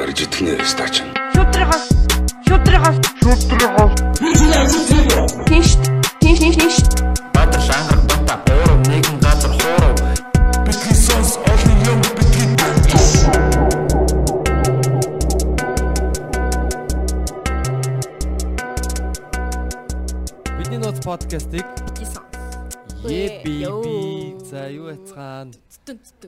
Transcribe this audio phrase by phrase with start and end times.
[0.00, 0.94] Арж итгэнэ стач.
[1.34, 1.84] Шүтрихос.
[2.48, 2.96] Шүтрихос.
[3.20, 3.92] Шүтрихос.
[5.48, 5.68] Тинш.
[6.20, 6.91] Тинш тинш тинш.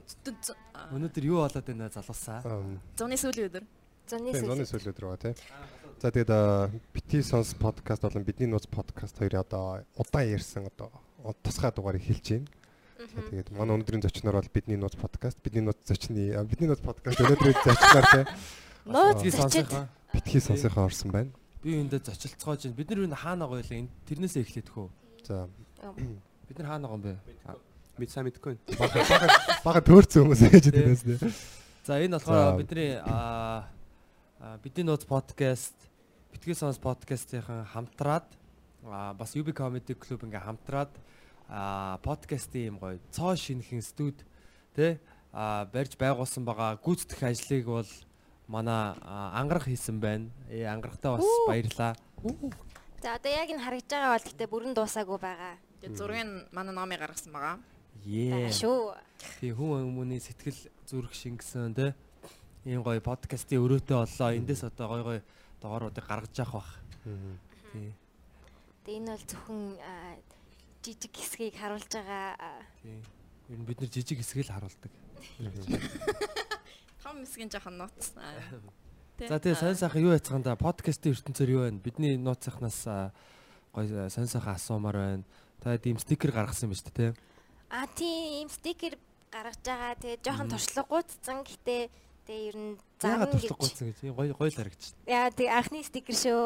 [0.03, 2.41] Өнөөдөр юу болоод байна залуусаа.
[2.99, 3.65] Зуны сүүлийн өдөр.
[4.09, 4.81] Зуны Тийм, ноны сүл.
[4.81, 5.35] сүүл өдөр байгаа тийм.
[6.03, 6.33] За тэгээд
[6.93, 10.91] бити сонс подкаст болон бидний нууц подкаст хоёрын одоо удаан ярьсан одоо
[11.43, 12.49] тусгай дугаарыг хэлж байна.
[13.15, 17.21] За тэгээд манай өнөөдрийн зочноор бол бидний нууц подкаст, бидний нууц зочны бидний нууц подкаст
[17.21, 18.27] өнөөдрийн зочноор тийм
[18.85, 21.31] Нууц сонсохоо битгий сонсохоо орсон байна.
[21.65, 22.77] би эндээ зочилцоож байна.
[22.77, 24.89] Бид нар энэ хаана байгаа вэ тэрнээсээ эхлэх хөө
[25.25, 25.49] За.
[26.49, 27.17] Бид нар хаана байгаа юм бэ
[27.99, 28.59] мэд сайн мэдгүй.
[28.79, 29.29] Бага бага
[29.65, 31.33] бага төөрцөн хүмүүс ээж дэнэс тийм.
[31.87, 33.71] за энэ болохоор бидний аа
[34.63, 35.77] бидний нууц подкаст
[36.33, 38.27] битгий сонс подкастын хамтраад
[38.83, 40.91] аа, бас UB Comedy Club ингээ хамтраад
[41.49, 44.19] аа подкастын юм гоё цоо шинхэн студ
[44.75, 44.99] тэ
[45.33, 47.91] барьж байгуулсан байгаа гүйцэтгэх ажлыг бол
[48.49, 50.29] манай ангарах хийсэн байна.
[50.51, 51.95] Ээ ангарахтаа бас баярлаа.
[53.03, 55.55] За одоо яг энэ харагдж байгаа бол гэхдээ бүрэн дуусаагүй байгаа.
[55.81, 57.57] Тэгээд зургийг манай номыг гаргасан байгаа.
[58.05, 58.93] Бага шүү.
[59.41, 61.95] Тийм хүн хүмүүний сэтгэл зүрх шингэсэн те.
[62.69, 64.31] Ийм гоё подкастын өрөөтэй боллоо.
[64.37, 65.21] Эндээс одоо гоё гоё
[65.65, 66.71] дооруудыг гаргаж явах бах.
[67.73, 67.97] Тийм.
[68.85, 69.61] Тэгээ энэ бол зөвхөн
[70.85, 72.37] жижиг хэсгийг харуулж байгаа.
[72.37, 73.01] аа, Тийм.
[73.49, 74.93] Ер нь бид нар жижиг хэсгийг л харуулдаг.
[77.01, 78.13] Том хэсгийн жоохон нууц.
[79.29, 81.81] За тэгээ сонь сайхан юу яцгаанда подкастын ертөнцөөр юу байна?
[81.81, 83.13] Бидний нууцсахнаас аа,
[83.73, 85.25] гоё сонь сайхан асуумаар байна.
[85.65, 87.34] Та тийм стикер гаргасан юм ба шүү дээ те.
[87.75, 88.95] Аа тийм стикер
[89.35, 89.99] гаргаж байгаа.
[89.99, 91.43] Тэгээ жоохон туршлагагүйцсан.
[91.43, 91.83] Гэхдээ
[92.23, 92.73] тэгээ ер нь
[93.03, 93.51] Яагаад гэж.
[93.51, 94.95] туршлахгүйсэн гэж гоё гоё л харагдчих.
[95.11, 96.43] Яа тэгээ анхны стикер шүү.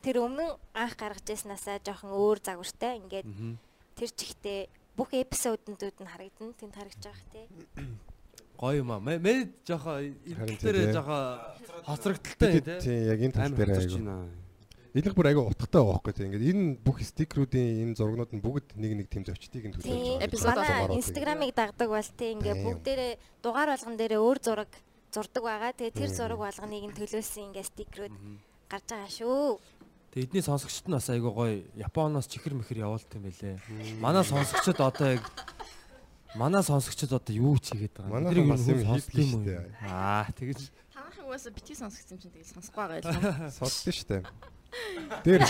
[0.00, 2.96] Тэр өмнө анх гаргаж яснаасаа жоохон өөр загвартай.
[2.96, 3.60] Ингээд Аа.
[3.92, 4.60] тэр чихтэй
[4.96, 6.56] бүх эпизоднууд нь харагдана.
[6.56, 7.44] Тэнд харагдаж байгаа те.
[8.56, 8.98] Гоё юм аа.
[9.04, 9.20] Мэд
[10.48, 10.94] энэ дээр тийм.
[10.96, 11.22] жоохоо
[11.86, 14.47] хоцрогдолтой Тийм яг энэ тал дээр айгу.
[14.96, 16.26] Энийг бүр айгу утгатай байгаа байхгүй тийм.
[16.32, 20.24] Ингээд энэ бүх стикерүүдийн энэ зургнууд нь бүгд нэг нэг тийм зочдыг нь төлөөлж байгаа.
[20.24, 22.64] Эпизод Манай инстаграмыг дагдаг бол тийм ингээ Тийм.
[22.64, 23.12] бүгдээрээ
[23.44, 24.70] дугаар болгон дээрээ өөр зураг
[25.12, 25.72] зурдаг байгаа.
[25.76, 28.14] Тэгээ тэр зураг болгоныг нь төлөөсөн ингээ стикерүүд
[28.72, 29.60] гарч байгаа шүү.
[30.08, 33.60] Тэгээ эдний сонсогчд нь бас айгүй гоё Японоос чихэр мэхэр явуулт юм байлээ.
[34.00, 35.24] Манай сонсогчд одоо яг
[36.32, 38.24] манай сонсогчд одоо юу ч хийгээд байгаа юм.
[38.24, 39.68] Манайхан бас юм хийдэг юм уу?
[39.84, 43.52] Аа тэгэж Танахын угаасаа бити сонсгосон юм чинь тэгэл сонсохгүй байгаа юм.
[43.60, 44.24] Сонсдоо штэ.
[45.24, 45.42] Дээр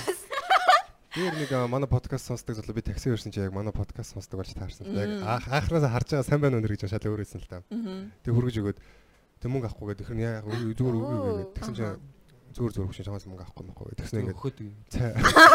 [1.18, 4.52] Дээр нэг манай подкаст сонсдог залуу би такси өрсөн чи яг манай подкаст сонсдог болж
[4.54, 4.86] таарсан.
[4.94, 7.64] Яг анх анхнаасаа харж байгаа сайн байна өнөр гэж шал өөрөөсөн л та.
[8.22, 10.04] Тэг хөргөж өгөөд тэг мөнгө авахгүй гэдэг.
[10.04, 11.48] Тэгэхээр яг зүгээр үгүй гэдэг.
[11.58, 11.84] Тэгсэн чи
[12.54, 13.96] зүгээр зүгээр хөшин чамаас мөнгө авахгүй байхгүй.
[13.98, 14.38] Тэгсэн ингээд
[14.92, 15.10] цай.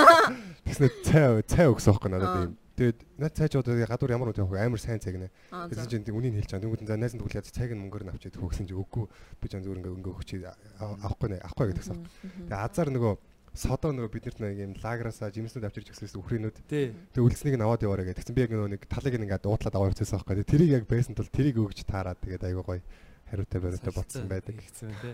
[0.67, 2.53] Тэгсэн цай цай өгсөн байхгүй надад юм.
[2.73, 5.29] Тэгээд наад цай ч одоо гадуур ямар үгүй явах амар сайн цаг нэ.
[5.53, 6.65] Аа Тэгсэн чинь тэг үнийг хэлж байгаа.
[6.65, 9.05] Тэнгүүд за найзан тэгвэл яд цайг нь мөнгөөр нь авчиад хөөсөн чи үгүй.
[9.37, 10.29] Би ч зүгээр ингээд өнгө өгч
[10.81, 11.97] авахгүй нэ авахгүй гэдэгсэн.
[12.49, 13.13] Тэгээ азар нөгөө
[13.53, 16.89] содоо нөгөө биднэрт нэг юм лаграасаа жимснүүд авчирч өгсөн үхрийнүүд тий.
[17.13, 18.17] тэг үлдснийг нь аваад яваарэ гэх.
[18.17, 20.41] Тэгсэн би яг нөгөө нэг талыг ингээд уутлаад аваад өгсөн байхгүй.
[20.41, 22.81] Тэгээ тэрийг яг байсан тул тэрийг өгч таарад тэгээд айгуу гоё
[23.29, 24.57] хариутай бариутай ботсон байдаг.
[24.57, 25.13] Гэсэн тий.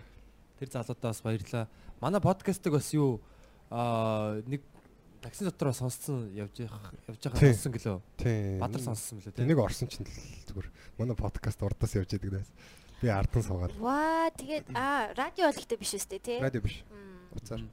[0.55, 1.67] Тэр залуудаа бас баярлаа.
[1.99, 3.19] Манай подкастыг бас юу
[3.67, 4.63] аа нэг
[5.19, 7.97] такси дотор сонссон явж явах явж байгаа сонссон гэлөө.
[8.63, 9.43] Бадар сонссон мөлөө тий.
[9.43, 12.49] Тэнийг орсон чинь л зүгээр манай подкаст урдаас явж идэг дээс.
[13.03, 13.75] Би ардан суугаад.
[13.79, 16.39] Ваа тэгээд аа радио бол ихтэй биш үстэй тий.
[16.39, 16.83] Радио биш.
[17.35, 17.63] Уцаар.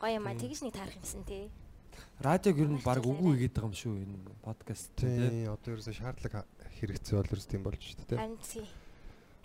[0.00, 1.50] Гоё юм аа тэгж нэг таарах юмсан тий.
[2.20, 5.46] Радиог ер нь баг үгүй хийгээд байгаа юм шүү энэ подкаст тий.
[5.50, 6.46] Одоо ерөөсө шаардлага
[6.78, 8.18] хэрэгцээ бол ерөөс тийм болж шүү дээ.
[8.18, 8.66] Харин тий.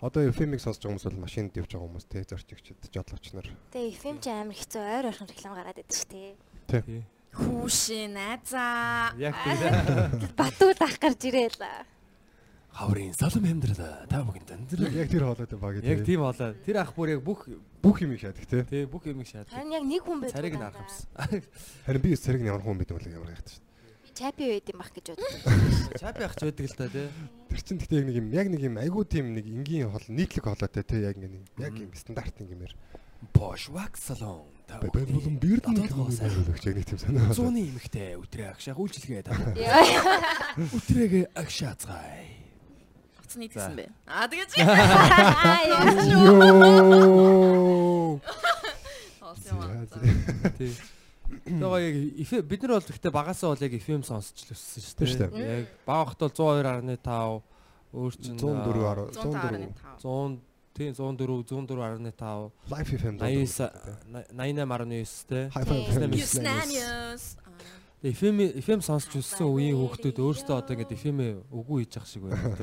[0.00, 3.48] Одоо FM-ийг сонсож байгаа хүмүүс бол машинд явж байгаа хүмүүс те зорчигчд, жолооч нар.
[3.68, 6.28] Тэгээ FM ч амар хэцүү ойр ойрхон реклам гараад байдаг ш тий.
[6.72, 7.04] Тий.
[7.36, 9.12] Хүүшин найзаа.
[9.20, 10.34] Яг тийм.
[10.40, 11.60] Батууд ах гарч ирээл.
[12.70, 14.80] Хаврын салам амьдрал та бүхэнд өндөр.
[14.94, 16.54] Яг тэр хоолойтой баг Яг тийм болоо.
[16.64, 17.48] Тэр ах бүр яг бүх
[17.82, 18.62] бүх юм шаадаг те.
[18.64, 19.50] тий бүх юм шаад.
[19.50, 20.38] Харин яг нэг хүн байдаг.
[20.38, 21.06] Цариг нь харах юмсан.
[21.84, 23.62] Харин би цариг нь ямар хүн байд юм бол ямар яадаг шүү.
[24.06, 25.98] Би чапи байд юм бах гэж боддог.
[25.98, 27.08] Чапи ах ч байдаг л та тий.
[27.50, 30.44] Тэр чин гэхдээ яг нэг юм яг нэг юм айгуу тийм нэг энгийн хоол нийтлэг
[30.46, 32.72] хоолойтой те яг нэг яг юм стандарт нэг юмэр.
[33.34, 34.48] Bosch Wax Salon.
[34.70, 37.34] Бай болон бирдэн Дотоод гоос сайн өгч яг нэг тийм санаа.
[37.36, 39.36] Зууны эмэгтэй өтрээ агшаах үйлчлэгээ та.
[39.60, 39.84] Яа.
[40.56, 42.39] Өтрээгээ агшаацгаая.
[43.30, 43.86] Утас нийтсэн бэ.
[44.10, 44.58] Аа тэгэж.
[46.10, 48.18] Йоо.
[49.22, 49.86] Олсон юм аа.
[50.58, 50.74] Тий.
[51.46, 55.06] Тэгээ яг бид нар бол гэхдээ багасаа бол яг FM сонсч л өссөн шүү Тийм
[55.06, 55.46] шүү дээ.
[55.46, 59.78] Яг бага хот бол 102.5 өөр чинь 104 105.5.
[60.02, 60.42] 100
[60.74, 65.50] Тийм 104 104.5 Life FM 89 88.9 те.
[65.54, 66.10] Hi-Fi Тийм.
[66.18, 66.42] FM.
[68.00, 71.18] FM FM сонсч өссөн үеийн хүүхдүүд өөрсдөө одоо ингээд FM
[71.52, 72.56] үгүй хийж ах шиг байна.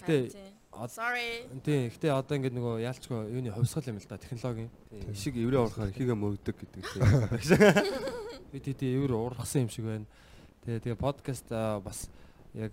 [0.00, 0.16] Гэтэ
[0.88, 1.44] Sorry.
[1.60, 4.72] тийм гэтээ одоо ингээд нөгөө яалчгүй юуны хувьсгал юм л да технологийн.
[5.12, 7.04] Ишиг эврээ уурахаар ихийгээ мөрөгдөг гэдэг тийм.
[8.52, 10.08] Би тийм эвэр ургасан юм шиг байна.
[10.64, 11.52] Тэгээ тэгээ подкаст
[11.84, 12.08] бас
[12.56, 12.72] яг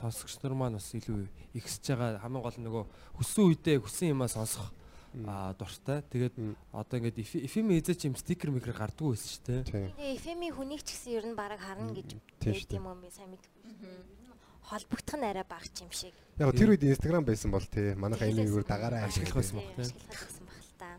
[0.00, 1.28] сонсогч нар маань бас илүү
[1.60, 2.84] ихсэж байгаа хамгийн гол нь нөгөө
[3.20, 4.72] хүссэн үедээ хүссэн юмаа сонсох
[5.24, 6.02] дуртай.
[6.12, 6.34] Тэгээд
[6.76, 9.62] одоо ингээд FM эзэж юм стикер микер гардггүй байсан шүү дээ.
[9.64, 9.88] Тийм.
[9.96, 12.76] Тэгээ FM-ийн хүнийг ч гэсэн ер нь бараг харна гэж Тийм дээ.
[12.76, 13.52] юм уу би сайн мэдгүй.
[14.66, 16.12] Холбогдох нь арай бага юм шиг.
[16.36, 17.94] Яг тэр үед Instagram байсан бол тий.
[17.96, 19.86] Манайха энэ үгээр дагаараа Ашиглах байсан баг, тийм.
[19.88, 20.90] Ашиглах байсан баг л та.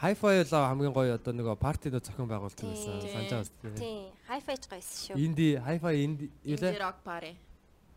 [0.00, 3.00] Hi-Fi л хамгийн гоё одоо нөгөө партид зохион байгуулалт байсан.
[3.00, 3.10] Тийм.
[3.10, 3.72] Санаж байгаа үстэй.
[3.80, 4.04] Тийм.
[4.30, 5.16] Hi-Fi ч гоёсэн шүү.
[5.16, 6.78] Инди Hi-Fi инди юу Indie лээ?
[6.78, 7.32] rock party.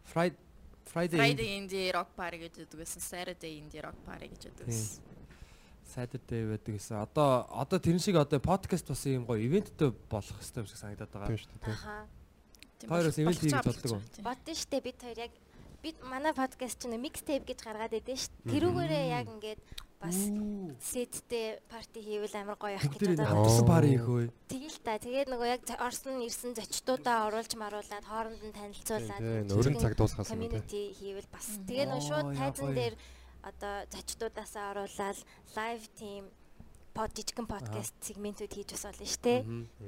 [0.08, 0.40] Friday
[0.84, 3.00] Friday Friday indie rock party гэж өгдөг гэсэн.
[3.04, 5.13] Saturday indie rock party гэж өгдөг гэсэн.
[5.94, 6.98] Saturday байдаг гэсэн.
[7.06, 11.12] Одоо одоо тэрэн шиг одоо подкаст бас юм гоё ивенттэй болох хэрэгтэй юм шиг санагдаад
[11.14, 11.30] байгаа.
[11.30, 11.74] Тийм шүү дээ.
[11.78, 11.96] Аха.
[12.82, 14.02] Тийм Хоёр бас болох- event хийж болдог уу?
[14.26, 15.34] Бодсон штэ бид хоёр яг
[15.84, 18.36] бид манай подкаст чинь mixtape гэж гаргаад байдсан штэ.
[18.50, 19.62] Тэрүүгээрээ яг ингээд
[20.04, 20.20] бас
[20.84, 23.32] сеттэй парти хийвэл амар гоё ах Бүгд гэж бодоод Оо.
[23.48, 24.24] хамтсан пари хийх үү?
[24.52, 25.00] Тэгэл та.
[25.00, 30.52] Тэгээд нөгөө яг Орсон ирсэн зочдуудаа оруулж маруулад хооронд нь танилцуулаад өрн цаг дуусгасан юм
[30.52, 32.96] community хийвэл бас тэгээ нөгөө шууд тайзан дээр
[33.44, 35.20] одоо зочдуудаасаа оруулаад
[35.56, 36.24] live team
[36.94, 39.40] под жижигхэн подкаст сегментүүд хийж бас болно шүү дээ.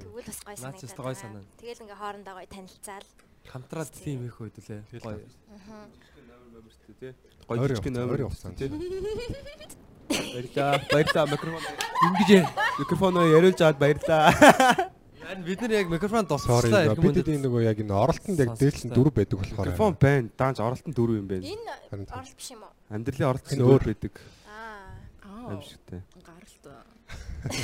[0.02, 0.40] Тэгвэл бас
[0.76, 0.86] ч
[1.16, 1.46] санагдаад.
[1.60, 3.06] Тэгэл ингээ хоорондоо гоё танилцаал.
[3.46, 4.82] Хамтраад тим хийх үед лээ.
[5.00, 5.22] Гоё.
[7.46, 8.52] Гоё Ойр жижиг явцсан, номер ойр явцсан.
[8.58, 8.68] тий.
[10.10, 10.82] Баярлаа.
[10.90, 11.62] Баярлаа микрофон.
[12.06, 12.30] Ингэж
[12.78, 14.30] Микрофоноо яриулж аваад баярлаа.
[15.26, 16.70] Харин бид нар яг микрофон Sorry.
[16.70, 16.84] дуусчлаа.
[16.86, 19.66] ирэх Бид энэ нөгөө яг энэ оролтонд яг дээдлэн дөрв байдаг болохоор.
[19.66, 20.28] Микрофон байна.
[20.38, 21.42] Даанч оролтон дөрөв юм байна.
[21.42, 22.14] Энэ Харин тийм.
[22.18, 22.74] орол биш юм уу?
[22.90, 24.14] Амьдралын оролтон Энэ өөр байдаг.
[24.46, 24.94] Аа.
[25.26, 25.58] Аа.
[25.58, 26.00] Аимшигтай.
[26.22, 26.64] Гаралт.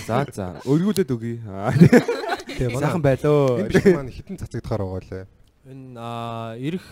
[0.07, 0.47] За за.
[0.67, 1.39] Өргүүлээд өгье.
[2.59, 3.63] Тийм Сайхан байлоо.
[3.63, 5.25] энэ биш маань хитэн цацагдахаар байгаа лээ.
[5.71, 6.87] Энэ аа ирэх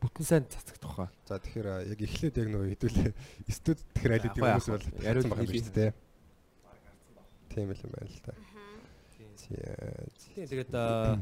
[0.00, 1.08] бүтэн сайн цацагдах хаа.
[1.28, 3.12] За тэгэхээр яг эхлээд яг нөгөө хэдүүлээ
[3.52, 5.86] студ тэгэхээр аль хэдийн хүмүүс бол яриулсан байгаа юм биш үү те.
[7.52, 8.32] Тийм л юм байна л та.
[9.44, 9.60] Тийм.
[10.34, 11.20] Тийм тэгээд аа,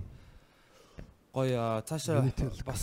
[1.35, 2.23] гоё аа, цаашаа
[2.67, 2.83] бас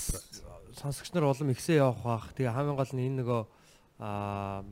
[0.75, 2.25] сонсогч нар улам ихсээ явах бах.
[2.36, 3.42] Тэгээ хамгийн гол нь энэ нөгөө
[4.00, 4.63] аа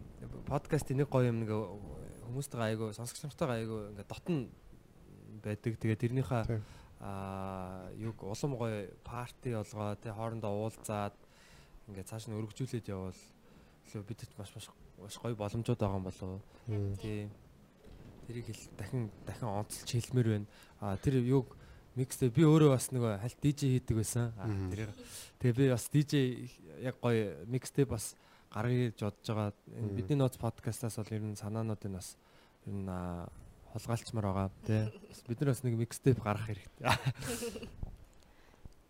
[0.48, 4.38] подкастын нэг гоё юм нэг хүмүүстэйгээ айгу сонсогч нартайгаа айгу ингээд дотн
[5.44, 5.74] байдаг.
[5.80, 6.44] Тэгээ тэрнийхээ
[7.04, 11.16] аа юг улам гоё парти болгоо тэ хоорондоо уулзаад
[11.92, 13.20] ингээд цааш нь өргөжүүлээд явбал
[13.88, 16.42] илүү бидэд маш маш маш гоё боломжууд байгаа юм болов.
[17.04, 17.30] Тийм.
[18.28, 20.48] Тэрийг хэл дахин дахин онцолж хэлмээр байна.
[20.82, 21.56] А тэр юг
[21.96, 24.34] микстэй би өөрөө бас нөгөө хальт DJ хийдэг байсан.
[24.36, 24.70] А Мгм.
[24.72, 24.92] тэрийг
[25.40, 26.14] тэгээ би бас DJ
[26.84, 28.16] яг гоё микстэй бас
[28.54, 29.54] гаргая гэж бодож байгаа.
[29.96, 32.18] Бидний ноц подкастаас бол ер нь санаануудыг бас
[32.66, 33.28] ер нь а,
[33.74, 34.52] хулгайлчмаар байгаа.
[35.10, 36.88] Бас Бид нар бас нэг микстейп гаргах хэрэгтэй.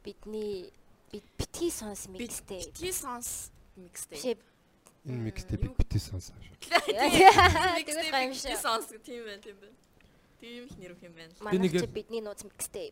[0.05, 0.71] Бидний
[1.11, 2.65] бид битгий сонс mixtape.
[2.65, 3.51] битгий сонс.
[4.13, 4.39] Шип.
[5.07, 6.35] Энэ микстэй бид битээ сонсоо.
[6.59, 8.51] Тэгвэл гаймшаа.
[8.51, 9.75] Битгий сонс гэх тийм байна, тийм байна.
[10.41, 11.31] Тийм их нэр өгөх юм байна.
[11.39, 12.91] Манай чи бидний нууц mixtape.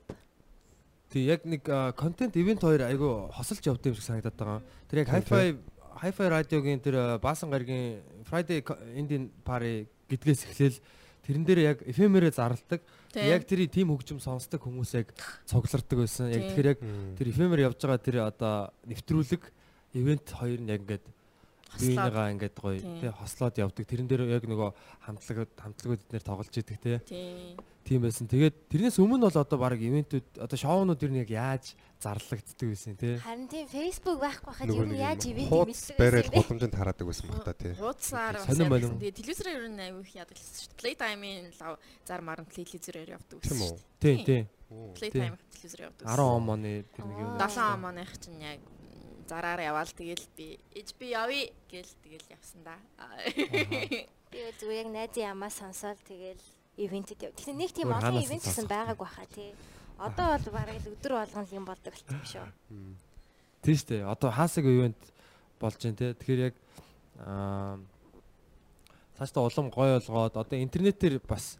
[1.11, 1.67] Тэг яг нэг
[1.99, 4.61] контент ивент хоёр айгу хосолж явдаг юм шиг санагдаад байгаа.
[4.87, 5.59] Тэр яг Тийм,
[5.95, 8.59] Hi-Fi радиогийн тэр а, Баасан гаргийн Friday
[8.99, 10.79] Indian Party гэдгээс эхлээл
[11.23, 12.83] тэрэн дээр яг FM-ээрээ зарладаг.
[13.15, 15.15] Яг тэр тийм хөгжим сонсдог хүмүүс яг
[15.47, 16.29] цуглардаг байсан.
[16.35, 16.79] Яг тэгэхээр яг
[17.15, 19.43] тэр FM-ээр явж байгаа тэр одоо нэвтрүүлэг
[19.95, 21.05] ивент хоёр нь яг ингээд
[21.79, 23.85] биенийгаа ингээд гоё тий хослоод явдаг.
[23.85, 24.69] Тэрэн дээр яг нөгөө
[25.05, 26.97] хамтлагууд хамтлагууд эднэр тоглож идэг тий.
[27.85, 28.01] Тийм.
[28.01, 28.25] Байсан.
[28.25, 32.97] Тэгээд тэрнээс өмнө бол одоо баг ивентүүд одоо шоунууд ер нь яг яаж зарлагддаг байсан
[32.97, 33.21] тий.
[33.21, 37.45] Харин тийм Facebook байхгүй хахад юу нэг яаж ивент хуудас бариад гудамжинд хараадаг байсан баг
[37.45, 37.77] та тий.
[37.77, 38.97] Хуудасаар бас Сонирн байна явуулсан.
[38.97, 39.01] уу?
[39.05, 40.81] Тэгээ телевизээр ер нь аягүй их яадаг гэсэн шүү дээ.
[40.81, 41.73] Playtime-ийн лав
[42.09, 43.45] зар маран телевизээр явдаг үү?
[43.45, 43.77] шүү дээ.
[44.01, 44.25] Тий, Тийм.
[44.25, 44.41] тий.
[44.97, 46.05] Playtime телевизээр явдаг.
[46.09, 47.29] 10 он оны тэр нэг юм.
[47.37, 47.45] Аа.
[47.53, 48.59] 7 амааных чинь яг
[49.27, 52.77] зараар яваал тэгэл би ээж би явъя гэл тэгэл явсан да.
[54.31, 56.43] Би зүгээр яг найзын ямаа сонсоод тэгэл
[56.77, 57.33] ивентэд яв.
[57.33, 59.51] Тэгэхээр нэг тийм олон ивент гэсэн байгаагүй хаа тий.
[59.97, 62.47] Одоо бол бараг л өдөр болгон юм болдог болчих юм шүү.
[63.63, 64.03] Тийм шүү дээ.
[64.03, 65.01] Одоо хаасаг ивент
[65.59, 66.13] болж байна те.
[66.13, 66.55] Тэгэхээр яг
[67.23, 67.79] аа
[69.17, 71.57] цаашдаа улам гой болгоод одоо интернетээр бас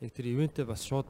[0.00, 1.08] яг тэр ивентээ бас шууд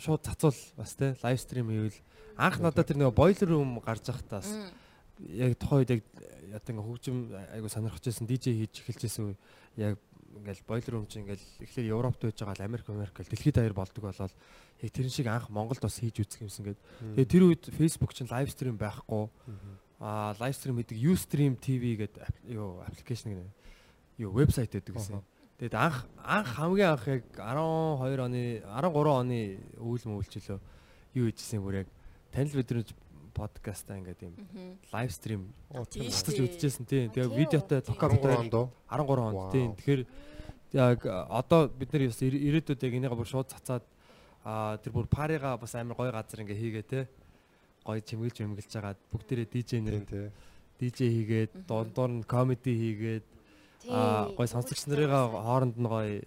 [0.00, 2.00] шууд цацуул бас те лайв стрим хийвэл
[2.36, 4.48] анх надад тэр нэг бойлер рум гарч захтаас
[5.18, 6.02] яг тухайн үед яг
[6.56, 7.16] одоо ингээ хөгжим
[7.56, 9.36] айгу сонирхож байсан DJ хийж эхэлжсэн үе.
[9.76, 9.98] Яг
[10.36, 13.74] ингээл бойлер рум чи ингээл эхлээд Европт байж байгаа л Америк Америк гэл дэлхийд даяар
[13.74, 16.80] болдог болол яг тэрэн шиг анх Монголд бас хийж үзэх юмсан гээд.
[17.16, 19.32] Тэгээ тэр үед Facebook чинь лайв стрим байхгүй.
[20.00, 23.52] Аа лайв стрим хийдэг Ustream TV гэдэг юу аппликейшн гэнэ
[24.20, 25.24] юу вебсайт гэдэг гэсэн.
[25.56, 29.40] Тэгээд анх анх хамгийн анх яг 12 оны 13 оны
[29.80, 30.60] үйл мөвлчлөө
[31.16, 31.88] юу хийжсэн бүр яг
[32.36, 32.88] танил бидрэмж
[33.32, 34.34] подкастаа ингээд юм
[34.92, 35.80] лайв стрим дээ.
[36.52, 37.08] үзчихсэн тийм.
[37.12, 37.84] Тэгээд Тийм видеотой үү?
[37.84, 38.66] 13 токартай онд уу?
[38.88, 39.70] 13 онд тийм.
[39.76, 40.02] Тэгэхээр
[40.76, 43.84] яг одоо бид нар бас ир- ирээдүйд яг энийгээ бүр шууд цацаад
[44.44, 47.00] аа тэр бүр парига бас амар гоё газар ингээ хийгээ те.
[47.84, 50.32] Гоё чимгэлж чимгэлж жагаад бүгдээрээ DJ нэр.
[50.80, 53.26] DJ хийгээд дундуур нь комеди хийгээд
[53.88, 56.20] аа гоё сонсогч нарыгаа хооронд нь гоё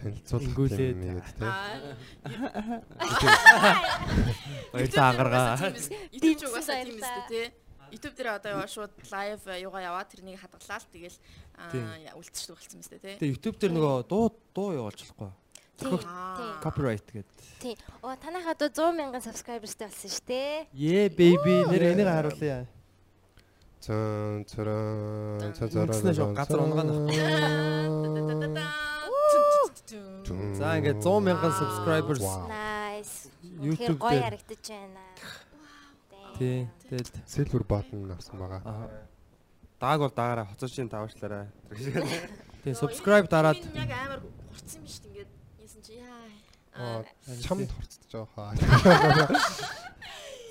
[0.00, 1.50] Танилцуулах юм ийгээд тий.
[4.72, 5.56] баярлаа ангаргаа.
[6.12, 7.18] YouTube угаасаа тийм Баярлалаа.
[7.18, 7.46] үстэй тий.
[7.92, 11.16] YouTube дээр одоо яваа шууд лайв юугаа яваад тэрнийг хадгалаад тэгэл
[11.72, 11.84] Тийм.
[11.84, 13.14] аа үлдчихдэг болсон юм үстэй тий.
[13.20, 14.24] Тэгээ YouTube дээр нөгөө дуу
[14.56, 15.30] дуу явуулж болохгүй.
[15.76, 16.00] Тийм.
[16.08, 16.60] Аа.
[16.64, 17.36] Copyright гэдэг.
[17.60, 17.76] Тийм.
[18.00, 20.72] Оо танайхаа одоо 100 мянган subscribersтэй болсон шүү дээ.
[20.72, 22.64] Yeah baby нэр энийг харуулъя.
[23.82, 26.94] Цэн цэрэн цэн шок, газар унгаана.
[30.58, 33.28] За ингээд 100 мянган subscribers Nice.
[33.60, 35.02] YouTube гоё харагдаж байна.
[36.38, 36.68] тий.
[36.88, 38.60] Тэгээд Silver button авсан байгаа.
[38.64, 38.88] аа
[39.80, 41.46] Дааг бол даагаараа хоцорчин таваачлаарай.
[42.64, 44.20] тий subscribe дараад яг амар
[44.50, 45.30] хурцсан юм шүү дээ ингээд
[45.64, 46.22] ийсэн чи яа.
[46.72, 47.04] Аа,
[47.44, 49.28] чамд хорцож байгаа.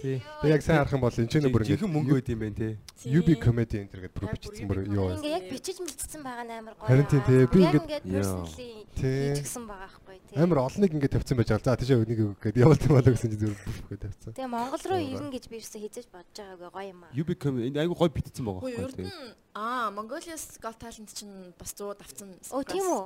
[0.01, 0.17] тий.
[0.41, 2.57] Тэг яг сайн харах юм бол энэ ч нэг бүр Жинхэнэ мөнгө өгд юм байна
[2.57, 2.69] те.
[3.05, 5.15] UB comedy энэ гэдэг бүр бичсэн бүр юу вэ?
[5.21, 6.87] Ингээ яг бичиж мэдсэн байгаа нь амар гоё.
[6.89, 7.71] Харин тийм, тий, би Яа.
[7.71, 9.33] personally Тий.
[9.37, 10.35] хийчихсэн байгаа байхгүй тий.
[10.41, 11.65] Амар олныг ингээд тавьсан байж байгаа.
[11.69, 14.31] За тийшээ өнийг өгөх гэдэг явуулт юм болоо гэсэн чи зүгээр бүфгээ тавьсан.
[14.33, 17.11] Тэгээ Монгол руу ирнэ гэж би ерөөсө хийж бодож байгаагүй гоё юм аа.
[17.13, 21.75] UB comedy энэ айгу гой битсэн байгаа байхгүй нь аа Mongolia's Got Talent чинь бас
[21.75, 23.03] 100 давцсан Оо, тийм үү?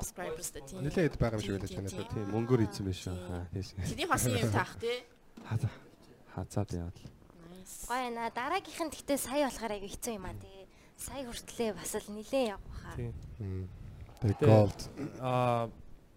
[0.78, 1.90] Нилээд байгаа юм шиг байлаа Тийм, чанаа.
[1.90, 3.02] тийм, Тийм мөнгөөр ийдсэн байх.
[3.10, 3.74] Аа тийш.
[3.74, 5.02] Тэний бас юм таах тий.
[5.42, 5.74] Хазаа.
[6.36, 6.98] Хазаад яваад.
[7.88, 10.68] Гоё наа дараагийнх нь гэхдээ сая болохоор аягүй хэцүү юм аа тий.
[11.00, 12.96] Сая хүртлээ бас л нилээ явах хаа.
[13.00, 13.12] Тий.
[14.22, 14.80] Тэг Тэ- gold.
[15.24, 15.70] Аа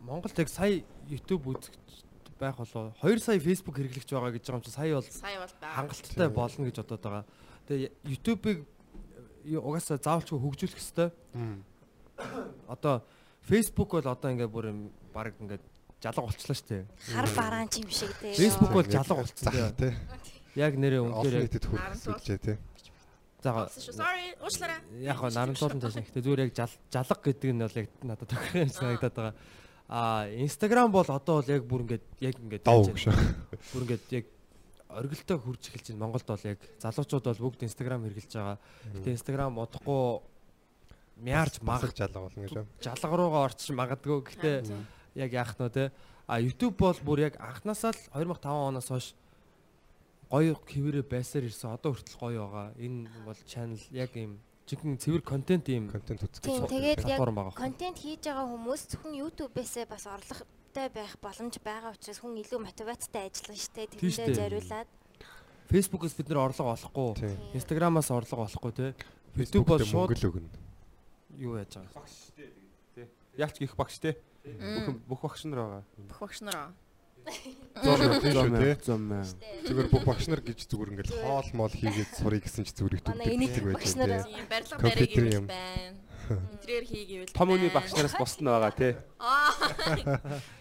[0.03, 2.07] Монголд яг сая YouTube үзэгч
[2.39, 6.63] байх болоо 2 сая Facebook хэрэглэгч байгаа гэж байгаа юм чи сая бол хангалттай болно
[6.71, 7.25] гэж бодоод байгаа.
[7.67, 8.59] Тэгээ YouTube-ыг
[9.45, 11.13] ю- угаасаа заавалчгүй хөгжүүлэх хэвээр.
[12.69, 13.03] Одоо
[13.43, 14.81] Facebook бол одоо ингээ бүр юм
[15.13, 15.59] баг ингээ
[16.03, 16.85] жалга болчлаа шүү дээ.
[17.15, 18.35] Хар бараан ч юм шиг тий.
[18.39, 19.93] Facebook бол жалга болцсон тий.
[20.55, 22.57] Яг нэрээ үнээр нийтэд хүрсэлжээ тий.
[23.43, 23.71] за.
[23.71, 24.35] Sorry.
[24.43, 24.79] Уучлаарай.
[25.03, 28.67] яг хоо нарантуулан цааш ихтэй зүгээр яг жал- жалга гэдэг нь бол яг надад тохирох
[28.67, 29.35] юм санагдаад байгаа.
[29.89, 32.91] Аа Instagram бол одоо бол яг бүр ингээд яг ингээд байна.
[33.71, 34.27] бүр ингээд яг
[34.91, 36.03] оргилтой хурж эхэлж байна.
[36.03, 38.59] Монголд бол яг залуучууд бол бүгд Instagram хэрэглэж байгаа.
[38.99, 40.03] Гэтэ Instagram удахгүй
[41.23, 42.67] мяарч маг Масах жалга болно гэж.
[42.83, 44.19] жалга руугаа орчих магадгүй.
[44.35, 44.67] Гэтэ
[45.15, 45.93] яг яах нь те.
[46.27, 49.15] А YouTube бол бүр яг анханасаа л 2005 оноос хойш
[50.29, 51.73] гоё хэвээрээ байсаар ирсэн.
[51.73, 52.69] Одоо хүртэл гоё байгаа.
[52.77, 57.21] Энэ бол channel яг юм жинхэнэ цэвэр контент юм Контент үзэх тэгээд яг
[57.57, 63.33] контент хийж байгаа хүмүүс зөвхөн YouTube-ээсээ бас орлоготой байх боломж байгаа учраас хүн илүү мотивацтай
[63.33, 63.89] ажиллана штэ.
[63.97, 64.37] Штэ.
[64.37, 64.89] зориулаад
[65.73, 67.33] Facebook-ос бид нэр орлого олохгүй.
[67.57, 68.87] Instagram-аас орлого олохгүй те.
[69.33, 70.49] YouTube бол шууд мөнгө өгнө.
[71.37, 71.93] юу яаж байгаа.
[71.95, 72.53] Багш те
[72.95, 73.07] тий.
[73.37, 74.17] Яалч гих багш те.
[74.57, 75.83] Бүх бүх багш нар байгаа.
[76.09, 76.69] Бүх багш нараа.
[77.85, 78.75] Зураг тийм шүү тий.
[78.89, 79.03] Зам.
[79.69, 83.05] Зүгээр бүх багш нар гэж зүгээр ингээл хоол моол хийгээд сурыг гэсэн чи зүгээр их
[83.05, 84.33] Манай энийг багш байна нараа- тий.
[84.33, 85.45] Тийм барилга юм.
[85.45, 85.97] гэвэл байна.
[86.29, 87.33] Интерьер хий гэвэл.
[87.37, 87.77] Том үний байна.
[87.81, 88.73] багш нараас босд нь байгаа.
[89.21, 89.53] Аа.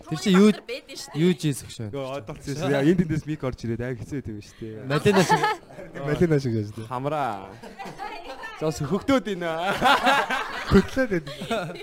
[0.12, 1.15] Тэр чинь юу- дээ.
[1.15, 1.63] Юу жийс.
[1.63, 4.88] Гэхдээ одоо ч яа энд эндээс мик орж ирээд аяг хэцүү юм шүү дээ.
[4.88, 5.39] Малина шиг
[6.03, 6.84] Малина шиг яаж тий.
[6.88, 7.48] Хамраа.
[8.60, 9.51] Зоос хөгтөөд ийнэ.
[10.72, 11.75] Хөтлөөд байна.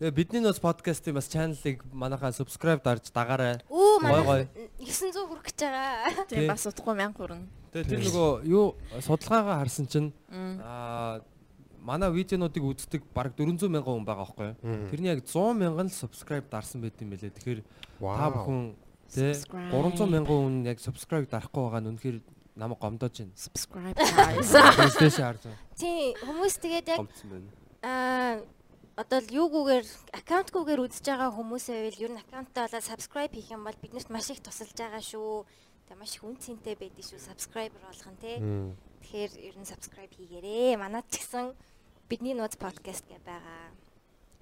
[0.00, 3.60] Тэгээ бидний нөөц подкастын бас channel-ыг манайхаа subscribe дарж дагаарай.
[3.68, 4.00] Гой.
[4.00, 4.48] манай
[4.80, 6.24] 900 хүрэх гэж байгаа.
[6.24, 7.44] Тийм бас утгагүй 1000 хүрнэ.
[7.68, 11.20] Тэгээ тэр нөгөө юу судалгаагаа харсан чинь аа
[11.84, 14.88] манай видеонуудыг үздэг баг 400 мянган хүн байгаа байхгүй юу?
[14.88, 17.36] Тэрний яг 100 мянган л subscribe дарсан байт юм байлээ.
[17.36, 17.60] Тэгэхээр
[18.00, 18.72] та бүхэн
[19.12, 19.68] тий Subscribe.
[19.68, 22.16] 300 мянган хүн яг subscribe дарахгүй байгаа нь үнэхээр
[22.56, 23.36] намайг гомдоож байна.
[23.36, 24.00] Subscribe.
[25.76, 27.04] Тийм хүмүүс тэгээд яг
[27.84, 28.40] аа
[29.00, 33.64] одоо л юугүйгээр аккаунтгүйгээр үзэж байгаа хүмүүсээ байвал ер нь аккаунтаа болоо subscribe хийх юм
[33.64, 35.48] бол биднэрт маш их тусалж байгаа шүү.
[35.88, 38.36] Тэгээ маш их үнцэнтэй байдаг шүү subscriber болгон тий.
[39.00, 40.76] Тэгэхээр ер нь subscribe хийгээрээ.
[40.76, 41.56] Манайд ч гэсэн
[42.12, 43.72] бидний нууц подкаст гэ байгаа.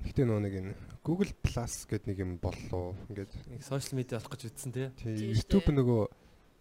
[0.03, 0.73] Гэтэ нөө нэг энэ
[1.07, 2.99] Google Plus гэдэг нэг юм боллоо.
[3.15, 4.91] Ингээд Нэг social media болох гэж үтсэн тий.
[5.07, 6.03] YouTube нөгөө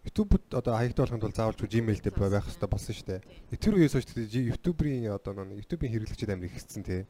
[0.06, 3.20] YouTube-д одоо хаягтай болохын тулд заавалж Gmail дээр байх хэрэгтэй болсон шүү дээ.
[3.58, 7.02] Тэр үеэс хойш YouTube-ийн одоо нөгөө YouTube-ийн хэрэглэгчид амар ихсэн тий.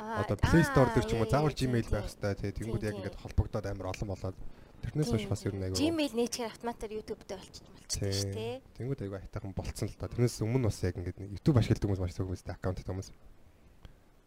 [0.00, 2.52] Одоо Play Store дээр ч юм уу заавал Gmail байх хэрэгтэй тий.
[2.56, 4.36] Тэнгүүд яг ингээд холбогдоод амар олон болоод
[4.80, 5.76] тэрнээс хойш бас ер нь айгүй.
[5.76, 8.54] Gmail нээчихээр автоматар YouTube-тэй болчих болчихсон шүү дээ.
[8.80, 10.08] Тэнгүүд айгүй айтайхан болцсон л та.
[10.08, 13.08] Тэрнээс өмнө бас яг ингээд YouTube ашигладаг хүмүүс маш их хүмүүс аккаунт хүмүүс.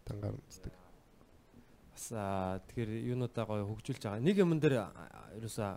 [0.05, 0.73] Дангаар үздэг.
[1.93, 2.05] бас
[2.69, 4.21] тэгэхээр юунуудаа гоё хөгжүүлж байгаа.
[4.21, 4.91] Нэг юм дээр
[5.39, 5.71] ерөөсөө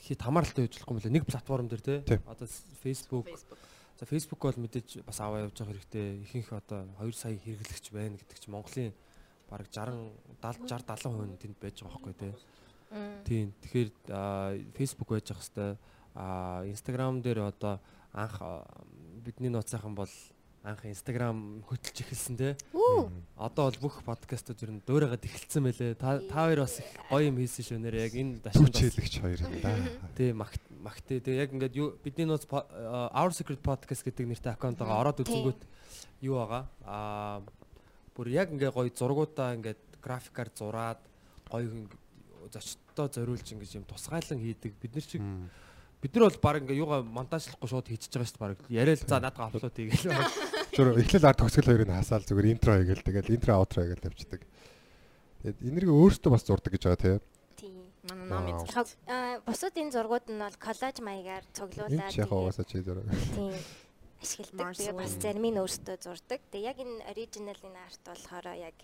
[0.00, 1.16] хит хамааралтай ажиллахгүй юм лээ.
[1.16, 2.20] Нэг платформ дээр те.
[2.26, 2.46] Одоо
[2.82, 3.26] Facebook.
[3.26, 3.58] Facebook.
[3.96, 6.20] За Facebook бол мэдээж бас аваа явж байгаа хэрэгтэй.
[6.28, 8.92] Ихэнх одоо 2 сая хэрэглэгч байна гэдэг чинь Монголын
[9.48, 10.12] бараг 60
[10.44, 12.28] 70 60 70% нь тэнд байж байгаа байхгүй те.
[13.24, 13.56] Тийм.
[13.64, 13.90] Тэгэхээр
[14.76, 15.76] Facebook байж ах хэвээр
[16.12, 17.80] а Instagram дээр одоо
[18.12, 18.36] анх
[19.24, 20.12] бидний нууцсайхан бол
[20.66, 22.48] анх Instagram хөтлж эхэлсэн те.
[23.38, 25.94] Одоо бол бүх подкастууд ер нь дуурайгаад эхэлсэн байлээ.
[25.94, 27.78] Та та хоёр бас их гоё юм хийсэн шүү.
[27.86, 29.78] Нэрээ яг энэ дашнд бас Хүчээлэгч хоёр юм да.
[30.18, 34.50] тий магт магтээ тий яг ингээд юу бидний нууц а, Our Secret Podcast гэдэг нэртэй
[34.50, 35.62] аккаунтаа ороод үзэнгүүт
[36.26, 36.66] юу байгаа?
[36.82, 37.46] Аа
[38.18, 41.00] бүр яг ингээд гоё зургуудаа ингээд графикаар зураад
[41.46, 41.86] гоё
[42.50, 44.74] зочдтой зориулж ингээд юм тусгайлан хийдэг.
[44.82, 45.22] Бид нар чиг
[46.02, 48.44] бид нар бол баг ингээд юугаа монтажлахгүй шууд хийчихэж байгаа шүү дээ.
[48.46, 50.10] Баг яриад за наадга апплод хийгээл
[50.76, 54.42] Зүр эхлэл арт төгсгөл хоёрыг нь хасаал зүгээр интро хийгээл тэгэл интро аутро хийгээл явчихдаг.
[55.40, 57.16] Тэгээд энэрийг өөртөө бас зурдаг гэж байгаа тий.
[57.56, 57.88] Тийм.
[58.28, 58.68] Манай ном.
[58.68, 63.08] Яг аа, бусуудын зургууд нь бол коллаж маягаар цуглуулад яг угаасаа чи зураг.
[63.32, 63.56] тийм
[64.20, 64.76] ашигладаг.
[64.76, 66.40] Тэгээ бас зарим нь өөртөө зурдаг.
[66.52, 68.76] Тэгээ яг энэ оригинал энэ арт болохоор яг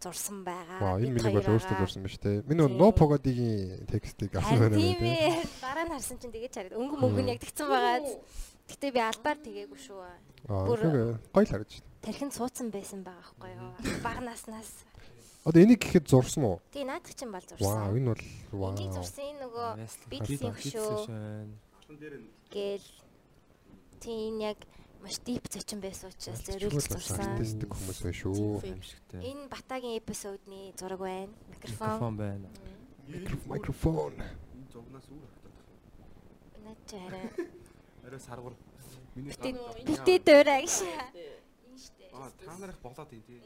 [0.00, 1.02] зурсан байгаа.
[1.02, 2.40] Энэ миний бол өөртөө зурсан биш тий.
[2.46, 5.18] Миний no pogodiгийн текстийг авсан байна тийм тий.
[5.18, 5.44] ээ.
[5.60, 8.06] Дараа нь харсан чинь тэгээд чараад өнгө мөнгө нь яг тэгсэн байгаа.
[8.70, 9.98] Гэтэ би албаар тэгээгүй шүү.
[10.48, 11.88] Аа Бүр- гоё л харагдаж байна.
[12.00, 14.00] Тархинд суудсан байсан байгаа байхгүй юу?
[14.02, 14.70] Бага наснаас.
[15.44, 16.60] Одоо энийг гэхэд зурсан уу?
[16.72, 17.96] Тэгээ наадах чинь бол зурсан.
[17.96, 18.72] энэ бол вау.
[18.76, 19.68] Энийг зурсан энэ нөгөө
[20.08, 21.48] Beats-ийн хөшөө.
[22.50, 22.88] гээл
[24.00, 24.58] тийм яг
[25.02, 27.36] маш дип зочин байсан учраас зориулж зурсан.
[27.36, 28.60] артистик хүмүүс байна шүү.
[29.20, 31.32] Энэ Батагийн эпизодны зураг байна.
[31.48, 31.88] Микрофон.
[31.88, 32.48] микрофон байна
[33.08, 34.14] Микрофон.
[34.72, 35.56] Зугнаас үр хатаад.
[36.64, 37.48] Наад чи харин
[38.04, 38.54] Арай саргур.
[39.14, 40.86] Миний битээ дуурай гэж.
[40.86, 42.14] Энэ штэ.
[42.14, 43.42] Аа та нарыг болоод юм тий.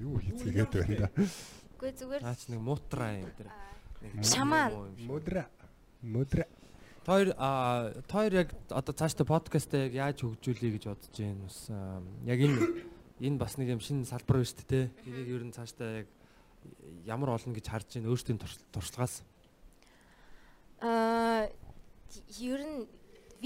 [0.00, 1.08] Юу хийцгээгээд байна да.
[1.76, 3.28] Үгүй зүгээр наач нэг муутраа юм
[4.00, 4.40] юм шиг.
[5.04, 5.44] Мөдра.
[6.00, 6.46] Мөдра.
[7.04, 11.58] Тойр а тойр яг одоо цаашдаа подкастаа яг яаж хөгжүүлэе гэж бодож байна бас
[12.26, 12.58] яг энэ
[13.20, 14.80] энэ бас нэг юм шинэ салбар байна шүү дээ те.
[15.06, 16.08] Энийг ер нь цаашдаа яг
[17.06, 18.36] ямар олно гэж харж байна өөртөө
[18.74, 19.22] туршлагаас.
[20.82, 21.46] Аа
[22.42, 22.88] ер нь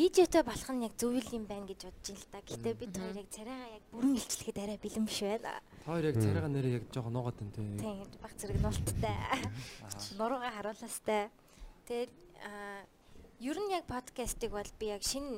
[0.01, 2.41] видеотой болох нь яг зөв юм байна гэж бодож ин л да.
[2.41, 5.53] Гэтэ бид хоёр яг царайгаа яг бүрэн илчлэхэд арай бэлэн биш байна.
[5.85, 7.61] Тойр яг царайгаа нэрээ яг жоохон нуугаад байна те.
[7.85, 9.17] Тийм баг зэрэг нуулттай.
[10.19, 11.29] Нуруугаа харууластай.
[11.85, 12.13] Тэгээд
[12.49, 12.81] аа
[13.45, 15.37] ер нь яг подкастыг бол би яг шинэ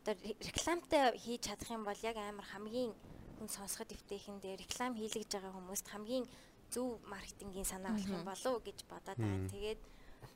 [0.00, 2.96] одоо ре- рекламтай хийж чадах юм бол яг амар хамгийн
[3.36, 6.24] хүн сонсоход өвтэйхэн дээр реклам хийлгэж байгаа хүмүүст хамгийн
[6.72, 9.48] зөв маркетингийн санаа болох юм болов уу гэж бодоод байгаа.
[9.52, 9.80] Тэгээд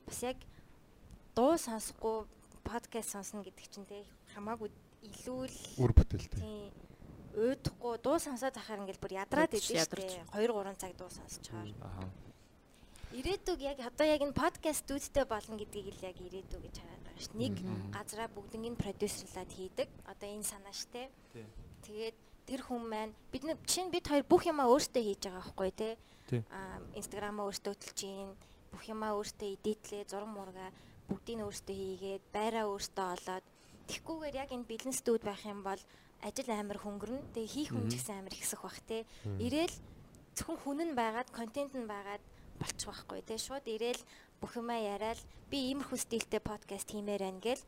[0.05, 0.37] бас яг
[1.33, 2.29] дуу сонсохгүй
[2.65, 4.01] подкаст сонсно гэдэг чинь те
[4.33, 4.69] хамаагүй
[5.05, 6.41] илүү л Үр бүтээлтэй.
[6.41, 6.73] тийм
[7.35, 10.09] өөдөхгүй дуу сонсоод ахаар ингээл бүр ядраад идэв ядарч.
[10.25, 12.09] штэ 2 3 цаг дуу сонсчоор Аа.
[13.13, 17.21] ирээдүг яг одоо яг энэ подкаст студитэй болно гэдгийг л яг ирээдүг гэж хараад байгаа
[17.21, 17.29] ш.
[17.37, 17.55] Нэг
[17.93, 19.87] газараа бүгднийг продюсерлаад хийдэг.
[20.09, 21.07] Одоо энэ санаа штэ.
[21.31, 21.45] Тий.
[21.85, 22.17] Тэгээд
[22.49, 25.71] тэр хүн маань бид нар чинь бид хоёр бүх юмаа өөртөө хийж байгаа байхгүй.
[26.27, 26.41] Тий.
[26.51, 28.31] Аа инстаграмаа өөртөө хөтлөж гин
[28.71, 30.67] бүх юмаа өөртөө эдитлээ зураг мурга
[31.09, 33.45] бүгдийг нь өөртөө хийгээд байраа өөртөө олоод
[33.89, 35.81] тэгхгүйгээр яг энэ бэлэн студ байх юм бол
[36.25, 37.33] ажил амар хөнгөрнө.
[37.37, 39.05] Тэгээ хийх хүн ч гэсэн амар ихсэх бах те.
[39.37, 39.75] Ирээл
[40.33, 42.23] зөвхөн хүн нь байгаад контент нь байгаад
[42.57, 43.37] болчих واخгүй те.
[43.37, 44.01] Шууд ирээл
[44.41, 47.63] бүх юмаа яриад би иймэрхүү стилтэй подкаст хиймээр байна гэл.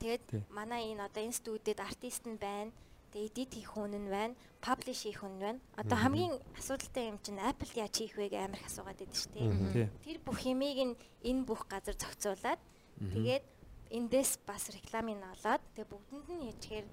[0.00, 2.74] Тэгээд манай энэ одоо энэ студид артист нь байна.
[3.12, 5.60] Тэгээ эдит хийх хүн нь байна, паблиш хийх хүн нь байна.
[5.76, 9.32] Одоо хамгийн асуудалтай юм чинь Apple яаж хийх вэ гэх амар их асуугаад байдаг шүү
[9.36, 9.88] дээ.
[10.04, 12.60] Тэр бүх юмыг энэ бүх газар зохицуулаад
[13.00, 13.44] тэгээд
[13.92, 16.86] эндээс бас рекламыг нь олоод тэгээ бүгдэнд нь хийчихээр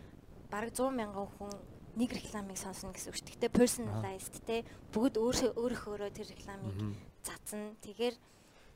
[0.52, 1.52] бараг 100 мянган хүн
[1.96, 3.30] нэг рекламыг сонсно гэсэн үг шүү.
[3.36, 6.76] Гэтэ personalized те бүгд өөрөө өөрөөхөөрөө тэр рекламыг
[7.24, 7.76] зазна.
[7.84, 8.16] Тэгэхээр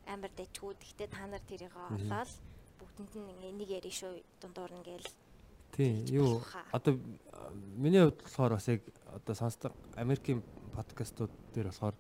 [0.08, 0.76] амар дайчгүй.
[0.76, 2.32] Гэтэ та нар тэрийг олоод
[2.80, 5.10] бүгдэнд нь ингээ нэг ярих шүү дундуур нь гээл
[5.74, 6.06] Тий.
[6.06, 7.02] Тэгж Юу одоо
[7.76, 10.44] миний хувьд болохоор бас яг одоо сонсдог Америкийн
[10.78, 11.96] подкастууд дээр болохоор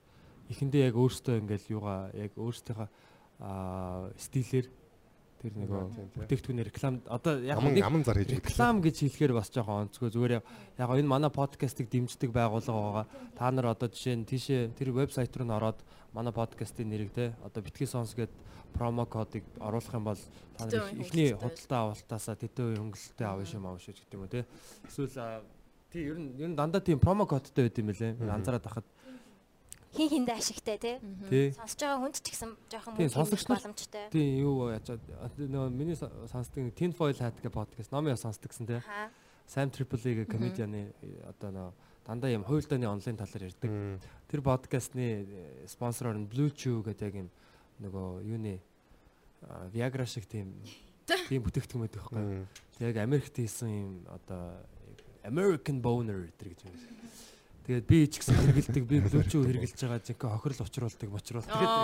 [0.49, 2.31] эхэндээ яг өөртөө ингээл юугаа яг
[3.41, 4.69] аа стилээр
[5.43, 6.23] тэр тийм.
[6.23, 10.09] бүтээгдэхүүнээр реклам одоо яг Аман нэг аман зар хийж реклам гэж хэлэхээр бас жоохон онцгой
[10.15, 13.05] зүгээр яг энэ манай подкастыг дэмждэг байгууллага байгаа.
[13.35, 15.83] Та нар одоо жишээ нь тийшээ тэр вебсайт руу н ороод
[16.15, 18.31] манай подкастын нэрийг те одоо битгий сонс гээд
[18.71, 20.21] промо кодыг оруулах юм бол
[20.57, 21.35] та нар хөнгөлөлттэй.
[21.35, 24.45] худалдаа авалтаасаа тэдэн үе хөнгөлөлтөй авах юм авах шүү гэдэг юм уу те.
[24.87, 25.43] Эсвэл
[25.91, 28.17] тий ер нь ер нь дандаа тийм промо кодтой байд юм байлээ.
[28.31, 28.87] Анзаараад байхад
[29.93, 34.09] хин хиндэ ашигтай тий сонсож байгаа хүнд ч гэсэн жоохон боломжтой.
[34.09, 34.97] тий юу яаж
[35.37, 38.65] нөгөө миний сонсдог tin foil hat гэх подкаст номын сонсдогсэн.
[38.81, 39.09] Аа.
[39.45, 40.93] Sam Tripoli гэх комедианы
[41.29, 41.69] одоо нөө
[42.07, 44.01] дандаа юм хуйлдааны онлайн талаар ярьдаг.
[44.27, 45.27] Тэр подкастны
[45.67, 47.29] спонсороор нь Blue Chew гэдэг яг юм
[47.79, 48.59] нөгөө юуны
[49.71, 50.57] Viagra шиг тийм
[51.29, 52.47] тийм бүтээгдэхүүн байдаг байхгүй.
[52.79, 54.57] Тэг яг Америкт хийсэн юм одоо
[55.23, 56.75] American boner гэдэг гэж юм.
[57.63, 61.53] Тэгээд би ч гэсэн хэрэгэлдэг, би Chew хэрэгэлж байгаа жинхэнэ хохирол учруулдаг, мочруулдаг.
[61.53, 61.75] Тэгээд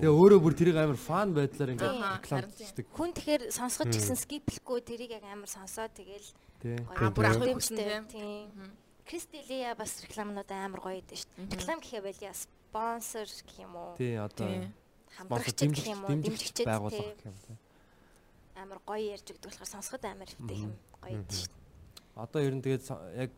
[0.00, 2.68] тэгээ өөрөө бүр тэрийг амар фан байдлаар ингээд Аа, реклам харин тийм.
[2.72, 2.86] хийдэг.
[2.88, 6.28] Хүн тэгэхээр сонсгож ч гэсэн скиплэхгүй тэрийг яг амар сонсоод тэгэл
[7.12, 8.48] бүр хүсэн, Тийм.
[9.04, 11.52] Кристилия бас рекламнууд амар гоё идэв шүү дээ.
[11.52, 13.92] Реклам гэхээ байл яа спонсор гэх юм уу?
[14.00, 14.72] Тий одоо
[15.20, 16.08] Хамтрагчд гэх юм уу?
[16.08, 17.60] дэмжигч Дэмжигчд байгуулах гэх юм
[18.56, 21.63] амар гоё ярьж өгдөг болохоор сонсоход амар ихтэй юм гоё идэв шүү дээ.
[22.14, 22.84] Одоо ер нь тэгээд
[23.18, 23.32] яг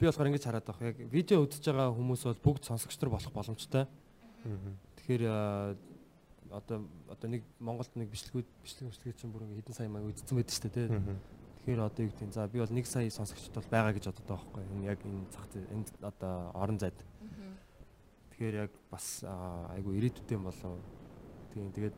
[0.00, 0.88] би болохоор ингэж хараад байгаа.
[0.88, 3.84] Яг видео үзэж байгаа хүмүүс бол бүгд сонсогч нар болох боломжтой.
[4.96, 5.22] Тэгэхээр
[6.50, 10.32] одоо одоо нэг Монголд нэг бичлэгүүд бичлэг бичлэг чинь бүр ингээ хэдэн сая маяг үзсэн
[10.32, 10.88] байдаг шүү дээ.
[11.60, 14.26] Тэгэхээр одоо юу гэдэг нь за би бол нэг сая сонсогчд бол байгаа гэж боддог
[14.32, 14.62] байхгүй.
[14.80, 16.96] Энэ яг энэ зах зээл энэ одоо орон зайд.
[18.32, 19.20] Тэгэхээр яг бас
[19.76, 20.80] айгу ирээдүйтэй юм болов.
[21.52, 21.96] Тийм тэгээд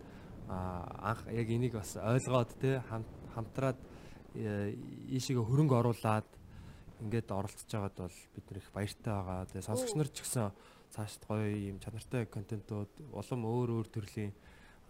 [0.50, 3.06] анх яг энийг бас ойлгоод те хам-
[3.38, 3.78] хамтраад
[4.36, 6.28] ийшээгээ хөрөнгө оруулаад
[7.02, 9.46] ингээд оролцож байгаад бол бид нэр их баяртай байгаа.
[9.50, 10.50] Тэгээ сонсогч нар ч гэсэн
[10.94, 14.32] цаашд гоё юм чанартай контентууд улам өөр өөр төрлийн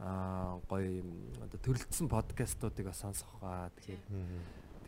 [0.02, 1.08] аа гоё юм
[1.40, 3.70] одоо төрөлдсөн подкастуудыг бас сонсох баа.
[3.80, 4.02] Тэгэхээр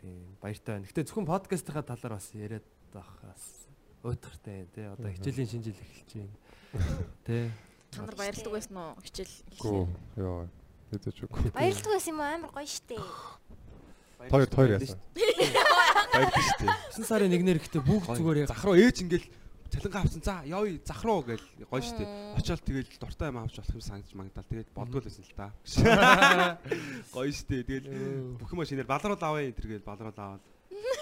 [0.03, 0.87] тийм баяртай байна.
[0.87, 3.65] Гэтэ зөвхөн подкастынхаа талаар бас яриад байх бас
[4.05, 4.85] уйтгартай тий.
[4.85, 6.35] Одоо хичээлийн шинэ жил эхэлж байна.
[7.25, 7.51] Тий.
[7.91, 8.93] Та нар баярлдаг байсан уу?
[9.01, 9.83] Хичээл Гүү.
[10.19, 10.47] Йоо.
[10.91, 11.49] Хэдэж үгүй.
[11.55, 12.99] Баярлдаг байсан юм амар гоё штэ.
[14.31, 14.99] Хоёр хоёр яасан.
[16.15, 16.73] Баярлалаа шүү дээ.
[16.95, 19.27] 9 сарын 1-ээр ихтэй бүгд зүгээр яг Зах руу ээж ингээл
[19.69, 20.21] цалингаа авсан.
[20.23, 22.09] За явъя зах руу гэл гоё шүү дээ.
[22.39, 24.47] Очоод тэгэл дуртай юм авч болох юм санаж магдал.
[24.47, 25.47] Тэгээд болдгоо л байсан л та.
[27.15, 27.63] Гоё шүү дээ.
[27.67, 27.87] Тэгэл
[28.39, 30.43] бүх юм шинээр балруул авъя энэ тэргээл балруул аваад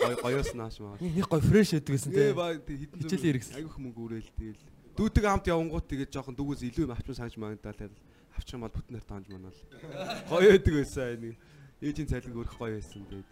[0.02, 0.97] гоё гоёос нааш маа.
[0.97, 2.34] нэг гоё фрэш байдаг гэсэн тий.
[2.34, 3.58] ба хитэн Хичээлийн хэрэгсэл.
[3.62, 4.62] Айгүйх мөнгө өрөөл тэгэл.
[4.97, 7.34] Дүүтэг амт явангууд тэгээд жоохон дүүгээс илүү юм авчих санаж.
[7.38, 7.93] Тэгэл
[8.34, 9.62] авчих юм бол бүтнээр тоонж манаа л.
[10.32, 11.36] Гоё байдаг байсан нэг.
[11.84, 13.32] Ээжийн цалинг өрөх гоё байсан тэгээд.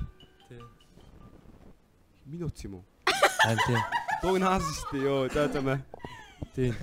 [0.51, 0.59] Тий.
[2.27, 2.85] Минут юм уу?
[3.47, 3.79] Аа тий.
[4.19, 5.03] Дууг шүү дээ.
[5.07, 5.79] Йоо за за маа.
[6.51, 6.75] Тийм.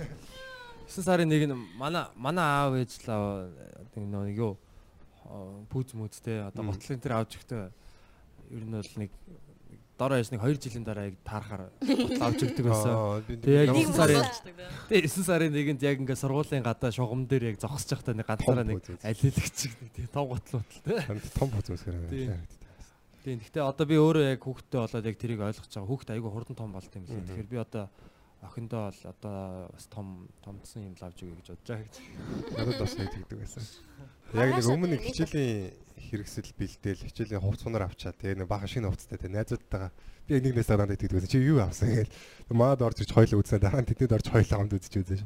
[0.89, 3.53] 9 сарын 1 нь манай манай аав ээж л аа,
[3.85, 4.57] одоо нэг юу
[5.69, 7.69] пүүз мүүзтэй одоо готлын тэр авч ихтэй
[8.49, 9.13] ер нь бол нэг
[9.99, 11.63] дор хаяж нэг 2 жилийн дараа яг таарахаар
[12.23, 12.93] авч өгдөг байсан.
[13.27, 14.23] Тэгээ яг Нэг 9 сарын
[14.87, 18.63] тэгээ 9 сарын 1-нд яг ингээ сургуулийн гадаа шугам дээр яг зогсож байхдаа нэг ганцаараа
[18.63, 21.29] нэг алилагч нэг тийм том гутал утал тий.
[21.35, 22.31] том хөөсгөр Тийм.
[22.31, 22.47] байна.
[23.19, 23.37] Тийм.
[23.43, 25.89] Гэхдээ одоо би өөрөө яг хүүхдтэй болоод яг тэрийг ойлгож байгаа.
[25.91, 27.19] Хүүхд айгүй хурдан том болт юм лээ.
[27.27, 27.85] Тэгэхээр би одоо
[28.39, 30.07] охиндоо бол одоо бас том
[30.39, 31.95] томдсон юм лавж өгье гэж бодож байгаа гэж.
[32.55, 33.63] Надад бас нэг тэгдэг байсан.
[34.33, 39.17] Яг нэг өмнө хичээлийн хэрэгсэл бэлдээл хичээлийн хувц сунаар авчаа тэгээ нэг баха шинэ хувцтай
[39.17, 39.91] тэгээ найзуудтайгаа
[40.29, 41.33] би нэг нэсээ надад тэгдэг байсан.
[41.33, 42.13] Чи юу авсан гээл.
[42.53, 45.21] Маад орж ирж хоёлоо үзсэн дараа нь тэдэд орж хоёлоо хамт үзэж үзэж.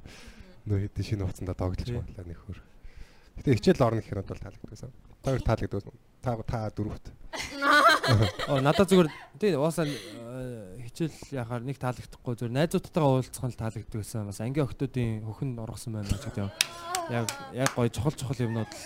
[0.68, 2.60] Нөө хэдэн шинэ хувцсандаа тоглож байлаа нэг хөр.
[3.44, 4.92] Гэтэ хичээл орно гэхээр бол таалагддаг байсан.
[5.20, 5.96] Та хоёр таалагддаг байсан.
[6.24, 7.06] Та та дөрөвт.
[8.48, 14.00] Оо надад зүгээр тий уусаа э, хичээл яхаар нэг таалагдахгүй зүгээр найзуудтайгаа уулзах нь таалагддаг
[14.04, 14.28] байсан.
[14.28, 16.52] Бас ангийн охтуудын хөхн ургасан байна гэж юм.
[17.08, 18.84] Яг яг гоё чухал чухал юмнууд л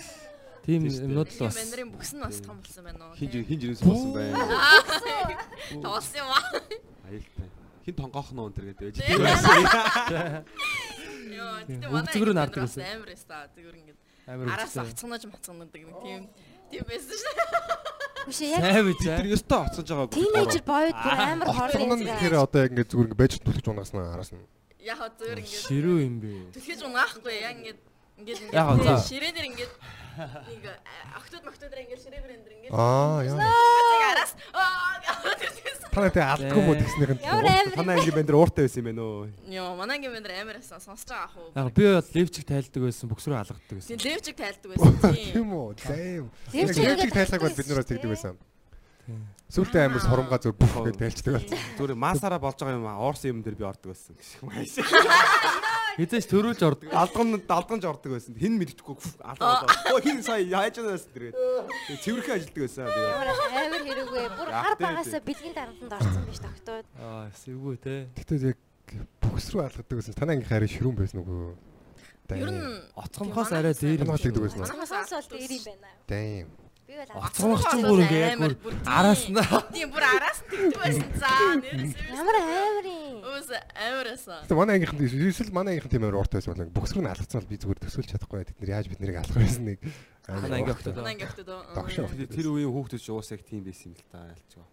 [0.62, 3.18] тийм юмнууд л бас Бэндрийн бүкс нь бас том болсон байна уу?
[3.18, 3.42] Хин тий.
[3.42, 4.38] хин жирээс болсон байна.
[5.82, 6.42] Тоглосон юм аа.
[7.10, 7.48] Аюултай.
[7.82, 9.02] Хин тонгоох нөө энэ гэдэг.
[9.18, 10.46] Байсан.
[11.34, 12.86] Йоо, тэгтээ манай нардаг бас байсан.
[12.94, 13.50] амар эста.
[13.58, 14.82] Зүгээр ингээд араас үстэй.
[14.84, 16.22] авцганаж мацганадаг нэг тийм
[16.70, 17.34] тийм байсан шүү.
[18.28, 18.60] Биш яг
[19.24, 20.12] Тэр ёстой оцсож байгаа.
[20.12, 24.12] тинейжер боёд бүр амар хорлын Хорлон гэхээр одоо яг ингээд зүгээр ингээд байж түлхэж унагаснаа
[24.12, 24.44] араас нь.
[24.84, 26.32] Яг зүгээр ингээд Ширүү юм бэ.
[26.52, 27.80] түлхэж унаахгүй яг ингээд
[28.18, 28.96] ингээд ингээд за.
[29.08, 29.72] ширээнэр ингээд
[30.18, 30.64] нэг
[31.14, 33.38] октод моктодэр ингээд ширээ брэндэр ингээд Аа яа.
[33.38, 34.98] араас аа
[35.38, 35.86] гэсэн.
[35.88, 37.22] Та надад алдгүй мó тэгснийх нь.
[37.74, 39.30] Танаа анги бендэр ууртай байсан юм байна уу?
[39.46, 41.54] Йоо, манай ангийн бэндэр амар эсэн сонсож байгаа уу.
[41.54, 43.88] Яг би бол левчиг тайлдаг байсан, бөксрөө алгадаг байсан.
[43.94, 45.32] Тийм левчиг тайлдаг байсан тийм.
[45.32, 45.68] Тийм үү.
[45.86, 46.26] Займ.
[46.52, 48.34] Левчиг тайлхаг бол бид нараас тэгдэг байсан.
[49.48, 51.56] Сүлдээ амир сурамгаа зүр бүх гэж тайлчдаг байсан.
[51.80, 53.00] Зүгээр масаараа болж байгаа юм аа.
[53.00, 54.12] Орсон юм дээр би ордог байсан.
[55.96, 56.92] Хэзээ ч төрүүлж ордог.
[56.92, 58.36] Алдган алдганж ордог байсан.
[58.36, 59.64] Хин мэддэхгүй алдгаа.
[59.88, 61.34] Оо хин сая яаж байгаа тэгээд.
[62.04, 62.92] Цэвэрхэн ажилдаг байсан.
[62.92, 64.24] Амар хэрэггүй.
[64.36, 66.86] Бүр тий, багасаа бэлгийн дарамтанд орсон биш тогтоод.
[67.00, 67.96] Аа, эсвгүй те.
[68.20, 68.60] Гэтэ яг
[69.24, 70.12] бүкс рүү алгадаг байсан.
[70.12, 71.56] Танаа анги харин ширүүн байсан уу?
[72.36, 74.12] Ер нь Оцгонхоос арай дээр юм.
[74.12, 74.60] Байсан.
[74.60, 75.88] Манайхаас бол дээр юм байна.
[76.04, 76.67] Дэм.
[76.88, 79.36] Би бол ч бүр ингээ яг бүр араас нь
[79.76, 81.04] Тийм бүр араас тэгдэг байсан.
[81.20, 81.28] За
[81.60, 83.18] нэрээс ямар амар юм.
[83.28, 84.40] Өөс амар эсэн.
[84.48, 87.50] Гэтэ манай ангийнхан эсвэл манай ангийнхан тийм амар урт байсан бол рүү нь алгацсан бол
[87.52, 88.40] би зүгээр төсөөлж чадахгүй.
[88.48, 89.78] Тэд нэр яаж бид нэрийг алгах байсан нэг.
[90.32, 90.96] Манай анги охтод.
[90.96, 91.48] Манай анги өгтөд.
[91.76, 92.08] Догшоо.
[92.08, 94.66] тэр үеийн хүүхдүүд ч уусаа их тийм байсан юм л та ялчгаа.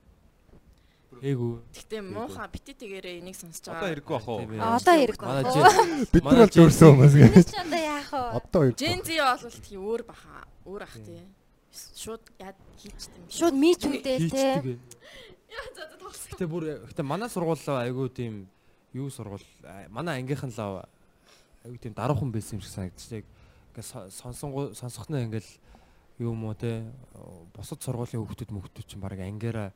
[1.20, 1.54] Ээгүү.
[1.72, 3.92] Гэтэ муухай бити тэгээрээ энийг сонсож Одоо байгаа.
[3.92, 4.40] хэрэггүй бах уу?
[4.44, 5.52] Тийм Одоо хэрэг Манай байна.
[5.56, 7.48] жин- Бид нар бол дөрсөн хүмүүс гэж.
[7.56, 8.24] одоо яах вэ?
[8.36, 8.76] Одоо юу?
[8.76, 10.44] Gen Z бол тийм өөр баха.
[10.68, 11.24] Өөр ах тий.
[11.76, 13.30] Шууд яд хийчтэй юм.
[13.30, 14.80] Шууд мич үдээ те.
[15.52, 16.32] Яа за за тоглосон.
[16.32, 18.48] Гэтэ бүр гэтэ манай сургууль айгуу тийм
[18.96, 19.44] юу сургууль
[19.92, 20.84] манай ангийнхан л
[21.64, 23.28] айгуу тийм даруухан байсан юм шиг санагдчих.
[23.76, 25.52] Ингээ сонсон сонсохноо ингээл
[26.24, 26.88] юу юм уу те
[27.52, 29.76] бусад сургуулийн хүүхдүүд мөхтүүд чинь баг ангиараа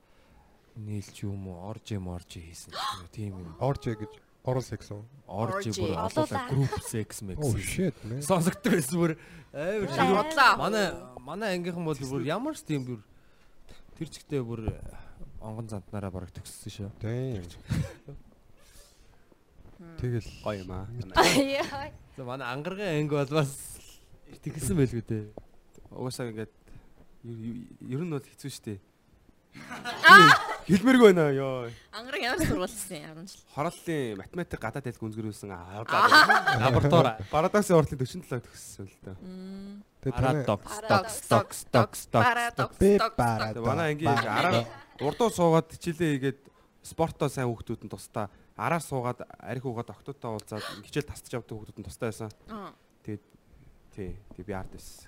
[0.80, 2.72] нийлж юм уу орж юм орж хийсэн
[3.12, 3.56] тийм юм.
[3.60, 4.14] Орж гэж
[4.48, 5.04] oral sex уу?
[5.28, 7.44] Орж бүр олуулаа group sex mix.
[7.44, 7.96] Oh shit.
[8.24, 9.12] Сонсогддог байсан бүр
[9.52, 10.16] амар шиг.
[10.16, 10.52] бодлоо.
[10.64, 10.86] Манай
[11.30, 13.00] манай ангийнхан бол бүр ямар ч тийм бүр
[13.98, 14.66] тэр чигтээ бүр
[15.40, 16.90] онгон зантнараа бараг төгссөн шүү.
[17.00, 17.46] Damn.
[20.02, 20.88] Тэгэл Гоё юм аа.
[22.18, 23.52] За манай ангаргийн анги бол бас
[24.44, 25.24] тэгсэн байлгүй дээ.
[25.94, 26.52] Угаасаа ингээд
[27.88, 28.74] ер- нь бол хэцүү шттэ.
[30.68, 31.72] Хэлмэргүй байна ёо.
[31.96, 33.42] Ангарын ямар сургуулсан ямар жил.
[33.56, 37.24] Хорооллын математик гадаад хэлг үнсгэрүүлсэн лаборатори.
[37.32, 39.16] Парадоксын уртлын 47 төгссөн л доо.
[40.00, 42.28] Парадокс, Парадокс, докс, докс, докс, докс.
[42.28, 42.78] Парадокс.
[42.80, 43.54] Би докс, парадокс.
[43.60, 44.64] Тэгээ манай ангийн араа
[45.04, 46.40] урдуу суугаад хичээлээ хийгээд
[46.88, 51.80] спортоо сайн хүүхдүүд нь тусдаа араа суугаад арх уугаад октодтой уулзаад хичээл тасч явдаг хүүхдүүд
[51.80, 52.32] нь тусдаа байсан.
[52.48, 52.72] Аа.
[53.04, 53.20] Тий.
[54.36, 55.04] Тий би арт байсан.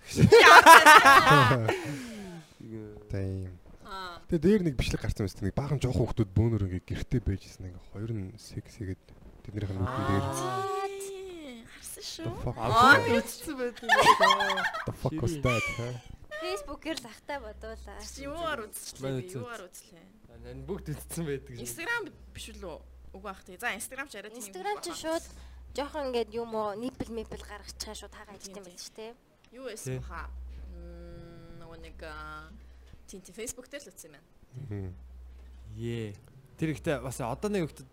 [3.12, 3.56] Damn.
[3.88, 4.20] Аа.
[4.28, 5.44] Тэгээ дээр нэг бичлэг гарсан байсан.
[5.48, 9.04] Нэг баахан жоох хүүхдүүд бөөнөр ингээ гэрте байжсэн ингээ хоёр нь секс хийгээд
[9.48, 10.26] тэднийх нь нүдэн дээр
[12.02, 12.56] Тий, the шүү.
[12.58, 13.90] Аа, үзсэн байдаг.
[14.86, 15.66] the fuck was that?
[16.42, 18.02] Фэйсбүүкээр лахтай бодуулаа.
[18.02, 19.30] Чи юугаар үзчихлээ?
[19.38, 20.06] Юугаар үзлээ?
[20.42, 21.62] Энэ бүгд үзсэн байдаг шүү.
[21.62, 22.78] Instagram биш үү?
[23.14, 23.58] Үгүй бах тий.
[23.62, 24.42] За Instagram ч арай тийм.
[24.42, 25.26] Инстаграм чи шууд
[25.78, 29.14] жоохон ингээд юм уу нипл мипл гаргачихаа шууд хагаа ичтэй байл ч те.
[29.54, 29.78] юу Тий.
[29.78, 30.26] эсэх хаа.
[30.74, 32.50] Мм нөгөө нэг аа,
[33.06, 34.94] тийм тийм Facebook дээр л үзсэн юм байна.
[35.78, 36.18] Ее.
[36.58, 37.86] Тэр ихтэй бас одоо нэг ихтэй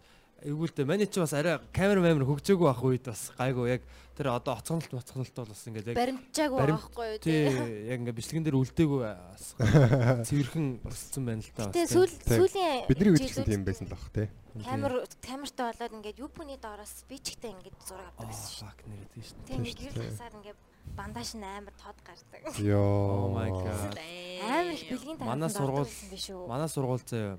[0.45, 3.83] эвгүүлдэ маний чи бас арай камер мамер хөгжөөгүй байх үед бас гайгүй яг
[4.15, 7.43] тэр одоо оцгоналт моцгоналт бол бас ингээд яг Баримтжаагүй баримт- байхгүй юу тий
[7.91, 9.45] яг ингээд бичлэгэн дээр үлдээгүй бас
[10.31, 11.71] цэвэрхэн болсон байна л та.
[11.75, 11.87] тий.
[11.91, 12.39] сүүл Тий.
[12.39, 14.27] сүүлийн Бидний үед ч тийм байсан л баг тий.
[14.63, 18.63] камер камертай болоод ингээд юпуны доороос спичтэй ингээд зураг авдаг гэсэн шүү.
[18.67, 19.37] fuck нэрээ тийм шүү.
[19.59, 20.11] Нэг шүү гэр дээ.
[20.15, 20.59] хасаад ингээд
[20.99, 22.43] бандаж нь амар тод гардаг.
[22.59, 22.79] Йоо.
[22.79, 23.95] Oh my god.
[24.43, 26.49] Амар их бэлгийн Манай тараханд сургууль-?
[26.51, 27.39] Манай сургууль заяа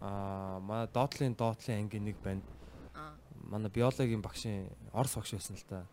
[0.00, 2.42] аа манай доотлын доотлын анги нэг байна.
[2.96, 3.14] Аа.
[3.52, 5.84] Манай биологийн багшийн орс багш байсан л та.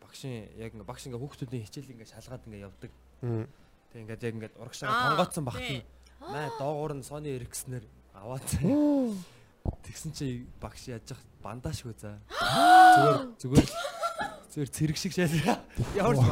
[0.00, 2.90] Багшийн яг ингээ багш ингээ хүүхдүүдийн хичээл ингээ шалгаад ингээ явдаг.
[3.22, 3.46] Мм.
[3.92, 5.84] Тэг ингээд яг ингээд урагшаа Аа, тонгооцсон багт нь
[6.20, 7.84] маа доогуур нь Sony Ericsson-ээр
[8.16, 8.46] аваад
[9.84, 12.18] тэгсэн чи багш яаж яах бандажгүй за.
[12.32, 13.68] Зүгээр зүгээр
[14.52, 15.32] зүгээр цэрэг шиг шал.
[15.96, 16.24] Ямар ч.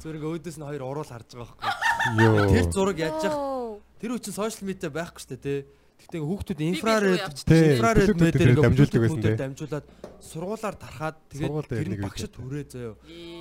[0.00, 2.48] Зүгээр ингээ өөдөөс нь хоёр уруул харж байгаа байхгүй.
[2.52, 3.80] Тэр зураг яаж яах Оо.
[3.98, 5.60] Тэр үчин сошиал медиа байхгүй шүү дээ тий.
[6.02, 9.36] Гэхдээ хүүхдүүд инфраред инфраред бүлэг медиа дээр ингээ дамжуулдаг байсан тий.
[9.38, 9.86] дамжуулаад
[10.22, 12.94] сургуулаар тархаад тэгээд тэр нь багшд хүрээ заяа.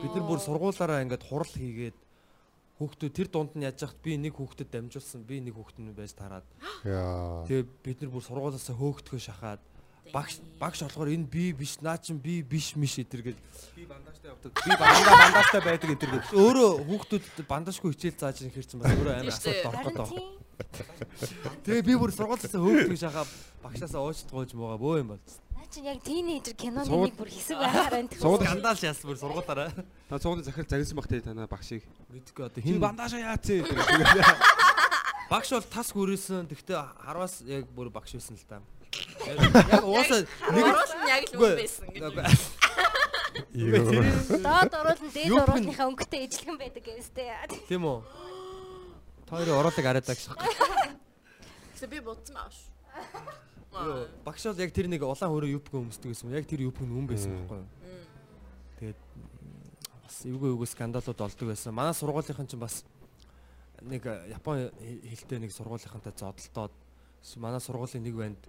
[0.06, 1.98] Бид нар бүр сургуулаараа ингээд хурал хийгээд
[2.82, 6.14] хүүхдүүд тэр дунд нь яаж яхад би нэг хүүхдэд дамжуулсан би нэг хүүхд нь байж
[6.18, 6.46] тараад
[6.86, 7.46] Яа.
[7.46, 9.62] тэгээ бид нар бүр сургуулаасаа хөөгдгөө шахаад
[10.10, 13.38] багш багш болохоор энэ би биш наа чин би биш миш эдэр гэж
[13.78, 14.50] Би бандажтай явдаг.
[14.66, 16.26] Би бандаа бандажтай байдаг энэ төр гэж.
[16.34, 20.10] өөрөө хүүхдүүдэд бандажгүй хичээл зааж ирэх хэрэг чинь бас өөрөө амар Тийм асуудал орох гэдэг.
[20.10, 20.26] тийм.
[21.66, 23.26] Тэгээ би бүр сургуулаасаа хөөгдгөө шахаа
[23.64, 25.22] багшаасаа уучдгооч муугаа бөө юм бол.
[25.56, 28.10] Наа чинь яг тийнейжер киноны нэг бүр хэсэг байхаар байна.
[28.18, 29.70] Сууд- Скандал шаалс бүр сургуулаараа.
[30.10, 31.84] Та цууны захирал зарилсан баг тий танаа багшийг.
[32.12, 33.48] Мэдгүй одоо Хин бандажаа яац.
[35.30, 36.48] багш бол тас хүрээсэн.
[36.52, 38.60] Тэгтээ харвас яг бүр багш байсан л та.
[39.72, 40.20] Яг уусаа
[40.52, 41.54] нэг Оруулал нь яг л Үгүй.
[41.64, 42.04] байсан гэж.
[43.56, 44.04] Йоо.
[44.44, 47.32] Доод оруулан дээд Юу гэн- оруулныхаа өнгөтэй ижлэгэн байдаг гэстэй.
[47.72, 48.04] тийм үү.
[49.32, 50.36] Тойроо оруулаг арайдаг шах.
[51.72, 52.36] Тэгсэн би бодсон.
[53.72, 56.36] Юу, Багш бол яг тэр нэг улаан хөрөө юпг өмсдөг гэсэн.
[56.36, 57.70] Яг тэр юпг нь үн байсан байхгүй юу?
[58.84, 59.00] Тэгээд
[60.04, 61.72] бас эвгүй эвгүй скандалууд олдог байсан.
[61.72, 62.84] Манай сургуулийнхан ч бас
[63.80, 66.76] нэг э, Японы хэ- хэлтэй нэг сургуулийнхантай зодолтоод
[67.40, 68.42] манай сургуулийн нэг банд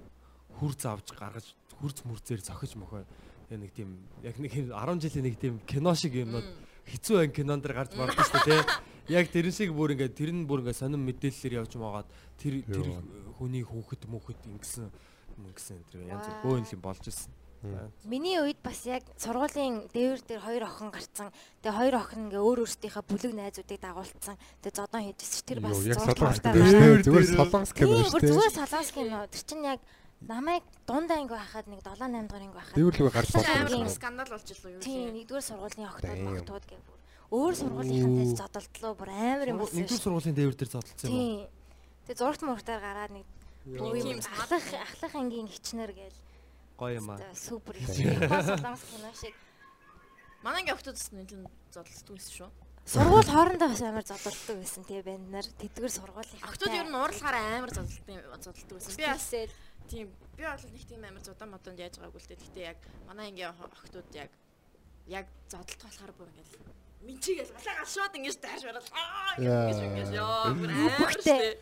[0.59, 3.07] хүрц авч гаргаж хүрц мүрцээр зохиж мохоо
[3.49, 6.45] яг нэг тийм яг нэг юм 10 жилийн нэг тийм кино шиг юмнууд
[6.91, 8.63] хэцүү ан кинон дэр гарч мардаг шүү дээ.
[9.09, 12.89] Яг тэрэн шиг бүр ингээд тэр нь бүр ингээд сонирн мэдээллээр явж магаад тэр тэр
[13.39, 14.87] хүний хүүхэд мөхөд ингэсэн
[15.43, 17.33] ингэсэн тэр янз бүр юм болж ирсэн.
[18.11, 21.31] Миний үед бас яг сургуулийн дээвэр дээр хоёр охин гарцсан.
[21.63, 24.37] Тэгээ хоёр охин ингээ өөр өөрсдийнхээ бүлэг найзуудыг дагуулсан.
[24.67, 27.07] Тэгээ зодон хийжсэн чи тэр бас дээ.
[27.07, 28.31] Зүгээр солонгос кино шүү дээ.
[28.35, 29.19] зүгээр солонгос кино.
[29.31, 29.79] Тэр чинь яг
[30.27, 32.75] намайг дунд анги байхад нэг 7 8 дугаар анги байхад.
[32.75, 35.15] Дээвэрлэгээ гарч Бас болсон скандал болж илүү юу Тийм, юм.
[35.23, 37.02] нэгдүгээр сургуулийн охтууд мохтууд бүр
[37.33, 39.81] өөр сургуулийнхантай зодолтлоо бүр амар юм болсон.
[39.81, 41.49] Нэгдүгээр сургуулийн дээвэр дээр зодтолсон юм уу?
[42.05, 43.27] Тэгээ зурагт мурагтаар гараад нэг
[43.73, 46.19] юм ахлах ахлах ангийн хичнэр гээл
[46.77, 47.19] Гоё юм аа.
[47.33, 48.29] супер хичнээн.
[48.29, 49.35] Солонгос кино шиг.
[50.45, 52.51] Манай ингээ октодс нэлээд зодтолдог байсан шүү.
[52.85, 55.47] Сургууль хоорондоо бас амар зодтолдог байсан тий банд нар.
[55.47, 58.99] Тэдгэр сургуулийн Октод ер нь уурлахаар амар зодтолдог зодтолдог байсан.
[58.99, 59.31] Би бас
[59.89, 62.41] тийм би бол нэг тийм амар зудаан модонд яаж байгаагүй л дээ.
[62.43, 64.31] Гэхдээ яг манай ингээ октод яг
[65.07, 70.55] яг зодтолт болохоор бүр ингээл минчигээл галаа галшууд ингэж дайрч барал аа ингэж ингэж ёо
[70.99, 71.59] бүр штэ.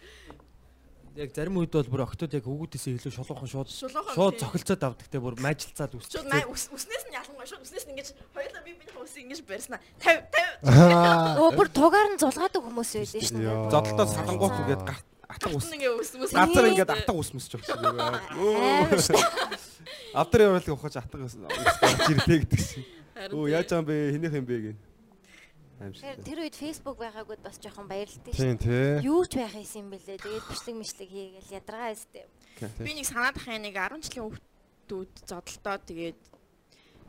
[1.19, 5.19] Яг зарим үед бол бүр октод яг өгүүдээсээ илүү шулуухан шууд шууд цохилцоод авдаг те
[5.19, 6.23] бүр мажилцаад Шууд үсчих.
[6.31, 9.81] маа ус- уснээс нь ялангуяа шууд уснээс нь ингэж хоёулаа би биний усыг ингэж барьснаа
[9.99, 13.75] 50 50 өө бүр тугаар нь зулгаадаг хүмүүс байдсан шүү дээ.
[13.75, 15.67] Зодлоо салангуут ингээд гат атга ус.
[16.31, 17.29] Газар ингээд атга ус.
[17.35, 19.19] Амар шүү.
[20.15, 22.87] Авдар яваал ухаж атга ус гарч ирлээ гэдэг шиг.
[23.35, 24.15] Өө яаж юм бэ?
[24.15, 24.79] Хинийх юм бэ гин.
[25.81, 26.05] Аим шиг.
[26.05, 28.45] Тэгэхээр тэр үед Facebook байгаагүйд бас жоохон баярлалтай шүү.
[28.45, 29.01] Тийм тий.
[29.09, 30.21] Юу ч байх юм бэлээ.
[30.21, 32.25] Тэгээд бичлэг мишлэг хийгээл ядаргаа өстэй.
[32.85, 36.21] Би нэг санаад ахын нэг 10 жилийн хүүхдүүд зодолтоо тэгээд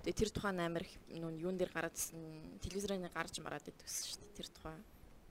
[0.10, 4.82] тэр тухайн амир нүн юун дээр гараадсэн телевизэрээр гарч мараад идвэсэн шүү дээ тэр тухайн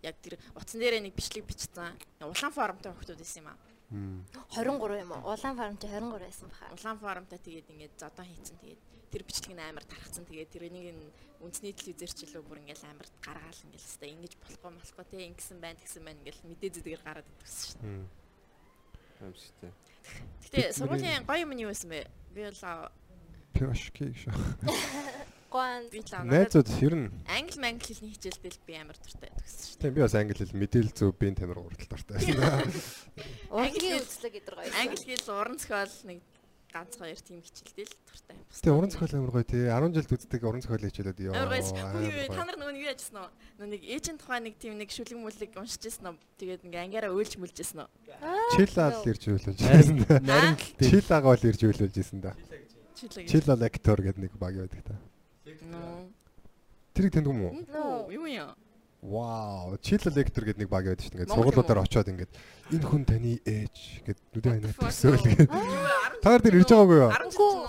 [0.07, 3.59] яг тэр утсан дээрээ нэг бичлэг бичсэн улаан форумтай хүүхдүүд байсан юм аа
[3.91, 5.35] 23 юм уу?
[5.35, 6.71] Улаан фармч 23 байсан баха.
[6.71, 11.03] улаан форумтай тэгээд ингээд зодоо хийцэн тэгээд тэр бичлэг нь амар тархацсан тэгээд тэрнийг нь
[11.43, 15.17] үндэсний телевизэр ч илүү бүр ингээд амар гаргаал ингээд л хэвээр ингэж болохгүй болохгүй те
[15.29, 18.21] ингэсэн байна тэгсэн байна ингээд мэдээ зэдгээр гараад идвэсэн шүү дээ
[19.61, 19.73] тий.
[20.49, 22.91] Гэтэ сургуулийн гоё юм нь юу байсан бэ би бол
[23.53, 24.33] Пёшки шүү.
[25.51, 29.31] Гоан би л аа, надад Найзууд ер нь англи мангли хэлний хичээлдэл би амар дуртай
[29.35, 32.39] төгссөн шүү тийм би бас англи хэл мэдээлэл зөв биеийн тамир урдтал дуртай байсан.
[33.51, 34.71] урлагийн үзлэг гэдэг гоё.
[34.79, 36.19] Англи хэл уран зохиол нэг
[36.71, 38.37] ганц хоёр тийм хичээлдэл дуртай.
[38.51, 39.67] Тийм уран зохиол амар гоё тий.
[39.67, 41.35] 10 жилд үздэг уран зохиол хичээлүүд ёо.
[41.35, 42.31] Амар гоё.
[42.31, 43.31] та нар нөгөө нэг юу яжсан уу?
[43.59, 46.17] Нөгөө нэг ээжийн тухайн нэг тийм нэг шүлэг мүлэг уншижсэн уу?
[46.39, 47.89] Тэгээд ингээ ангиараа өөлж мүлжсэн үү?
[48.55, 50.23] Чилал ирж үйлүүлж Харин байсан.
[50.23, 50.87] наримтлалтэй.
[50.91, 52.33] Чилагаа бол ирж үйлүүлж байсан да.
[53.01, 54.95] Чилал актер гэдэг нэг баг байдаг та.
[56.95, 57.55] Тэрийг тэнд юм уу?
[58.15, 58.55] Юу юм?
[59.01, 61.25] Вау, Чилал актер гэдэг нэг баг байдаг шүү дээ.
[61.25, 61.89] Ингээд сургуулиудаар уу?
[61.89, 62.33] очиод ингээд
[62.69, 65.49] энэ хүн таны ээж гэд нүдэн ханаа төсөөл гээд.
[66.21, 67.09] Та нар тэр ирж байгаагүй юу?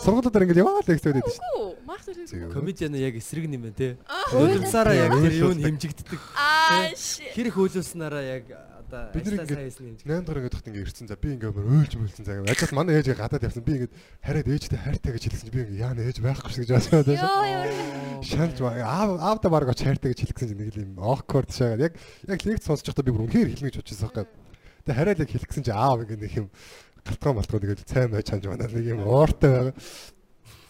[0.04, 1.72] Сургуулиудаар ингээд яваа л актер байдаг шүү.
[1.88, 2.20] Мах тэр.
[2.28, 2.52] Зөө.
[2.52, 3.96] Комедиан яг эсрэг юм байна те.
[4.36, 6.20] Нулимсаараа яг тэр юу хэмжигддэг.
[7.32, 8.44] Хэрэг хөөлүүлснараа яг
[8.91, 9.95] одоо ингээд сайн хийсэн юм.
[10.04, 12.99] 8 дахь ингээд тахт ингээд ирсэн за би ингээд мөр өөлж мөлсөн ингээд ажаас манай
[12.99, 13.63] ээжээ гадаад явсан.
[13.63, 17.04] Би ингээд хараад ээжтэй хайртай гэж хэлсэн би ингээд яана ээж байхгүй шүү гэж бодсон
[17.08, 18.21] тийм Йоо ёо.
[18.21, 21.80] шанж аав аавда баг оч хайртай гэж хэлсэн чи нэг л юм awkward шагаад.
[21.80, 21.93] Яг
[22.27, 24.27] яг лекц сонсож байхдаа би бүр үнэхээр хэлнэ гэж бодчихсон байхгүй.
[24.84, 26.47] Тэгээ хараад яг хэлсэн чи аав ингээд нэг юм
[27.08, 28.67] галтгоо малтгоо тэгээд цай май чанж байна.
[28.67, 29.75] Нэг юм ууртай байгаа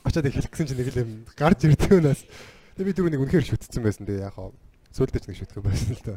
[0.05, 2.21] очоод яг хэлсэн чи нэг л юм гарч ирдэг өнөөс
[2.77, 4.05] тэгээ би түрүү нэг үнэхээр шүтцсэн байсан.
[4.05, 4.53] Тэгээ яг хаа
[4.95, 6.15] сүулдэж нэг шүтгэн байсан л та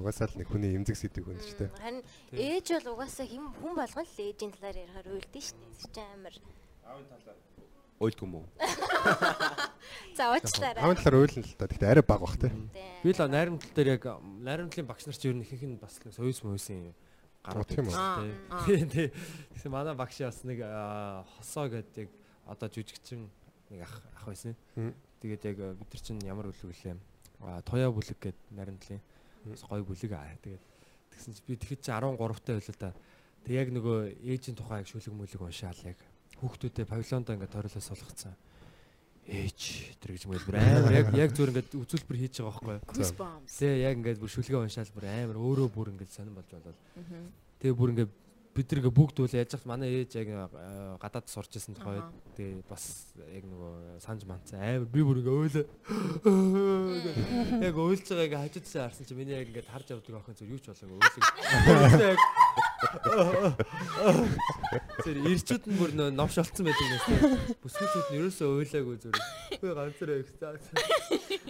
[0.00, 3.74] угаасаа л нэг хүний эмзэг сэдвийг хүнд ч тийм Харин ээж бол угаасаа хэм хүн
[3.74, 5.76] болгон л ээжийн талаар ярихаар уйлдэн шүү дээ.
[5.78, 6.34] Тэр чинь амар.
[7.98, 8.46] Ойлдгүй юм уу?
[10.14, 10.82] За уучлаарай.
[10.82, 12.70] аавын талаар уйлна л та гэхдээ арай баг бах тийм
[13.02, 16.38] Би л найрамдал дээр яг найрамдлын багш нар ч ер нь ихэнх нь бас соёс
[16.46, 16.94] мөсөн
[17.42, 17.96] гарууд Оо, тийм үү?
[17.98, 18.32] Аа, тий.
[18.54, 18.62] аа.
[18.66, 19.08] Тий, тий.
[19.50, 20.62] Тэгсэн манай багш бас нэг
[21.38, 22.08] хосоо гэдэг
[22.46, 23.26] одоо жүжигчин
[23.70, 24.54] нэг ах ах байсан.
[25.18, 26.96] Тэгээд яг э, бид нар чинь ямар бүлэг лээ.
[27.66, 29.17] Туяа бүлэг гэдэг найрамдлын бас
[29.56, 30.36] гоё бүлэг аа.
[30.42, 30.64] Тэгээд
[31.14, 32.90] тэгсэн чи би тэгэхэд чи 13 таа байлаа да.
[33.46, 35.98] Тэг яг нөгөө ээжийн тухай яг шүлэг мүлэг уншаал яг
[36.42, 38.34] хүүхдүүдэд павильондоо ингээд тойролоо сулгацсан.
[39.28, 39.60] Ээж
[40.00, 43.44] тэр гэж мэл бүр амар яг яг зүгээр ингээд үзүүлбэр хийж байгаа байхгүй юу?
[43.44, 46.78] Тэгээ яг ингээд бүр шүлгээ уншаал бүр амар өөрөө бүр ингээд сонирн болж болоод.
[47.60, 48.12] Тэгээ бүр ингээд
[48.58, 52.10] бид нэг бүгд үл яаж хат манай ээж яг э, гадаад сурч исэн тухай Аха.
[52.34, 55.62] тэгээ бас яг нөгөө санаж манцсан амар би бүр ингээ ойлоо
[57.62, 60.50] яг ойлж байгаа ингээ хажууд цаа харсан чи миний яг ингээ харж явдаг охин зүр
[60.50, 60.98] юу ч болоогүй
[62.02, 62.18] яг
[65.06, 67.06] тэр ирчүүд нь бүр нөө новш олцсон байдаг нэс
[67.62, 69.14] бүсгүүчүүд нь ерөөсөө ойлаагүй зүр.
[69.58, 70.58] Би ганцаараа их цаа.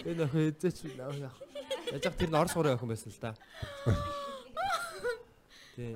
[0.04, 1.36] Энэ охин эзэч яах.
[1.88, 3.32] Яаж тэр нь орос сурын охин байсан л да
[5.78, 5.94] тий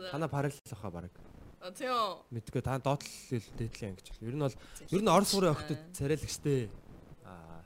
[0.00, 0.10] Аа, за.
[0.16, 1.10] Тана параллел баха баг.
[1.60, 2.24] А, Тийм.
[2.32, 4.16] Мэдгүй та доотлол дээдлийн анги ч.
[4.24, 4.56] Ер нь бол
[4.88, 6.70] ер нь орос сурын охтод царайлагчтэй.
[7.28, 7.60] Аа.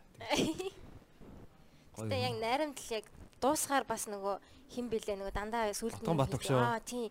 [1.95, 3.07] Гэтэ яг найрамдал яг
[3.39, 4.43] дуусгаар бас нөгөө
[4.75, 6.59] хин бэлээ нөгөө дандаа сүлд өгшөө.
[6.59, 7.07] Аа тийм.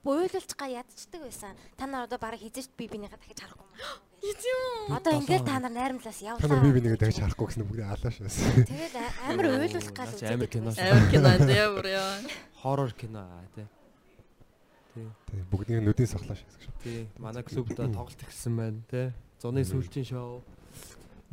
[0.00, 1.52] Буйлуулж га ядчдаг байсан.
[1.76, 4.00] Та нар одоо бараг хизэж би бинийхээ дахиж харахгүй юм.
[4.22, 4.94] Тийм.
[4.94, 6.40] Одоо ингээл та нар найрамдлаас явлаа.
[6.40, 9.92] та нар би би нэгэ дахиж харахгүй гэсэн бүгд алааш байсан Тэгээд а- амар уйлуулах
[9.92, 10.70] гал Наач амар кино.
[10.72, 12.16] Амар кино тийм бүр яа.
[12.62, 13.66] Хоррор кино аа тий.
[14.92, 15.06] Тий.
[15.30, 17.06] Тийм, бүгдийн нүдийн сахлааш байсан шүү Тий.
[17.18, 19.12] Манай клубд тоглолт ихсэн байна тий.
[19.40, 20.42] Зуны сүүлчийн шоу.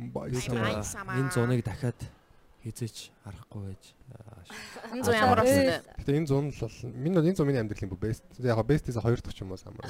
[0.00, 2.00] Энэ зуныг дахиад
[2.64, 3.84] хизээч харахгүй байж.
[4.92, 5.76] Энэ зүүн ямар болсон бэ?
[6.00, 8.24] Гэтэ энэ зун л бол миний бол энэ зун миний амьдралын бүх best.
[8.40, 9.84] Яг best-ээс хоёр дахь ч юм уу самар.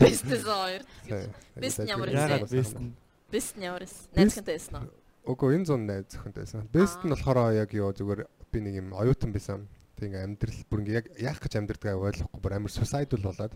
[0.00, 0.82] Бестээс хоёр.
[1.56, 2.48] Best нь ямар байсан?
[2.48, 2.92] бест нь
[3.32, 4.12] Бест ямар байсан?
[4.12, 4.92] Найзхантай байсан уу?
[5.32, 6.68] Үгүй энэ зун найз зөвхөнтэй байсан.
[6.68, 9.68] Best нь болохоор яг юу зүгээр би нэг юм оюутан байсан.
[10.02, 13.54] Ингээм амьдрал бүр ингээ яг яах гэж амьдрдгаа ойлгохгүй бүр амар suicidal болоод.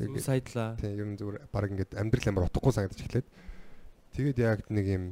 [0.00, 0.76] Сайдлаа.
[0.80, 3.28] тийм ер нь зүгээр баг ингээд амьдрал амар утгагүй санагдаж эхлээд.
[4.16, 5.04] Тэгээд яг нэг юм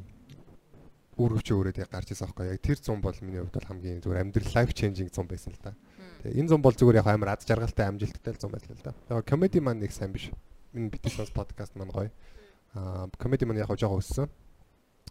[1.18, 4.22] үүргэвч өөрөөд яг гарч ирсэн байхгүй яг тэр зам бол миний хувьд бол хамгийн зүгээр
[4.22, 5.74] амьдрал life changing зам байсан л та.
[6.22, 8.94] Тэгээ энэ зам бол зүгээр яг амар аз жаргалтай амжилттай зам байсан л да.
[9.10, 10.30] Яг comedy man нэг сайн биш.
[10.72, 12.10] Энэ битээс подкаст маань гоё.
[12.78, 14.30] Аа comedy man яг жоохон өссөн.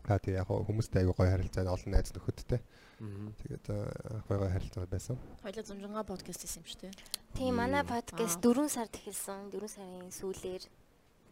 [0.07, 2.61] Аа тэгээ яг хүмүүстэй аягүй гоё харилцаа олон найз нөхөдтэй.
[2.97, 5.19] Тэгээд аа, гоё гоё харилцаа байсан.
[5.43, 6.93] Хоёлаа зумжингаа подкаст хийсэн юм шүү дээ.
[7.35, 9.51] Тийм манай подкаст 4 сард эхэлсэн.
[9.51, 10.63] 4 сарын сүүлээр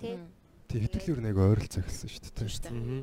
[0.04, 0.20] тий.
[0.68, 2.52] Тэг хэтэл юу нэг ойролцоо эхэлсэн шүү дээ.
[2.52, 2.76] шүү дээ.
[2.76, 3.00] Мгм.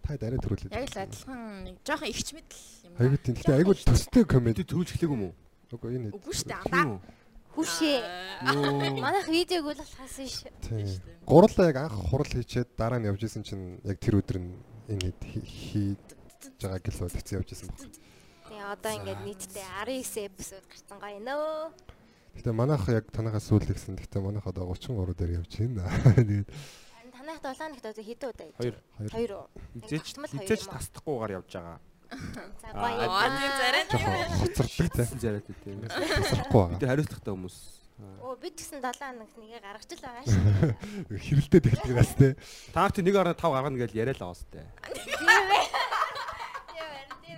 [0.00, 0.72] Та дараа төрүүлээд.
[0.72, 3.34] Яг л адилхан нэг жоохон ихч мэдл юм Аягүй тийм.
[3.36, 4.24] Гэтэ аягүй төстэй.
[4.24, 5.34] Бид төрүүлж эхлэх юм уу?
[5.68, 6.16] Үгүй энэ.
[6.16, 6.64] Үгүй шүү дээ.
[6.64, 6.98] Үү?
[7.50, 7.98] Хүшээ.
[9.04, 10.48] Манайх видеог үл болохоос ш.
[10.64, 10.86] Тийм.
[11.26, 14.50] Гурлаа яг анх хурал хийчээд дараа нь явж исэн чинь яг тэр өдөр нь
[14.90, 16.02] энэ хийж
[16.60, 17.80] байгаа гэл бодгцэн явж исэн баг.
[18.50, 21.70] Тэгээ одоо ингээд нийтдээ 19 эпизод гарсан гоё нөө.
[22.34, 23.94] Гэтэ манайх яг танахаас сүүл гэсэн.
[23.98, 25.86] Гэтэ манайх одоо 33 дээр явж байна.
[26.18, 26.48] Тэгээд
[27.14, 28.76] танайх 7 нагт одоо хэдэн удаа явж Хоёр.
[28.98, 29.10] байна?
[29.14, 29.46] Хоёр уу?
[29.78, 31.78] Хизээч Тогтмол хоёр хизээч тасдахгүйгээр явж байгаа.
[32.58, 33.06] За гоё.
[33.06, 33.28] Аа
[33.62, 33.84] зарай.
[34.42, 35.04] хоцордог те.
[35.22, 35.78] Зарайтай тийм.
[35.86, 36.90] Тасрахгүй Бид байгаа.
[36.90, 37.56] хариуцлагатай хүмүүс.
[38.20, 40.34] Оо бид гэсэн 7 нагт нэгэ гаргаж л байгаа ш.
[41.24, 42.36] Хэрэлдээд эхэлдэг бас те.
[42.72, 44.66] Та нарт 1.5 гаргана гэж яриа л аваас тээ.
[44.86, 45.28] Тийм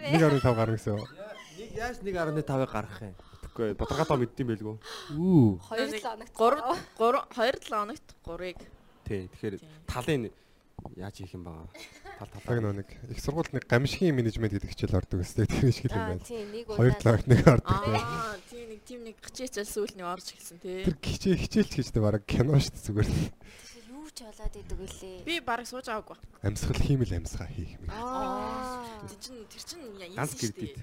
[0.03, 0.19] ээ.
[0.19, 0.99] 1.5 гарна гэсэн.
[0.99, 3.15] Нэг яаж 1.5-ыг гаргах юм?
[3.43, 4.77] Тэгэхгүй бодоргатоо мэддэм байлгүй.
[5.17, 5.61] Үү.
[5.71, 6.35] 2 7 нагт.
[6.35, 6.63] 3
[6.99, 8.59] 3 2 7 хоногт 3-ыг
[9.03, 9.27] Тий.
[9.29, 9.55] Тэгэхээр
[9.87, 10.31] талын
[10.97, 11.69] яаж хийх юм баа?
[12.47, 15.99] Тал нөө нэг их сургуульд нэг гамшигын менежмент гэдэг хичээл ордог өстэй тэр шиг юм
[15.99, 16.23] Аа байна.
[16.27, 17.03] тийм нэг Хоёр удаа.
[17.03, 17.95] талаар нэг ордог.
[17.99, 20.83] Аа тийм нэг тийм нэг гिचээчэл сүүл нь орж эхэлсэн тий.
[20.87, 23.11] Тэр хичээл хичээлч гэжтэй бараг кино шүү дээ зүгээр.
[23.91, 25.17] Юу ч болоод идэг үлээ.
[25.27, 26.17] Би бараг сууж аваагүй.
[26.47, 27.91] Амьсгал хиймэл амьсгаа хийх юм.
[27.91, 28.87] Аа.
[29.11, 30.79] Тэр чин тэр чин ийсэн шүү дээ.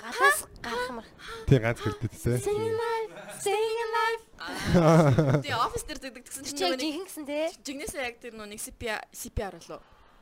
[0.00, 1.06] Гадаас гарах мар.
[1.46, 2.38] Тийм ганц гэрдэд те.
[2.40, 3.12] Sing life,
[3.44, 4.24] sing life.
[5.44, 7.40] Тэгээ офис дээр зэгдэг гэсэн Чи чинь яг жинхэнэ гэсэн те.
[7.60, 9.80] жигнэсээ яг тэр нэг CPR CPR болоо.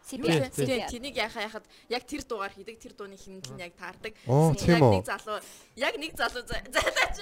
[0.09, 0.49] CPR.
[0.51, 4.15] Тийм тэнийг яхаа яхад яг тэр дуугаар хийдэг тэр дууны хэмнэл нь яг таардаг.
[4.27, 5.39] Яг нэг залуу
[5.77, 7.17] яг нэг залуу за- зайлаач.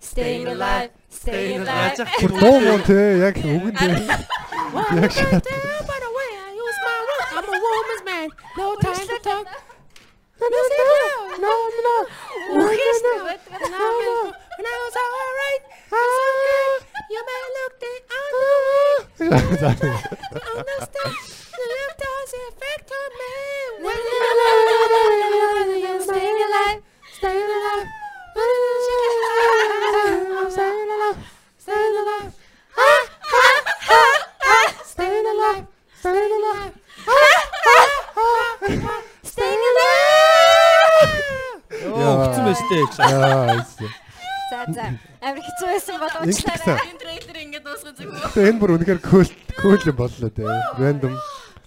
[0.00, 2.00] Staying alive, staying alive.
[2.16, 3.88] Бүр дуу мөн те яг үгэн те.
[4.96, 5.44] Яг шат.
[10.50, 10.58] No
[11.44, 11.54] no
[11.86, 11.94] no.
[12.58, 13.60] Үхээс нь байдаг.
[14.58, 15.62] And I was alright.
[17.12, 17.92] You may look the
[20.50, 21.14] understand.
[21.58, 23.34] The love does affect on me.
[26.06, 26.80] Staying alive,
[27.16, 27.88] staying alive.
[28.34, 28.66] Staying
[29.58, 31.14] alive.
[31.62, 32.30] Staying alive.
[34.92, 35.64] Staying alive.
[36.00, 36.79] Staying alive.
[42.00, 42.84] Йоо, хэцүү байж тээ.
[43.12, 43.60] Яа.
[44.50, 44.84] За за.
[45.20, 46.78] Амар хэцүү байсан бол уучлаарай.
[46.90, 48.30] Энэ трейлер ингээд дуусгаж байгаа.
[48.34, 49.30] Тэгээ энэ бүр үнэхээр кул
[49.60, 50.42] кул юм боллоо те.
[50.80, 51.14] Random.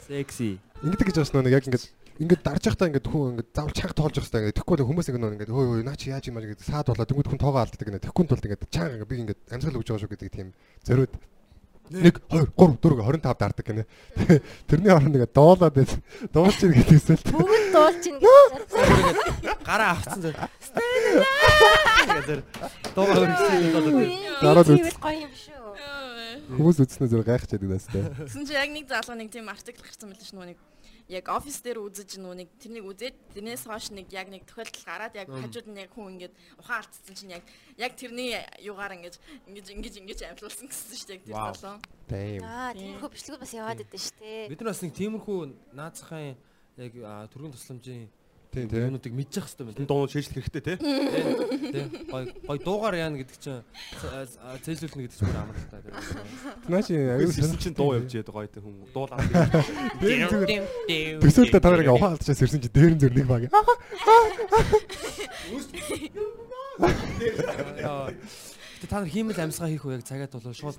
[0.03, 0.57] Секси.
[0.81, 1.85] Ингэдэг гэж бас нөө нэг яг ингээд
[2.21, 5.07] ингээд дарж явахдаа ингээд хүн ингээд заавал чанга тоолж явах хэрэгтэй ингээд тэгэхгүй л хүмүүс
[5.09, 7.61] ингээд ингээд хөөе хөөе наа чи яаж юм аа гэдэг саад болоо тэнгууд хүн тоогоо
[7.65, 10.47] алддаг ингээд тэгэхгүй тулд ингээд чанга ингээд би ингээд амьсгал өгж байгаа шүү гэдэг тийм
[10.85, 11.13] зориуд
[11.91, 13.83] 1 2 3 4 25 дардаг гинэ.
[14.67, 15.91] Тэрний оронд ингээд дуулаад байт.
[16.31, 18.71] Дуулж ийн гэдэг эсвэл Бүгд дуулж ин гэж.
[19.67, 20.39] Гараа авцсан зэрэг.
[22.07, 22.39] Газар
[22.95, 23.95] дуугаа хөргсөн болоод
[24.41, 24.95] Дараад Тийм үз.
[24.95, 25.51] л гоё юм шүү.
[26.53, 27.99] хүмүүс үзснээр яадаг нас те.
[28.03, 30.57] Тэгсэн чи яг нэг залуу нэг тийм артикл гарсан байл ш нь нэг
[31.09, 35.13] яг офис дээр үзэж нүү нэг тэрнийг үзээд тэрнээс хойш нэг яг нэг тохиолдол гараад
[35.19, 36.33] яг хажууд нь яг хүн ингээд
[36.63, 37.43] ухаан алдсан чинь яг
[37.75, 39.19] яг тэрний югаар ингэж
[39.51, 41.79] ингэж ингэж ингэж амлуулсан гэсэн шүү дээ яг тэр.
[42.07, 42.43] Damn.
[42.43, 44.47] Аа, тиймэрхүү бичлэгүүд бас яваад идэв шүү дээ.
[44.47, 45.39] бид нар бас нэг тиймэрхүү
[45.75, 46.23] наацхан
[46.79, 46.93] яг
[47.31, 48.03] төргийн тусламжийн
[48.53, 48.93] Тийм тийм.
[48.93, 49.81] юмнуудыг мэдчих хэвээр байна.
[49.81, 50.77] Энэ дуу шийдлэх хэрэгтэй те.
[50.77, 53.65] Тэ гой гой дуугаар яана гэдэг чинь
[54.61, 55.81] цэжлүүлнэ гэдэг чинь бүр амар та.
[56.69, 59.25] Наачи аюу Аюу сан сэрсэн чинь дуу явж гоё те хүн дуулаад.
[61.17, 63.49] Төсөөлтө та нарыг ухаан алдчихсан ирсэн чи дээр нь зөр нэг баг.
[68.81, 70.77] Тэ та нар хиймэл амьсгаа хийх үү яг цагаад болоо шууд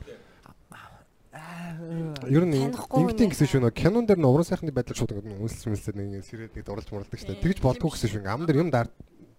[2.30, 5.66] Ер нь ингэдэг гэсэн шүү нөө кинон дээр нь уран сайхны байдал шууд ингэ үнсэлж
[5.74, 7.42] мүсэлж нэг сэрээд нэг дурлж муралдаг шүү дээ.
[7.42, 8.22] Тэгж болдгоо гэсэн шүү.
[8.30, 8.86] Ам дээр юм даа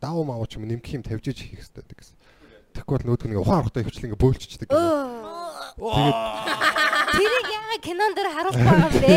[0.03, 2.15] даав маа ч юм нэмэх юм тавьж иж хийх хэрэгтэй гэсэн.
[2.75, 4.69] Тэгэхгүй бол нөөдг нэг ухаан урахтай хөвчлэн ингэ бөөлччихдэг.
[4.75, 5.95] Өө.
[7.15, 9.15] Тэрийг яагаад кинон дээр харуулах байгаа юм бэ?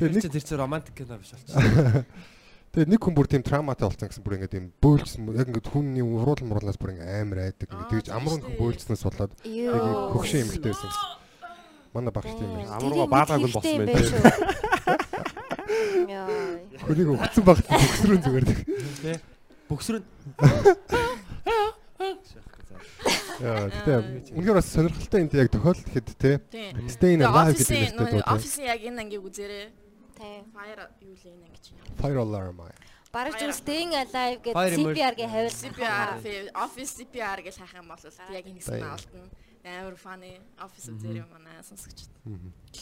[0.00, 1.52] Тэгээ нэг чинь романтик кино биш болчих.
[2.72, 6.04] тэгээ нэг хүн бүр тийм травматай болсон гэсэн бүр ингээд юм бөөлжсөн яг ингээд хүний
[6.04, 10.72] уруул муруулаас бүр ингээд амар айдаг ингээд тэгж амрын хүн бөөлжснөөс болоод яг хөгшин эмэгтэй
[10.72, 11.27] байсан гэсэн.
[11.94, 12.66] Манай багш тийм Байн.
[12.68, 12.76] байсан.
[12.76, 14.08] Амрууга баалгаагүй болсон байх.
[16.08, 16.28] Яа.
[16.84, 18.44] Хүнийг өгцөн багт хөгсрүүн зүгээр.
[19.02, 19.20] Тэ.
[19.68, 20.04] Бөксрөн.
[23.38, 26.88] Яа тэгээ үнэхээр бас сонирхолтой энэ яг тохиолдолд те Тийм.
[26.90, 28.26] Stay in alive гэдэг нэртэй дуу те.
[28.26, 29.66] офисын яг энэ ангийг үзээрэй.
[30.18, 30.42] Тийм.
[30.50, 31.78] Fire юу л энэ анги чинь.
[32.00, 32.58] Fire alarm.
[33.14, 34.74] Бараг зүг staying alive гэдэг.
[34.76, 35.70] CPR-гийн хавилсан.
[35.72, 36.08] CPR,
[36.58, 38.52] office CPR гэж хайх юм бол яг Тийм.
[38.52, 39.22] ингэсэн алдна.
[39.64, 42.10] Амар funny office үзээрэй манай сонсогчд.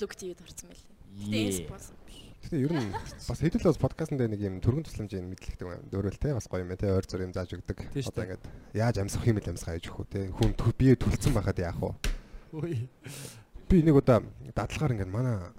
[0.00, 0.96] Look TV-д орсон байлээ.
[1.30, 1.96] Тийм спонсор.
[2.46, 5.82] Гэтэ ер нь бас хэдүүл бас подкастт нэг юм төргөн тусламжийн мэдлэгтэй байна.
[5.90, 7.90] Дөөрөл те бас гоё юм те ойр зүр юм зааж өгдөг.
[7.90, 8.44] Одоо ингээд
[8.76, 10.20] яаж амьсгах юм бэл амьсгаа яаж өгөх үү те.
[10.30, 12.86] Хүн бие түлцсэн байхад яах вэ?
[13.66, 14.22] Би нэг удаа
[14.54, 15.50] дадлагаар ингээд манай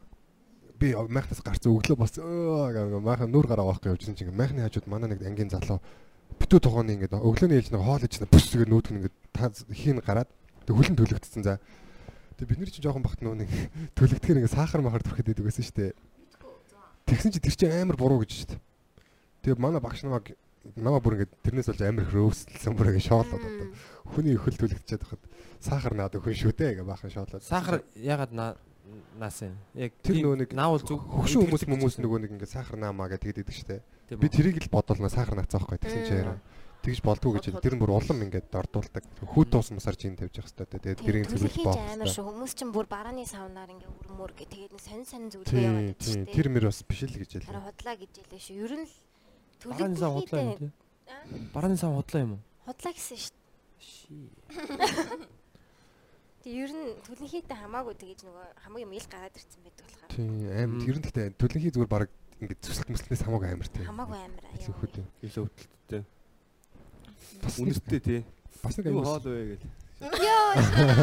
[0.80, 5.10] би майхнаас гарц өглөө бас гэх майхан нүр гараа гэж явжсэн чинь майхны хажууд манай
[5.10, 5.82] нэг ангийн залуу
[6.38, 9.50] битүү тогооны ингээд өглөөний ээлж нэг хоол ич нэг бүс тэгээд нүүдг нь ингээд та
[9.74, 10.30] хийн гараад
[10.68, 11.58] тэг хүлэн төлөгдсөн за.
[12.36, 13.50] Тэг бид нар чинь жоохон бахт нөө нэг
[13.98, 15.92] төлөгдөхээр ингээд сахар махар төрөхөд идэг байсан шүү дээ.
[17.08, 18.62] Тэгсэн чи тэр чинь амар буруу гэж шүү дээ.
[19.48, 20.36] Тэгээ манай багш намайг
[20.76, 23.68] намаа бүр ингээд тэрнээс болж амар их рөөсөлсөн бүр ингээд шоолоод одоо
[24.12, 25.24] хүний өхөл төлөгдөж байхад
[25.64, 27.48] сахар наад өхөн шүү дээ гэж баахан шоолоод.
[27.48, 28.60] Сахар ягаад наа
[29.16, 29.56] наас юм.
[29.74, 33.44] Яг Тэр нөгөө нэг наавал зүг хөгшин хүмүүс хүмүүс нөгөө нэг ингээд сахар наамаа гэдэг
[33.44, 33.82] идэг штэ.
[34.16, 36.40] Би тэрийг л бодолно сахар наацаах байхгүй тэгсэн чи яараа.
[36.86, 39.04] Тэгж болдгоо гэж тэр нь бүр улам ингээд дордуулдаг.
[39.24, 40.80] Хүүт туус мусар жин тавьж явах хэрэгтэй.
[40.80, 42.26] Тэгээд тэрийг цэвэрлж боох амар шүү.
[42.28, 46.48] Хүмүүс чинь бүр барааны савнаар ингээ өрмөр гэ тэгээд сонин сонин зүйлээ яваад тийм тэр
[46.48, 47.60] мөр бас биш л гэж ялээ.
[47.60, 48.56] худлаа гэж ялээ шүү.
[48.64, 48.94] Ер нь л
[49.66, 50.72] Барааны сав худлаа юм тий.
[51.54, 52.42] Барааны сав худлаа юм уу?
[52.66, 53.34] Худлаа гэсэн шүү.
[56.44, 60.30] Тэг ер нь төлөнхийдээ хамаагүй тэгэж нөгөө хамгийн юм ил гараад ирсэн байдаг болохоор Тийм
[60.48, 62.08] аим тэр нь гэхдээ төлөнхий зүгээр баг
[62.40, 63.86] ингээд зүсэлт мүслэнээс хамаагүй амар тийм.
[63.90, 65.10] хамаагүй амар юм.
[65.26, 66.04] Илүү өвдөлттэй.
[67.58, 68.22] Үнэртэй тий.
[68.64, 69.66] бас нэг амар хоол вэ гэл.
[70.02, 70.50] Йоо.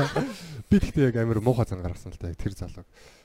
[0.70, 2.84] би гэхдээ яг амар муухай зан гаргасан л та яг тэр залуу.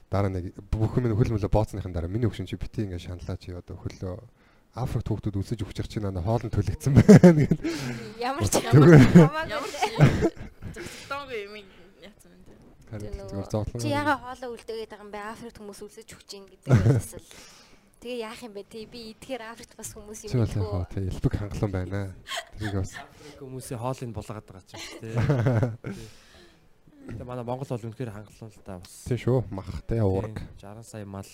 [0.10, 3.54] Дараа нэг бүх юм хөл мөлө бооцсныхан дараа миний өгшин чи бити ингээд шаналаа чи
[3.54, 4.18] одоо хөлөө
[4.78, 7.58] Африкт хүүхдүүд үсэж өгч чинь надад хоолн төлөгдсөн байна гэдэг.
[8.22, 8.62] Ямар ч.
[8.62, 9.90] Ямар ч
[10.78, 11.54] зөвхөн юм
[12.06, 13.82] яцсан юм.
[13.82, 15.20] Чи яга хоолоо үлдээгээд байгаа юм бэ?
[15.34, 17.30] Африкт хүмүүс үлсэж өгч ийн гэдэг байсаа л.
[18.00, 18.64] Тэгээ яах юм бэ?
[18.64, 22.16] Тий би идэхээр Африкт бас хүмүүс юм яг хоо тий элбэг хангалуун байна.
[22.56, 22.96] Тэрийг бас
[23.44, 25.12] Хүмүүсийн хоолыг болгоод байгаа ч юм тий.
[27.12, 29.04] Тэгээ манай Монгол бол үнэхээр хангалуун л та бас.
[29.04, 30.40] тий шүү мах тий уураг.
[30.64, 31.28] 60 сая мал.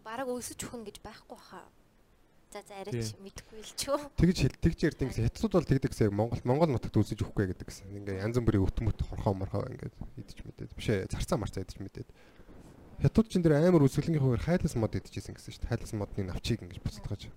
[0.00, 1.68] бараг өсөж өгнө гэж байхгүй хаа.
[2.52, 4.00] За за арайч мэдгүй л ч юу.
[4.20, 7.68] Тэгж хэл тэгж ярьдаг гэсэн хятадууд бол тэгдэг гэсэн Монгол Монгол нутагт үсэж өгөхгүй гэдэг
[7.68, 7.92] гэсэн.
[7.96, 10.72] Ингээ янз бүрийн өт мөт хорхоо морхоо ингээд идэж мэдээд.
[10.76, 12.08] Биш ээ зарцаа марцаа идэж мэдээд.
[13.02, 15.70] Хятад чин дээр амар үсгэлэнгийн хуваар хайлас мод идчихсэн гэсэн шүү дээ.
[15.74, 17.34] Хайлас модны навчийг ингэж буцалгаж.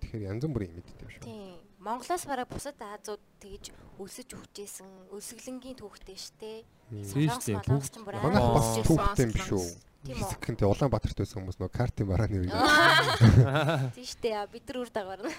[0.00, 1.22] Тэгэхээр янз бүрийн юм иддэг юм шүү.
[1.28, 1.60] Тийм.
[1.84, 6.64] Монголоос бараг бусад Азууд тэгж өсөж өгчээсэн өсгөлэнгийн түүхтэй штэ.
[6.88, 7.60] Солонгос шүү дээ.
[7.60, 9.66] молонгос ч бүр амар бас түүхтэй юм биш үү?
[10.08, 10.26] Тийм үү?
[10.32, 12.50] Хэсэгтээ Улаанбаатарт байсан хүмүүс нөө картын барааны үе.
[14.00, 15.36] Тийм штэ бид нар үр дагавар нь.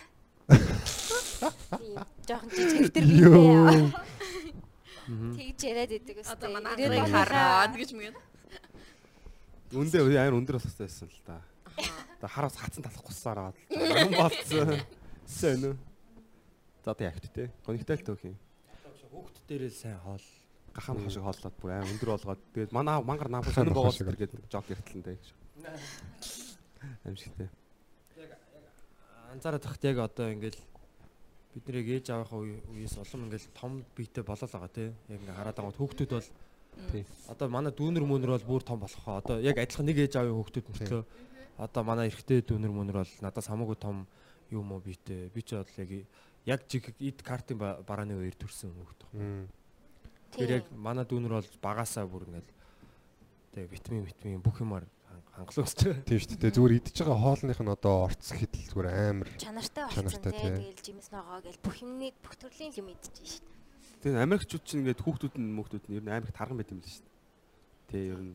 [1.82, 1.97] Тийм.
[2.30, 3.74] Жохон жижиг Йоо.
[3.74, 4.20] бийтэй.
[5.10, 6.38] Тэгж яриад идэг өстэй.
[6.38, 6.78] Одоо манай
[7.10, 8.28] хараад гэж мэгэн.
[9.74, 11.41] Үндэ амар өндөр бас байсан л да.
[12.20, 13.57] Одоо хараас хатсан талах гуссаар аваад.
[13.70, 14.82] Юм болцсон.
[15.30, 15.76] Сэн үү?
[16.84, 17.51] За одоо ягт те.
[17.65, 18.36] Гонигтай л төөх юм.
[19.13, 20.26] Хүүхд дээрээ сайн хоол.
[20.74, 24.09] Гахаан хошиг хооллоод бүр амар өндөр болгоод тэгээд манай мангар наамх сонир боогоос хошиг.
[24.17, 25.28] тэгээд жог яртлантай гэж.
[27.05, 27.49] Амжигтэй.
[29.34, 30.57] Анзаараад тахт яг одоо ингээл
[31.53, 34.89] бид нэрийг ээж аваахаа үе- үеэс улам ингээл том биетэй болоод байгаа тий.
[35.09, 36.30] Яг ингээ хараад байгаа хүүхдүүд бол.
[37.30, 39.21] Одоо манай дүүнер мөнөр бол бүр том болох хаа.
[39.21, 41.03] Одоо яг адилхан нэг ээж аавын хүүхдүүд мөртлөө
[41.59, 44.07] одоо манай эрэгтэй дүүнер мөнөр бол надаас хамаагүй том
[44.49, 45.30] юм уу биетэй.
[45.34, 45.91] Би ч бол яг
[46.45, 48.99] яг жиг ид картын ба- барааны үеэр төрсэн хүүхд.
[50.34, 52.49] Тэгэхээр яг манай дүүнер бол багасаа бүр ингээл
[53.53, 54.86] тэгээ витамин витамин бүх юмар
[55.36, 55.84] хангалуун өсч.
[56.05, 56.53] Тийм шүү дээ.
[56.53, 60.41] Зүгээр идж байгаа хоолных нь одоо орц хідэл зүгээр амар чанартай болсон Чанартай, тий.
[60.41, 60.53] тий.
[60.69, 63.45] Тэгэл жимс ногоо гэл бүх юмний бүх төрлийн юм идэж шít.
[64.00, 66.88] Тэгээд Америкчууд чинь ингээд хүүхдүүд нь мөхтүүд нь ер нь Америк тарган байт юм л
[66.88, 67.18] шүү дээ.
[67.91, 68.34] Тэ ер нь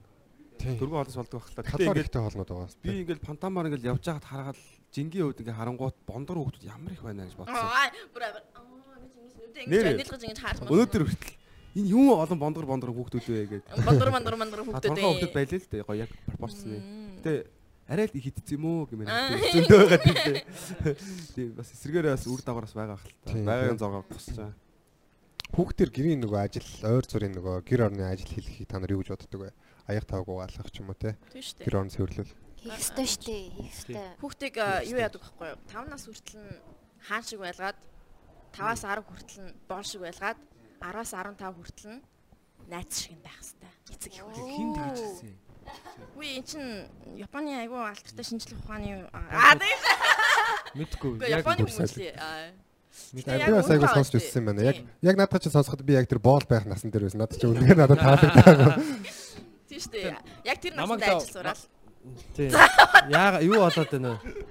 [0.61, 4.59] дөрвөн хоолоос болдог калори ингээд ихтэй хоолнууд байгаа би ингээд пантамаар ингээд явж байгаад хараад
[4.95, 7.57] жингийн үед ингээд харангуут бондор хүүхдүүд ямар их байна гэж бодсон.
[7.57, 8.33] Аа бүр аа
[9.03, 9.87] гэж ингэж нүдэ ингэж Нэр.
[9.99, 11.35] адилгаж ингэж хаарч Өнөөдөр хүртэл
[11.75, 13.73] энэ юу олон бондор бондор хүүхдүүд вэ гэдэг.
[13.83, 15.83] бандар бандар А хүүхдүүд торгоо хүүхдүүд байлээ л дээ.
[15.85, 16.77] Гоё яг пропорцны.
[17.19, 17.33] Гэтэ
[17.91, 19.09] арай л их идсэн юм уу гэмээр
[19.53, 20.17] зөндөө байгаа тийм.
[21.35, 23.33] Тийм бас эсрэгээрээ бас үр дагавар бас байгаа хэл та.
[23.35, 23.77] Тийм.
[23.77, 24.64] зогоо тусч байгаа.
[25.53, 29.13] Хүүхдэр гэрийн нөгөө ажил, ойр зүрийн нөгөө гэр орны ажил хийхийг та нар юу гэж
[29.13, 29.51] боддог вэ?
[29.87, 31.15] Аяг тавг угаалгах ч юм уу те.
[31.35, 32.33] Гэр орн цэвэрлэл.
[32.65, 33.45] Хийх ёстой шүү дээ.
[33.53, 33.97] Хийх ёстой.
[34.25, 34.55] Хүүхдийг
[34.89, 35.55] юу яадаг вэ?
[35.69, 36.59] 5 нас хүртэл нь
[37.05, 37.79] хаан шиг байлгаад
[38.57, 40.39] 5-аас 10 хүртэл нь боол шиг байлгаад
[40.81, 42.03] 10-аас 15 хүртэл нь
[42.73, 43.77] найз шиг байх хэвээр.
[43.93, 44.33] Эцэг их үү.
[44.49, 45.33] Хин тэгж хэлсэн.
[46.15, 46.65] Үгүй эн чин
[47.21, 49.81] Японы айгүй алдартай шинжлэх ухааны аа тийм
[50.75, 51.13] Мэдгүй.
[51.29, 52.17] Яг Японы хүмүүс лээ.
[53.15, 54.63] Бас айгуу сонсч байгаа өссөн юм байна.
[54.67, 57.23] Яг яг надад ч сонсоход би яг тэр боол байх насан дээр байсан.
[57.23, 58.79] Надад ч үнэхээр надад таалагдаа.
[59.71, 60.17] Тийм шүү дээ.
[60.47, 61.63] Яг тэр насанд ажил сураал.
[62.37, 62.51] Тийм.
[63.11, 64.45] Яага юу болоод байна вэ?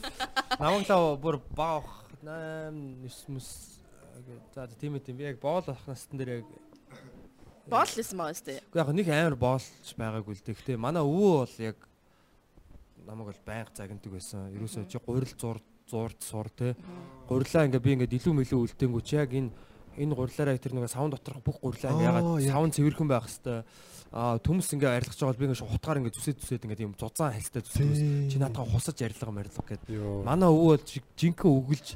[0.60, 1.88] Намаглаа бүр баах
[2.24, 3.48] 8 9 мөс
[4.54, 6.48] за тийм ээ тийм би яг боол авах настан дээр яг
[7.70, 8.60] Боол лсэн маа шүү дээ.
[8.74, 10.58] яг нэг амар боолч байгаагүй л дээ.
[10.58, 11.76] Гэтэ манай өвөө бол яг
[13.06, 14.50] намайг бол байнга загнадаг байсан.
[14.56, 15.58] Ерөөсөө чи гурил зур
[15.90, 16.76] зурд сур те.
[17.28, 19.50] Гурилаа ингээ би ингээ илүү мэлүү үлдэнгүү чи яг энэ
[19.98, 22.52] энэ гурилаараа тэр нэг савн доторх бүх гурилаа ингээ Аа, ягаад яг.
[22.54, 23.64] савн цэвэрхэн байх хэвээр
[24.10, 27.34] аа төмс ингээ арилгаж байгаа бол би ингээ хутгаар ингээ зүсэд зүсэд ингээ тийм зузаан
[27.34, 29.90] хальтаа зүсэд чи наатаа хусаж арилга марилга гэдэг.
[29.90, 30.22] Йоо.
[30.26, 30.86] Манай өвөө бол
[31.18, 31.86] жинхэнэ өгөлж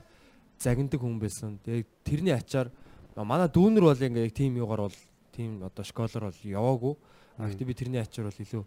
[0.59, 1.59] загнадаг хүн байсан.
[1.67, 2.69] Тэгээ тэрний ачаар
[3.15, 4.99] а, манай дүүнер бол ингээ тийм юугаар бол
[5.35, 6.95] тийм одоо школоор бол яваагүй.
[7.39, 8.63] А гэтээ би тэрний ачаар бол илүү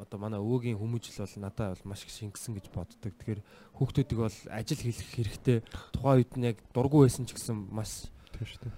[0.00, 3.12] одоо манай өвөөгийн хүмүүжил бол надад бол маш их шингэсэн гэж боддог.
[3.12, 3.40] Тэгэхээр
[3.76, 5.58] хүүхдүүдийг бол ажил хийх хэрэгтэй.
[5.92, 8.74] Тухайн үед нь яг дургүй байсан ч гэсэн маш Тийм шүү дээ.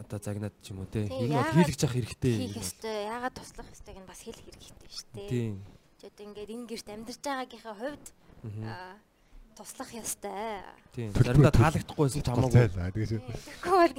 [0.00, 1.04] одоо загнаад ч юм уу те.
[1.04, 2.34] Тийм, Ер нь бол хийлгэж явах хэрэгтэй.
[2.40, 2.96] Хийх ёстой.
[3.10, 5.28] Яагаад туслах ёстойг нь бас хэлэх хэрэгтэй шүү дээ.
[5.28, 5.54] Тийм.
[6.02, 8.06] Одоо ингээд энэ гэрт амьдарч байгаагийнхаа хувьд
[9.56, 10.64] туслах ёстой.
[10.92, 11.12] Тийм.
[11.12, 11.62] Заримдаа төлбөр.
[11.62, 12.66] таалагдахгүй байсан ч хамаагүй.
[12.72, 13.10] Тэгэж.
[13.22, 13.96] Тэгэхгүй бол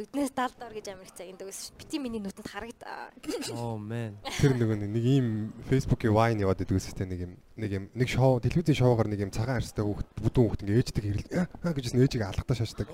[0.00, 1.72] нүднээс далдаар гэж амирх цагийндаг ус.
[1.76, 3.10] Бити миний нүдэнд харагдаа.
[3.56, 4.20] Оо man.
[4.38, 5.26] Тэр нөгөө нэг ийм
[5.66, 9.32] Facebook-ийн wine яваад идэг үстэй нэг юм нэг юм нэг шоу телевизийн шоугаар нэг юм
[9.34, 11.28] цагаан арьстай хүүхд бүдүүн хүүхд ингээ ээждэг хэрэл
[11.64, 12.88] аа гэжсэн ээжийг алгатаа шаашдаг.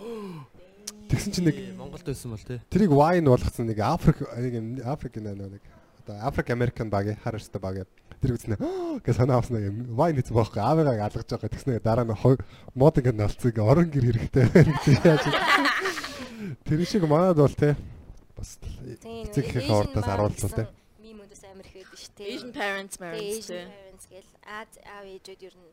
[1.07, 2.59] Тэгсэн чинь нэг Монголд байсан бол те.
[2.67, 5.63] тэрийг wine болгоцсон нэг Африк нэг Африк нэ нэг
[6.03, 7.87] одоо Африк Американ баг хар арьстай баг
[8.23, 8.57] тэр үзнэ
[9.05, 12.17] гэж санаа авснаа юм wine хийсэн байхгүй аавыгаа алгаж байгаа тэгснэ дараа нь
[12.75, 14.45] мод ингээ налцыг орон гэр хэрэгтэй
[15.05, 15.25] яаж
[16.67, 17.77] Тэр шиг манад бол те
[18.37, 20.65] бас эцэг эхийн урдаас аруулсан те.
[21.01, 22.29] Мимүүдээс амирх байдаг шүү дээ.
[22.35, 25.71] Asian parents parents гэл Аз аав ээжүүд ер нь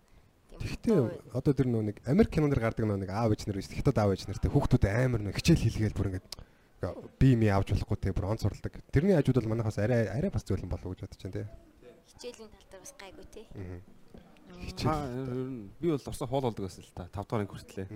[0.54, 3.70] тийм Гэхдээ одоо тэр нөө нэг Америк кинонэр гардаг нөө нэг аав ээж нар биш
[3.74, 6.28] хятад аав ээж нартай хүүхдүүд амар нөө хичээл хийлгээл бүр ингээд
[7.20, 8.74] би ми авч болохгүй те бүр онц суралдаг.
[8.94, 11.44] Тэрний хажууд бол манайхаас арай арай бас зөөлөн болов уу гэж бодож байна те.
[12.18, 13.46] Хичээлийн тал дээр бас гайгүй тий.
[14.54, 17.88] Нь би бол орсон хоол болдог байсан л та 5 дахь анги хүртлээ.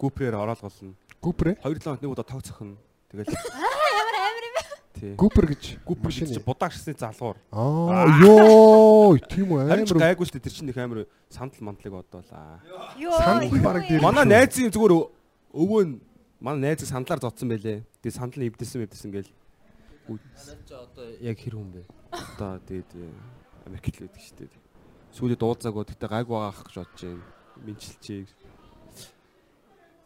[0.00, 0.94] Гүпрээр ороод голно.
[1.22, 1.52] Гүпрэ?
[1.62, 2.76] 2 7 хоног нэг удаа тог цохно.
[3.12, 3.28] Тэгэл
[4.00, 4.62] Ямар амир юм бэ?
[4.96, 5.12] тий.
[5.14, 7.36] Гүпэр гэж Гүпр гэж чи будаа шсны залгуур.
[7.52, 10.02] Аа ёо тийм үү Харин ч амар.
[10.14, 12.60] гайгүй шүү дээ тэр чинь их амар сандал мандлыг бодоолаа.
[12.96, 14.92] Сандал бараг дээр- Манай найзын зүгээр
[15.52, 16.00] өвөө нь
[16.40, 17.84] манай найзыг сандлаар зодсон байлээ.
[18.00, 19.30] Тэгээ сандал нь эвдсэн эвдсэн гээл
[20.10, 21.82] Чи одоо яг хэр хүн бэ?
[22.10, 22.90] одоо тэгээд
[23.70, 24.50] Америкт л байдаг шүү дээ.
[25.14, 27.22] Сүүлд дуулзаагүй тэгтээ гайгүй байгаа ах гэж бодож байна.
[27.62, 28.26] Минчилчээ.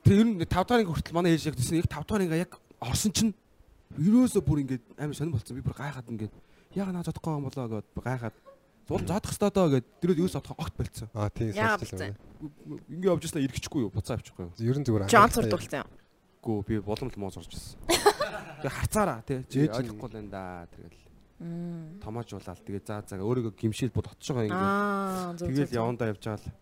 [0.05, 3.13] Тэр ер нь 5 дахь хүртэл манай яг тийсэн яг 5 дахь анги яг орсон
[3.17, 3.33] чинь
[3.97, 5.57] ерөөсөө бүр ингээд амар сонир болцсон.
[5.57, 6.35] Би бүр гайхаад ингээд
[6.77, 8.37] яга наа зодохгүй юм болоо гэд гайхаад
[8.85, 11.09] зуул зодох хэвээр доо гэд тэрөөд юу зодох огт болцсон.
[11.17, 12.13] Аа тийм сонсчихсан.
[12.93, 13.93] Ингээ явж яснаа ирэхчихгүй юу?
[13.95, 14.53] Буцаа авчихгүй юу?
[14.61, 15.89] Ер нь зүгээр Жон сурдуулсан.
[16.45, 17.81] Гүү би боломж муу зурж байсан.
[18.61, 21.01] Тэгээ харцаараа тий чи Ээж нь- ойлгохгүй л энэ да тэгэл.
[21.39, 25.51] Томоожуулаад тэгээ заа заа өөрийгөө гимшил бод отож байгаа зөв.
[25.51, 26.53] тэгэл явандаа явж байгаа л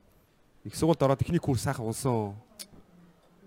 [0.65, 2.35] их сургуульд ороод техник курс сайхан унсан.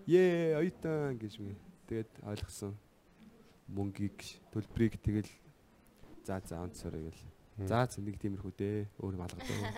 [0.06, 1.56] Ее ойтан гэж ми
[1.90, 2.76] тэгээд ойлгосон.
[3.68, 4.22] Мөнгийг
[4.54, 5.30] төлбөрийг тэгэл
[6.28, 7.22] заа заа онцорой гэл.
[7.66, 9.74] За нэг тиймэрхүү дээ өөр юм алгадаа.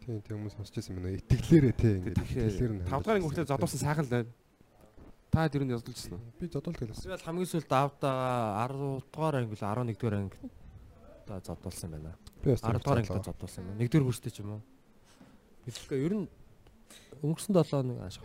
[0.00, 1.20] Тийм тийм хүмүүс сонсчихсан юм байна.
[1.20, 2.82] Итгэлээрээ ингээд Тэгэхээр итгэлээр нь.
[2.88, 4.30] 5 дахь хүртэл зодуулсан сайхан л байна.
[5.30, 6.32] Та тэр нь ядуулчихсан уу?
[6.40, 7.04] Би зодуулт гэлээс.
[7.04, 10.38] Би бол хамгийн сүүлд давтаага 10 дугаар анги л 11 дугаар анги
[11.26, 12.16] та зодуулсан байна.
[12.42, 13.80] Би бас 10 дугаар ангид зодуулсан байна.
[13.82, 14.62] 1 дугаар хүртэл ч юм уу.
[15.66, 16.28] Билгээ ер нь
[17.20, 18.22] өнгөрсөн 7 хоног аашиг.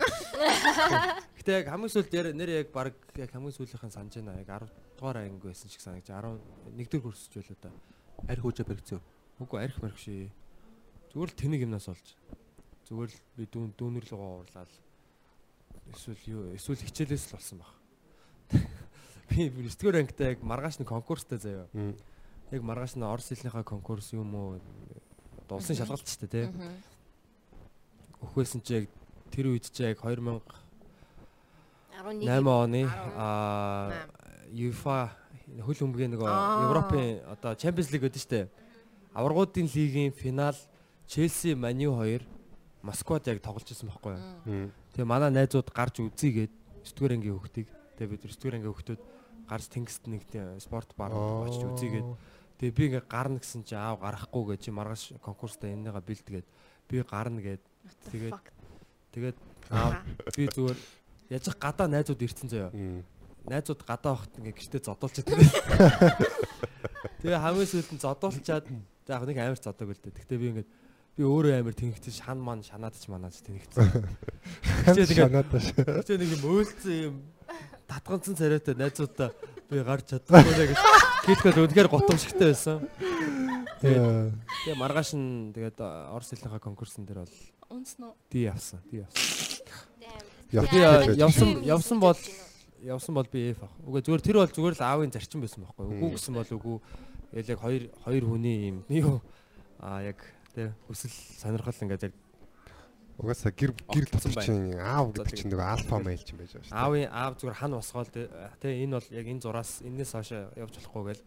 [1.41, 4.37] Гэтэ яг хамгийн сүүлд яар нэр яг баг яг хамгийн сүүлийнхэн санаж байна.
[4.37, 4.69] Яг 10
[5.01, 6.37] дугаар анги байсан шиг санагч 11
[6.85, 7.71] дугаар хүрсэж байлаа да.
[8.29, 9.01] Арх хөжөө баригцсан.
[9.41, 10.29] Үгүй арх марх шээ.
[11.11, 12.07] Зүгээр л тэнэг юмнаас олж.
[12.85, 14.71] Зүгээр л би дүүн дүүнэр л уурлаад
[15.93, 17.71] эсвэл юу эсвэл хичээлээс л болсон баг.
[19.29, 21.67] Би 9 дугаар ангитай яг маргааш нэг конкурстай заяа.
[22.51, 24.59] Яг маргааш нь орос хэлнийхээ конкурс юм уу?
[25.47, 26.49] Одоо улсын шалгалт ч тий.
[28.19, 28.85] Өхөөсөн чи яг
[29.31, 30.43] тэр үед чи яг 2008
[32.01, 34.09] 11 оны аа
[34.51, 35.13] UEFA
[35.63, 36.27] хөл өмгийн нөгөө.
[36.67, 38.49] Европын одоо Champions League гэдэг штэ.
[39.13, 40.55] Аваргуудын лигийн финал
[41.07, 42.23] Челси, Маню хоёр
[42.81, 44.71] Москвад яг тоглож ирсэн байхгүй юу?
[44.95, 46.51] Тэгээ манай найзууд гарч үзьгээд
[46.83, 47.67] 9 дугаар ангийн хөхтийг
[47.97, 49.01] тэгээ бид 9 дугаар ангийн хөхтүүд
[49.47, 52.07] гарч тэнгист нэг тийм спорт бар очиж үзьгээд
[52.61, 56.47] Тэгээ би ингээ гарна гэсэн чи аав гарахгүй гэж чи маргааш конкурста энэгээ бэлдгээд
[56.85, 57.63] би гарна гэд
[58.13, 58.37] Тэгээд-
[59.17, 59.37] тэгээд
[59.73, 59.97] аав
[60.37, 60.79] би зүгээр
[61.33, 62.69] яж гадаа найзууд ирсэн заяа.
[63.49, 65.41] Найзууд гадаа хахт ингээ гэртээ зодуулчихад.
[67.25, 68.65] Тэгээ хамгийн сүүлд нь зодуулчаад
[69.09, 70.13] яг нэг амар зодог л дээ.
[70.21, 70.67] Гэхдээ би ингээ
[71.17, 74.07] би өөрөө амар тэнхсэн шан ман шанаад ч манаач тэнхсэн.
[74.87, 75.65] Тэгээд ингээ Шанаад тааш.
[76.07, 77.15] тэгээ нэг юм өөлцсөн юм
[77.87, 79.35] татганцсан царайтай найзуудаа
[79.67, 80.79] би гарч чадахгүй гэж
[81.27, 82.79] хэлэхэд үнэхээр готомшигтай байсан.
[83.83, 84.07] Тэгээд
[84.65, 85.77] тэгээ маргааш нь тэгээд
[86.15, 87.35] орос хэлнийхаа конкурсын дээр бол
[87.71, 88.15] Үнснө.
[88.31, 88.79] ди явсан.
[88.91, 89.19] Ди явсан.
[91.15, 92.17] Явсан явсан бол
[92.83, 93.71] явсан бол би F ах.
[93.87, 95.85] Үгүй зүгээр тэр бол зүгээр л аавын зарчим байсан байхгүй.
[95.87, 96.77] Үгүй гэсэн бол үгүй.
[97.31, 98.83] Яг хоёр хоёр хүний юм.
[98.91, 99.21] Юу
[99.79, 100.19] аа яг
[100.55, 102.15] тэ хүсэл сонирхол ингээд яг
[103.21, 106.73] Угаасаа гэр гэр дотор чинь аав гэдэг чинь нөгөө альфа мейл чинь байж байгаа шүү.
[106.73, 106.81] дээ.
[106.81, 111.03] аавын аав зүгээр хан босгоол тэ энэ бол яг энэ зураас энэс хойш явж болохгүй
[111.13, 111.23] гэл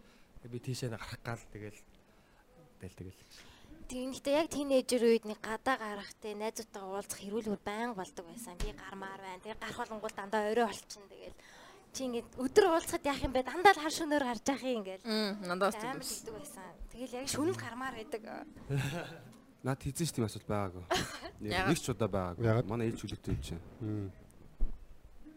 [0.51, 1.79] би тийшээ гарах гал тэгэл
[2.83, 3.21] тэгэл тэгэл.
[3.85, 8.57] Тэгэхдээ яг тийнейжер үед нэг гадаа гарахтай найзуудтайгаа уулзах хэрүүлбэр байнга болдог байсан.
[8.59, 9.41] Би гармаар байна.
[9.45, 11.05] Тэгээ гарах болонгууд дандаа орой болчихно.
[11.05, 11.37] Тэгэл
[11.93, 13.45] чи ингээд өдөр уулзахад яах юм бэ?
[13.45, 15.05] Дандаа л хар шөнөөр гарч яах юм ингээл.
[15.05, 16.01] Амар тийм.
[16.01, 16.73] хэлдэг байсан.
[16.95, 18.23] Тэгэл яг шүнэл гармаар байдаг.
[19.67, 20.83] Наад хийсэн ч тийм асуудал байгаагүй.
[21.43, 22.63] Нэг ч удаа байгаагүй.
[22.71, 23.59] Манай ээж хүлээтэй юм чинь.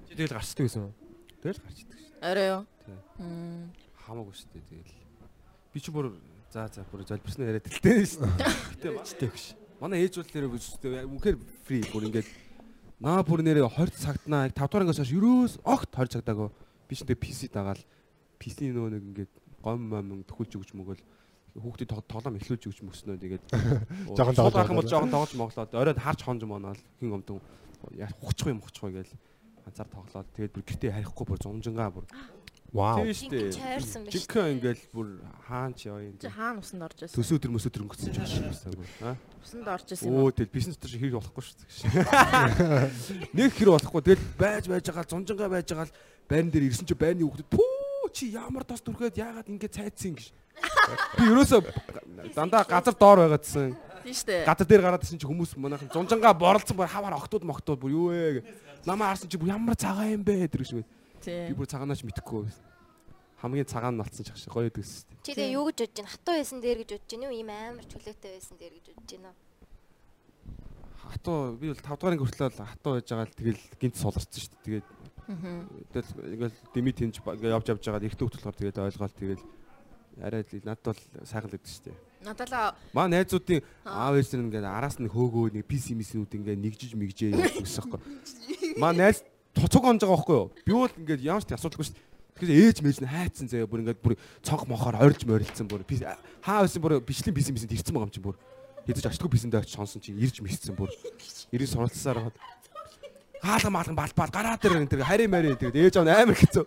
[0.07, 0.93] Чи тэгэл гарчдаг гэсэн үү?
[1.43, 2.15] Тэгэл гарч идэг шүү.
[2.23, 2.63] Орой юу?
[2.87, 2.99] Тий.
[4.07, 4.95] Хамаагүй шүү дээ тэгэл.
[5.75, 6.07] Би чи бүр
[6.55, 8.55] за за бүр залбирсан яриад тэлтэй шүү дээ.
[8.79, 9.45] Гэтэ Чтэй гэж.
[9.83, 11.37] манай ээж бол нэрээ үстэй үнэхээр
[11.67, 12.29] фри бүр ингээд
[13.03, 16.49] наа бүр нэрээ 20 цагтнаа 5 дугаар ангиас хойш ерөөс огт 20 цагтаагүй
[16.91, 17.83] би ч тэгээ PC дагаал
[18.43, 19.33] PC нөгөө нэг ингээд
[19.63, 20.99] гом мом төхүүлж өгч мөгөл
[21.57, 23.45] хүүхдийн тоглоом эхлүүлж өгч мөснөө тэгээд
[24.17, 27.23] сууд тоглож гарах юм бол жоохон тоглож моглоод оройд харж хонж моноол хин
[27.97, 29.13] яа хуцчих юм хуцчих гээл
[29.65, 32.07] ганцаар тоглоод тэгээд бүр гэртээ харихгүй бүр зунжингаа бүр
[32.69, 33.01] Вау.
[33.01, 34.13] тийм Жинхэнэ штэ чойрсон биш.
[34.29, 35.09] жинхэнэ ингээл бүр
[35.49, 37.17] хаан ч яа юм Чи хаана усанд орж байсан?
[37.17, 40.21] төсөөдөр möсөөдөр өнгөцсөн ч шиг байсан бүр аа Усанд орж байсан юм.
[40.21, 43.33] Өө тэгэл бизнес шиг хэрэг болохгүй шүү дээ.
[43.41, 44.03] Нэг хэрэг болохгүй.
[44.05, 45.97] Тэгэл байж байж байгаа зунжингаа байж байгаа л
[46.29, 50.29] байран дээр ирсэн чи байрны хүүхдэд пүү чи ямар тос дүрхээд яагаад ингэ цайцсан гэж.
[51.19, 51.61] Би ерөөсөө
[52.35, 53.77] дандаа газар доор байгаадсэн.
[54.05, 54.45] Тийм штэ.
[54.47, 58.09] Газар дээр гараад ирсэн чи хүмүүс манайхан зунжингаа борлцсон бүр хаваар октод моктод бүр юу
[58.09, 58.43] вэ гэ.
[58.87, 60.81] Намаа харсан чи бүр ямар цагаан юм бэ тэр гэж.
[60.81, 60.85] Би
[61.21, 61.57] Тийм.
[61.59, 62.49] бүр цагаанаач мэдэхгүй.
[63.43, 65.05] Хамгийн цагаан нь болсон ч ах шиг гоё дээс.
[65.23, 66.11] Чи тэгээ юу гэж бодож байна?
[66.15, 67.37] Хатуу байсан дээр гэж бодож байна уу?
[67.37, 69.37] Ийм амар чөлөөтэй байсан дээр гэж бодож байна уу?
[71.09, 74.41] Хатуу би бол 5 дугаар анги хүртэл л хатуу байж байгаа л тэгэл гинт суларсан
[74.41, 74.65] шүү дээ.
[74.65, 74.89] Тэгээд.
[75.93, 79.43] Тэгэл ингээл дими тэнж ингээ явж явж байгаа эртөө хөтлөхөр тэгээд ойлгоол тэгээд
[80.23, 81.97] арай л надад бол сайхан л гэдэг шүү дээ.
[82.27, 86.57] Надад л Маа найзуудын аав ээж нар ингээ араас нь хөөгөө нэг PC миснүүд ингээ
[86.59, 87.31] нэгжиж мэгжээ
[87.63, 88.81] гэсэн байхгүй.
[88.83, 89.23] Маа найз
[89.55, 90.51] туцуг онж байгаа байхгүй юу?
[90.67, 92.07] Би бол ингээ ямар ч асуудалгүй шүү дээ.
[92.39, 95.83] Тэгэхээр ээж мэж нь хайцсан заяа бүр ингээ бүр цонх мохоор орилж морилцсан бүр
[96.43, 98.39] хаа байсан бүр бичлэн PC мисэнд ирсэн байгаа юм чинь бүр.
[98.89, 100.89] Хэдэж очтгүй PC-ндээ очиж сонсон чинь ирж мисцсэн бүр.
[101.53, 102.37] Ирэн суралцсаар хаад
[103.43, 106.65] хаалга маалган балбал гараа дээр энэ тэр хари мари тэгээд ээж аав амар хэцүү.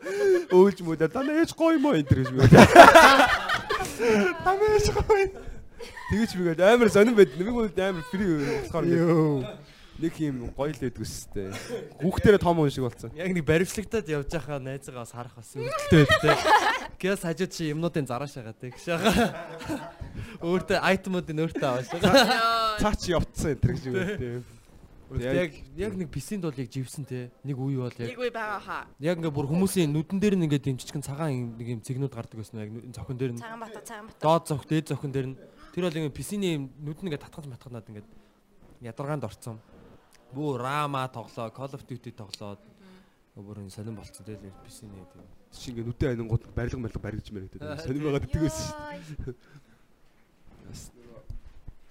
[0.51, 2.39] Өөлж мөлөө дана ээж гоё юм уу энэ тэр гэж би
[4.45, 5.27] дана ээж гоё.
[6.11, 7.35] Тэгэж би гээд амар сонирн байд.
[7.35, 8.25] Нэг бол амар фри
[8.71, 8.85] болохоор
[10.01, 11.51] нэг юм гоё л байдг үстэй
[11.99, 13.11] хүүхдэрээ том хүн шиг болсон.
[13.13, 16.31] Яг нэг баримтлагтаад явж байхаа найзгаа бас харах бас өвдөлтөө байд те.
[17.01, 19.13] Гэс хажууд чи юмнуудын зарааш байгаа те гэж байгаа.
[20.41, 22.81] Өөртөө айтемуудын өөртөө аваад байгаа.
[22.81, 24.60] цаа чи явцсан энэ тэр гэж би тийм
[25.19, 27.31] Яг яг нэг писинд бол яг живсэн те.
[27.43, 28.87] Нэг үе бол яг нэг үе байгаа хаа.
[28.99, 32.37] яг ингээ бүр хүмүүсийн нүдэн дээр нь ингээ дэмжчихэн цагаан юм- нэг юм цэгнүүд гардаг
[32.39, 34.23] байсан яг зохин дээр нь Цагаан бата, цагаан бата.
[34.23, 35.37] доод зөх дээд зохин дээр нь
[35.75, 38.05] тэр бол ингээ писиний юм нүд нь ингээ татгаж матгахнаад ингээ
[38.87, 39.59] ядаргаанд орцсон.
[40.31, 42.59] Бүү рама тоглоо, Call of Duty тоглоод
[43.35, 45.27] бүр энэ сонирн болцсон те писиний тийм.
[45.51, 48.67] чи ингээ нүдэн анингууд барилга барилга баригдж мэрэгдээд сонирм байгаад идэг байсан
[49.11, 49.35] шүү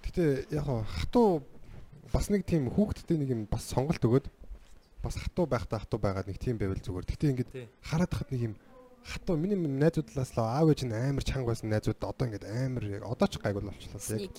[0.04, 0.24] Гэтэ
[0.56, 1.44] яг хатуу
[2.12, 4.26] бас нэг тийм хүүхдтэй нэг юм бас сонголт өгөөд
[5.02, 7.06] бас хатуу байхдаа хатуу байгаад нэг тийм байвал зүгээр.
[7.06, 7.50] Гэтэ ингээд
[7.80, 8.54] хараад хахад нэг юм
[9.06, 13.02] хатуу миний найзуудлаас л аав ээж нь амар чанга байсан найзууд одоо ингээд амар яг
[13.08, 14.00] одоо ч гайгүй болчихлоо.
[14.18, 14.36] Яг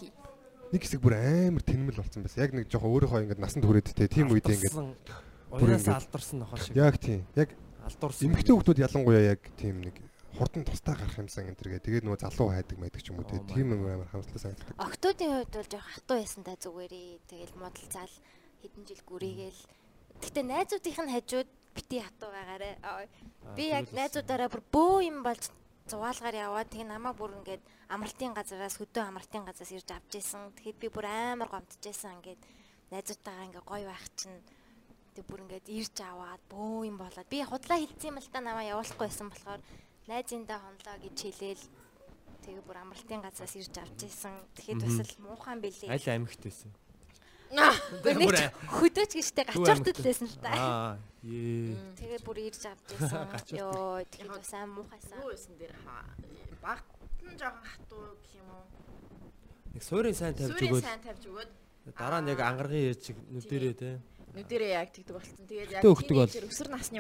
[0.72, 2.44] нэг хэсэг бүр амар тэнмэл болсон байсан.
[2.46, 6.76] Яг нэг жоохон өөрийнхөө ингээд насанд хүрээд те тийм үед ингээд ингээд- алдарсан нохоо шиг.
[6.78, 7.50] яг тийм яг
[7.82, 8.30] Алдуурсан.
[8.30, 9.96] эмэгтэй хүмүүс ялангуяа яг тийм нэг
[10.42, 11.86] хурдан тустай гарах юмсан энэ төргээ.
[11.86, 14.74] Тэгээд нөгөө залуу хайдаг майдаг ч юм уу тийм юм амар хамслаа санагддаг.
[14.82, 17.22] Октодын хувьд бол жоох хатуу байсан да зүгээрээ.
[17.30, 18.14] Тэгэл модалцаал
[18.66, 19.62] хэдэн жил гүрийгээл.
[20.18, 22.82] Гэтэ найзуудынх нь хажууд бити хатуу байгаарэ.
[22.82, 23.06] Аа,
[23.54, 25.46] Би яг найзуудаараа бүр бөө юм болж
[25.86, 27.62] зугаалгаар яваад тэг намаа бүр ингээд
[27.94, 30.58] амралтын газараас хөдөө амралтын газраас ирж авч исэн.
[30.58, 32.42] Тэгэхэд би бүр амар гомдчихсэн ингээд
[32.90, 34.42] найзуудтайгаа ингээд гоё байх чинь
[35.14, 38.66] тэг бүр ингээд ирж аваад бөө юм болоод би худлаа хилцсэн юм л та намаа
[38.66, 39.62] явуулахгүй байсан болохоор
[40.08, 41.64] найзындаа хонлоо гэж хэлээл
[42.42, 44.34] Тэгээ бүр амралтын газраас ирж авч исэн.
[44.58, 45.94] Тэгэхэд бас л муухан билээ.
[45.94, 46.74] Аль амьгт байсан.
[47.54, 50.98] Нэг ч хөдөөж гэжтэй гачаартд лээсэн л та.
[51.22, 52.98] Тэгээ бүр ирж авч.
[52.98, 53.62] Гачаартд.
[53.62, 55.22] Йоо тэгэхэд бас аим муухайсан.
[55.22, 55.74] Юу байсан дээр
[56.66, 58.66] багтан жоохон хатуу гэх юм уу?
[59.78, 61.52] Нэг суурийн сайн тавьж Сүрийн өгöd сайн тавьж өгөөд
[61.94, 63.90] дараа нь яг ангаргийн яаж нүдэрээ те.
[64.36, 65.46] Нүдэрээ яг тэгдэг болцсон.
[65.48, 67.00] Тэгээд яг тeenager өсвөр насны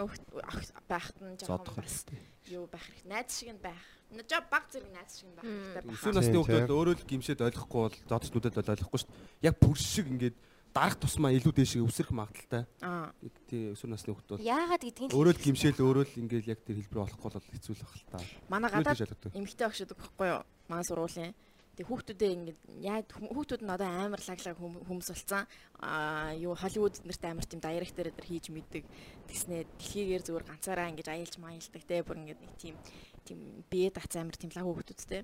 [0.87, 2.05] байхад нь жоохон бас
[2.51, 3.07] юу байх хэрэгтэй.
[3.07, 3.81] Найз шиг нь байх.
[4.11, 5.81] Жаа баг зэрэг найз шиг нь байх хэрэгтэй.
[5.87, 6.17] Өсвөр баха.
[6.19, 6.75] насны Тийм, хүмүүс тийм.
[6.75, 9.47] өөрөө л гимшээд ойлгохгүй бол зодч нүдэд бол ойлгохгүй шүү дээ.
[9.47, 10.35] Яг пүрш шиг ингээд
[10.71, 12.63] дарах тусмаа илүү дээшээ өсрөх магадaltaй.
[12.83, 13.11] Аа.
[13.47, 16.79] Тий өсвөр насны хүмүүс бол Яагаад гэдгийг өөрөө л гимшээл өөрөө л ингээд яг тэр
[16.79, 18.19] хэлбэр болохгүй бол хэцүү л байх л та.
[18.47, 18.99] Манай гадаад
[19.35, 20.43] эмгтэй гэдэг байхгүй юу?
[20.71, 21.35] Манай сургуулийн.
[21.71, 25.47] Тэг хүүхдүүдээ ингээд яг хүүхдүүд нь одоо амар лаглаг хүм- хүмүүс болсон.
[25.79, 28.83] Аа юу Холливуд нэрт амар тийм директор дээр хийж мэддэг.
[29.31, 32.75] Тэснэ дэлхийгээр зүгээр ганцаараа ингээд аялж маялдаг те бүр ингээд нэг тийм
[33.23, 33.39] тийм
[33.71, 35.23] бие дац амар тийм лаг хүүхдүүдтэй.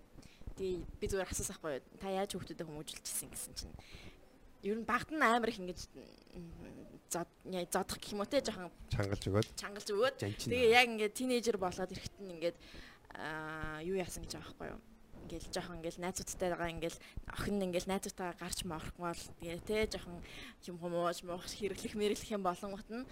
[0.57, 1.83] Тэгээ би зүгээр асуусан байхгүй?
[1.99, 3.75] Та яаж хүүхдүүдэд хүмүүжүүлчихсэн гэсэн чинь
[4.63, 7.23] ер нь багт нь амар их яа,
[7.71, 10.15] зодох гэх юм уу те жоохон чангалж өгөөд чангалж өгөөд.
[10.51, 12.57] Тэгээ яг ингээд тинейжер болоод ирэхэд нь ингээд
[13.15, 14.81] аа юу яасан гэж байгаа байхгүй юу?
[15.27, 16.99] Ингээл жоохон ингээл найзуудтайгаа ингээл
[17.35, 20.23] охин ингээл найзуудтайгаа гарч морхмол тэгээ те жоохон
[20.63, 23.03] юм хумууж муух хэрэглэх мэрэглэх юм болонгот нь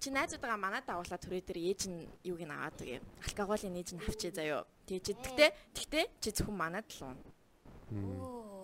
[0.00, 4.04] чи найзуудаа манад давуулаад түрээ дээр ээж нь юуг нь аваад тэгээ алкоголын ээж нь
[4.08, 4.64] авчээ заяо.
[4.88, 7.16] Тэгээ чи тэгтээ тэгтээ чи зөвхөн манад л уу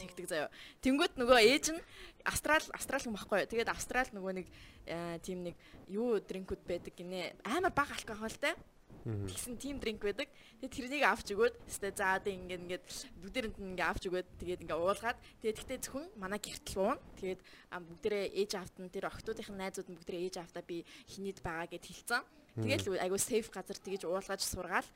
[0.01, 0.49] тэгдэг заяо.
[0.81, 1.81] Тэнгүүт нөгөө ээж нь
[2.25, 3.51] австрал австрал байхгүй юу.
[3.53, 4.47] Тэгээд австрал нөгөө нэг
[4.89, 5.55] э, тийм нэг
[5.89, 7.37] юу дринкүүд байдаг гинэ.
[7.45, 8.57] Амар бага алкоголтай.
[9.05, 10.29] Тэгсэн тийм дринк байдаг.
[10.61, 12.85] Тэгээд тэрнийг авч өгөөд өстэй за одоо ингээд ингээд
[13.25, 16.99] бүгдээрэнд нь ингээд авч өгөөд тэгээд ингээд уулгаад тэгээд тэгтээ зөвхөн манай гэртэл уун.
[17.17, 17.41] Тэгээд
[17.71, 22.23] бүгдээрээ ээж автан тэр охтуудын найзууд нь бүгдээрээ ээж автаа би хинэд байгаа гэд хэлсэн.
[22.61, 24.89] Тэгэл айгу сейф газар тэгэж уулгаж сургаал.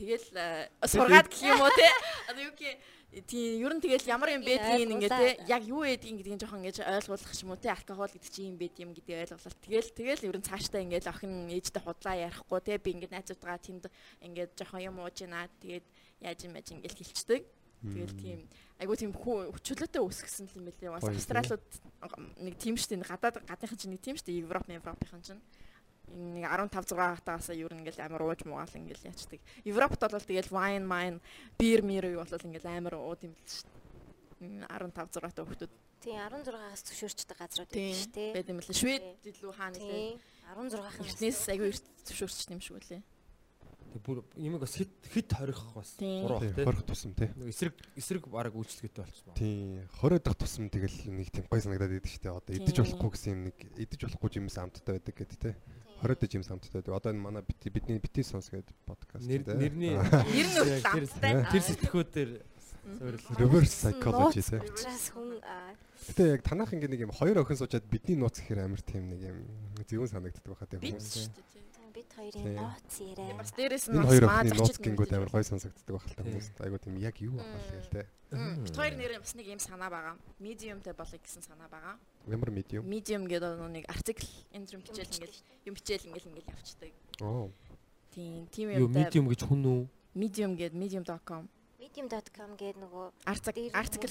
[0.00, 1.88] Тэгэл э, сургаад гэх юм уу те.
[2.32, 2.80] Одоо юу гэх
[3.28, 6.78] тийм ер нь тэгэл ямар юм байдгийг ингээд те яг юу байдгийг гэдгийг жоохон ингэж
[6.88, 9.60] ойлгуулах юм уу те алкогол гэдэг чинь юм байд юм гэдэг ойлголт.
[9.60, 13.84] Тэгэл тэгэл ер нь цаашдаа ингээд охин ээжтэй худлаа ярихгүй те би ингээд найзуудгаа тэнд
[14.24, 15.52] ингээд жоохон юм ууж ийна.
[15.60, 15.86] Тэгээд
[16.24, 17.42] яаж юм яаж ингээд хэлцдэг.
[17.84, 18.40] Тэгэл тийм
[18.80, 20.94] айгу тийм хүчлөөтэй үсгэсэн юм билээ.
[20.94, 21.64] Бас Гоё, австралиуд
[22.40, 25.42] нэг тийм штэ гадаад гадныхан чинь нэг тийм штэ Европ Европын чинь
[26.10, 29.40] нэг 15 6 хатаасаа юу ингээл амар ууж муугаал ингээл яачдаг.
[29.64, 31.18] Европт бол тэгэл wine mine
[31.58, 33.68] beer мир юу бол ингээл амар ууд юм л шүү
[34.42, 34.66] дээ.
[34.66, 38.32] 15 6 та хүмүүс Тийм 16-аас зөвшөөрчдөг газрууд тийм байдаг шүү дээ.
[38.32, 40.16] байд юм л Швед илүү хаана нэлээ.
[40.16, 43.02] Тийм 16-аас Эртнээс айгүй эрт зөвшөөрч юм шиг үлээ.
[43.90, 46.64] Тэг бүр юмэг бас хит хит хорих бас буруу Тийм, те.
[46.64, 47.28] хорих тусам тий.
[47.52, 49.34] Эсрэг эсрэг баг үйлчлэгтэй болчихсон.
[49.36, 49.84] Тийм.
[50.00, 52.32] 20 дахь тусам тэгэл нэг тийм гой санагдаад идэв штэ.
[52.32, 55.54] Одоо идэж болохгүй гэсэн юм нэг идэж болохгүй юмс амттай байдаг гэдэг тий.
[56.02, 56.94] 20 дахь юмс амттай байдаг.
[56.96, 59.54] Одоо энэ манай бидний бити сонс гэдэг подкаст Нэр тий.
[59.54, 61.32] нэрний Нэр нь өөр тэр- амттай.
[61.52, 62.30] Тэр сэтгхүүд дээр
[62.98, 63.36] суурилсан.
[63.36, 64.58] reverse psychology тий.
[64.58, 68.64] Учраас хүн аа, Гэтэ яг танах ингэ нэг юм хоёр охин суучаад бидний нууц гэхээр
[68.64, 69.38] амар тийм нэг юм
[69.84, 71.44] зөвөн санагддаг байхад тийм Бид шүү дээ.
[71.52, 71.66] тийм.
[71.76, 72.56] тийм бид хоёрын Тийм.
[72.56, 73.34] нууц яриа.
[73.36, 76.14] Бас дээрэс нь Энэ бас хоёр маа охины нууц гингүүд амар гой сонсогддог байх л
[76.16, 76.32] та Тийм.
[76.32, 76.48] хүмүүс.
[76.64, 78.06] Айгуу тийм яг юу байх вэ тэгэл тий.
[78.32, 78.64] байна.
[78.64, 80.14] Бид хоёр нэр бас нэг юм санаа байгаа.
[80.40, 81.94] Mediumтэй болъё гэсэн санаа байгаа.
[82.28, 82.84] Ямар medium.
[82.84, 86.92] Medium гэдэг нэг артикл энэ зам бичээл ингээл юм бичээл ингээл ингээл явчихдаг.
[87.20, 87.50] Оо.
[88.14, 89.80] Тийм, тийм Юу юмтай medium гэж хүн үү?
[90.14, 91.44] medium гэдэг medium.com
[91.80, 93.06] medium.com гэдэг нөгөө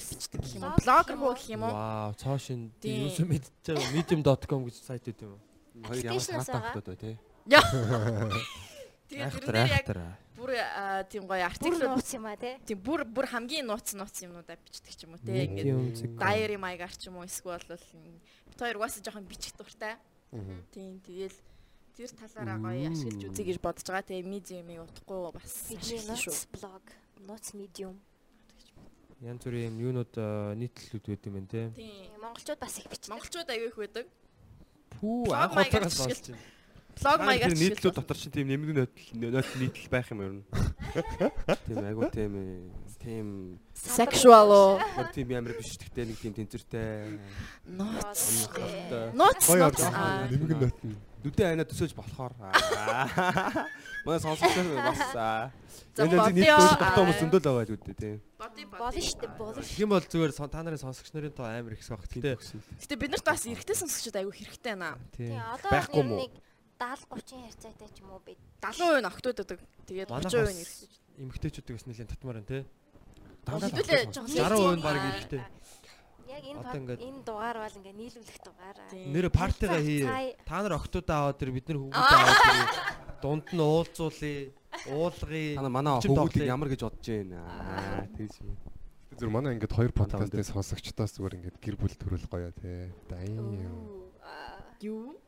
[0.02, 0.74] хүмүүс- бичдэг гэх юм уу?
[0.80, 1.32] Блог Блогер юм уу?
[1.36, 1.72] гэх юм уу?
[1.72, 3.06] Вау, цоошин Тийм.
[3.06, 5.40] юусэн мэдчихэж байгаа medium.com гэж сайт үү юм уу?
[5.86, 7.14] Хоёр ямар хүмүүс бай тий.
[9.10, 9.86] Тэгээд Айхтар тэрнээр яг.
[10.40, 10.56] Бүр
[11.12, 12.54] тийм гоё бүр артиклууд нууц юм а тий.
[12.64, 16.92] тийм бүр бүр хамгийн нууц нууц юмнуудаа бичдэг ч юм уу те ингээд diary maigar
[16.96, 17.84] ч юм уу эсвэл бол
[18.48, 20.00] бит хоёр угаасаа жоохон бичих дуртай.
[20.72, 21.36] Тийм тэгэл
[21.96, 24.08] тэр талаараа гоё ашиглаж үзье гэж бодож байгаа.
[24.08, 25.54] Тэгээ medium-ыг утахгүй бас
[26.08, 26.84] нууц блог,
[27.20, 27.96] нууц medium.
[29.20, 30.14] Янз бүрийн юм юунууд
[30.56, 31.62] нийтлэлүүд байд юм байна те.
[31.76, 32.08] Тийм.
[32.24, 33.12] Монголчууд бас их бичдэг.
[33.12, 34.06] Монголчууд аягүй их байдаг.
[34.96, 36.40] Пүү анх удаагаас сонсч байна.
[37.00, 40.44] Манай маягаар нийтлүүд дотор чинь тийм нэмэг нөтөл нийтлэл байх юм ер нь.
[41.66, 42.46] Тийм айгу тийм э,
[43.00, 43.26] тийм
[43.72, 47.16] sexual уу гэр тийм ямар биш гэхдээ нэг тийм тэнцвэртэй.
[47.64, 48.20] нууц
[49.16, 49.80] нууц
[50.28, 50.96] нэмэг нь.
[51.20, 52.32] Дүдээ айна төсөөж болохоор.
[54.04, 55.00] Манай сонсогчдод бас
[56.00, 56.48] энэ нийт
[56.80, 58.16] тогтоо хүмүүс зөндөл байгаа л үүдээ тийм.
[58.40, 59.60] Болно шүү дээ, болно.
[59.60, 62.00] Тийм бол зүгээр та нарын сонсогч нарын тоо амар их сох.
[62.08, 64.96] Гэтэ бид нарт бас эрэгтэй сонсогчдод аягүй хэрэгтэй наа.
[65.12, 65.36] тийм.
[65.68, 66.49] Байхгүй бол мó?
[66.80, 68.40] Нэг 70 30 харьцаатай ч юм уу бид.
[68.64, 69.60] 70% нь октод байдаг.
[69.84, 70.88] Тэгээд Манайх 30% нь эрэгтэй.
[71.20, 72.60] эмгтээчүүд бас нэлээд татмаар байна те.
[73.44, 75.42] Хэдүүлээ жоохон 60% нь баг эрэгтэй.
[76.30, 78.76] Яг энэ энэ дугаар бол ингээ нийлүүлэх дугаар.
[78.96, 80.02] Нэр партигаа хий.
[80.46, 84.40] Та нар октоудаа аваад тэр бид нар хүүхдүүдээ аваад тэр дунд нь уулзуулъя.
[84.88, 86.46] уулгын Та нар манай тоглоё.
[86.48, 88.56] ямар гэж бодож байна аа тэгж юм.
[89.18, 92.88] Зүр манай ингээд хоёр подкастын сонсогчдоос зүгээр ингээд гэр бүл төрөл гоё тий.
[93.10, 94.06] Дайм.
[94.80, 95.18] Юу?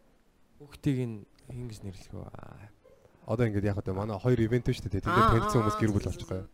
[0.62, 1.16] хүүхдийг нь
[1.50, 2.26] хин гэж нэрлэх үү?
[3.26, 5.02] Одоо ингээд яг одоо манай хоёр ивент шүү дээ.
[5.02, 6.46] Тэгээд танилцсан хүмүүс гэр бүл зүг, болчих гоё.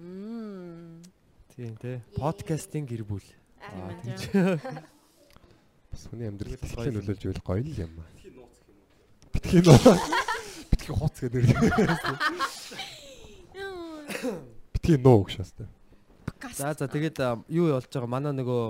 [0.00, 1.02] Мм.
[1.54, 2.00] Тийм тий.
[2.16, 3.26] Подкастын гэр бүл.
[3.60, 4.60] Аа, тийм.
[5.92, 6.92] Бас хүний амьдрал гоё.
[6.92, 8.08] нөлөөлж ивэл гоё л юм аа.
[9.32, 10.02] Битгий нууц.
[10.70, 11.58] Битгий хуц гэдэг нэр.
[14.72, 15.68] Битгий нуу гэж шаастай.
[16.56, 17.20] За за тэгээд
[17.52, 18.62] юу болж байгаа манай нөгөө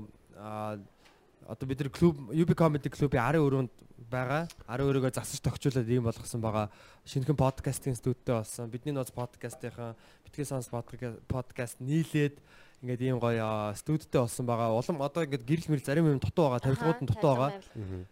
[1.51, 3.73] одоо бид нар клуб UB Comedy Club-ийн арын өрөөнд
[4.09, 4.49] байгаа.
[4.65, 6.71] Арын өрөөгөө засаж тогтчуулаад ийм болгосон байгаа.
[7.05, 8.71] Шинэхэн подкастын студитэй болсон.
[8.71, 12.41] Бидний ноц подкастынхан битгий сонс подкаст нийлээд
[12.81, 14.73] ингээд ийм гоё а, студитэй болсон байгаа.
[14.73, 16.65] Улам одоо ингээд гэрэл мэрэл зарим юм дутуу байгаа.
[16.65, 17.53] Тавилгууд нь дутуу байгаа.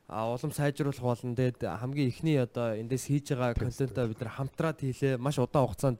[0.09, 1.33] А улам сайжруулах болно.
[1.33, 5.17] Тэгээд хамгийн ихний одоо эндээс хийж байгаа контентоо бид нар хамтраад хийлээ.
[5.17, 5.99] Маш удаан хугацаанд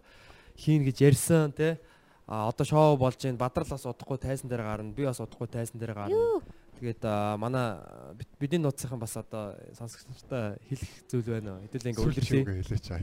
[0.53, 1.81] хийн гэж ярьсан тий.
[2.29, 3.41] А одоо шоу болж байна.
[3.41, 4.93] Бадрал бас удахгүй тайсан дээр гарна.
[4.93, 6.45] Би бас удахгүй тайсан дээр гарна.
[6.79, 7.03] Тэгээд
[7.43, 7.67] манай
[8.15, 11.63] бид- бидний нууцынхан бас одоо сонсогчдод хэлэх зүйл байна уу?
[11.67, 12.15] Хэдүүл ингээ үг
[12.63, 13.03] хэлээч аа.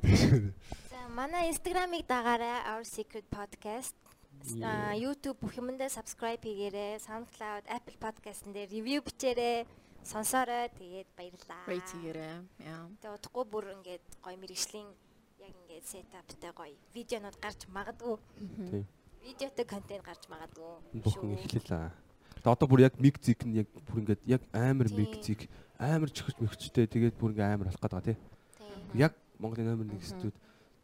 [0.92, 3.96] За манай Instagram-ыг дагаарай Our Secret Podcast.
[4.64, 7.00] Аа YouTube бүх юмдаа subscribe хийгээрэй.
[7.04, 9.68] SoundCloud, Apple Podcast-н дээр review бичээрэй.
[10.06, 10.70] Сонсоорой.
[10.72, 11.66] Тэгээд баярлалаа.
[11.68, 12.36] Хийгээрэй.
[12.64, 12.88] Яа.
[13.02, 14.88] Тэгээд удахгүй бүр ингээд гоё мэрэгжлийн
[15.44, 18.16] яг ингээд сетаптай гоё видеонууд гарч магадгүй.
[18.72, 18.86] Тийм.
[19.26, 20.74] Видеотой контент гарч магадгүй.
[21.02, 21.44] Бүхэн шүү.
[21.44, 21.90] эхлэлээ.
[22.46, 25.02] Тэгээ одоо бүр яг миг зиг нь яг бүр ингээд яг амар Тийм.
[25.02, 25.50] миг зиг
[25.82, 28.18] амар чихч мөхчтэй тэгээд бүр ингээд амар болох гэдэг тий.
[28.62, 29.02] Тийм.
[29.02, 30.36] Яг Монголын номер 1 студ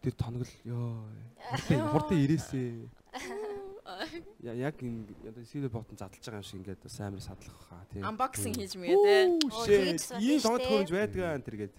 [0.01, 1.05] тэр тоног л ёо.
[1.37, 2.81] Хурдан хурдан ирээсээ.
[4.41, 8.01] Я яг одоо сидэ ботон задлж байгаа юм шиг ингээд бас амар садлах хаа тий.
[8.01, 10.69] Unboxing хийж мэгээ сонирхож Ийм тоног штэ.
[10.73, 11.75] хөрөж байдаг аа тэр гээд.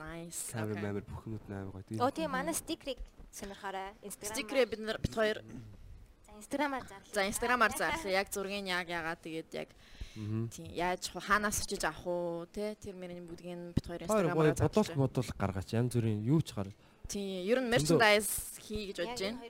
[0.00, 0.56] Nice.
[0.56, 0.80] Okay.
[0.80, 2.00] амар бүхнүүд амар гоё тий.
[2.00, 3.92] Оо тийм манай стикерийг сонирхоорой.
[4.00, 4.32] Instagram.
[4.32, 5.44] Стикерээ бид нар бит хоёр
[6.38, 7.14] Instagram-аар зарлаа.
[7.14, 8.12] за инстаграмаар зарлаа.
[8.12, 9.68] Яг зургийг яг яагаад тэгээд яг
[10.16, 14.96] тийм яаж хаанаас очиж авах уу те тэр мөрний бүдгийг бит хоёр бодолт зарлаа.
[14.96, 15.72] модул гаргаач.
[15.72, 16.68] Янз бүрийн юу ч гар.
[17.08, 19.40] Тийм ер нь merchandise хий гэж бодож байна.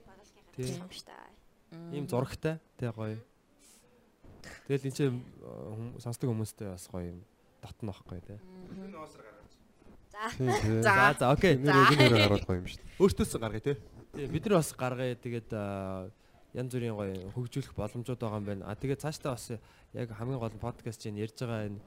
[0.56, 0.66] Тийм.
[0.66, 1.96] Тийм шүү дээ.
[1.96, 3.18] Ийм зурагтай тий гоё.
[4.66, 5.22] Тэгэл энэ чинь
[6.02, 7.18] сонсдог хүмүүстэй бас гоё юм
[7.62, 8.38] дотно байхгүй тий.
[10.10, 10.22] За.
[10.36, 10.82] Тийм тий.
[10.82, 10.94] За.
[10.94, 11.54] За за окей.
[11.56, 12.98] Нэр өгнөрөө харуулах гоё юм шүү дээ.
[12.98, 13.76] Өөртөөс гаргая тий.
[14.14, 16.10] Тий бид нар бас гаргая тэгээд аа,
[16.56, 18.64] янз бүрийн гоё хөгжүүлэх боломжууд байгаа юм байна.
[18.64, 19.52] А тэгээд цаашдаа бас
[19.92, 21.80] яг хамгийн гол нь подкаст чинь ярьж байгаа энэ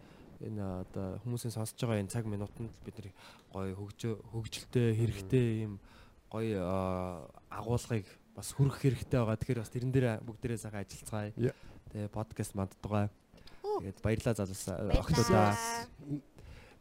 [0.45, 3.09] энэ одоо хүмүүсийн сонсож байгаа энэ цаг минутанд бид нар
[3.49, 5.82] гоё хөгжилтэй хэрэгтэй юм
[6.30, 6.61] гоё
[7.49, 8.05] агуулгыг
[8.38, 9.36] бас хүргэх хэрэгтэй байгаа.
[9.41, 11.32] Тэгэхээр бас тэрэн дээр бүгдээрээ сайхан ажиллацгаая.
[11.91, 13.09] Тэгээ подкаст манддгаа.
[13.82, 15.57] Тэгээд баярлалаа залуусаа охтуудаа.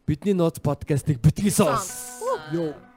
[0.06, 2.20] Бидний нууц подкастыг битгий сонс.
[2.52, 2.87] Йоо.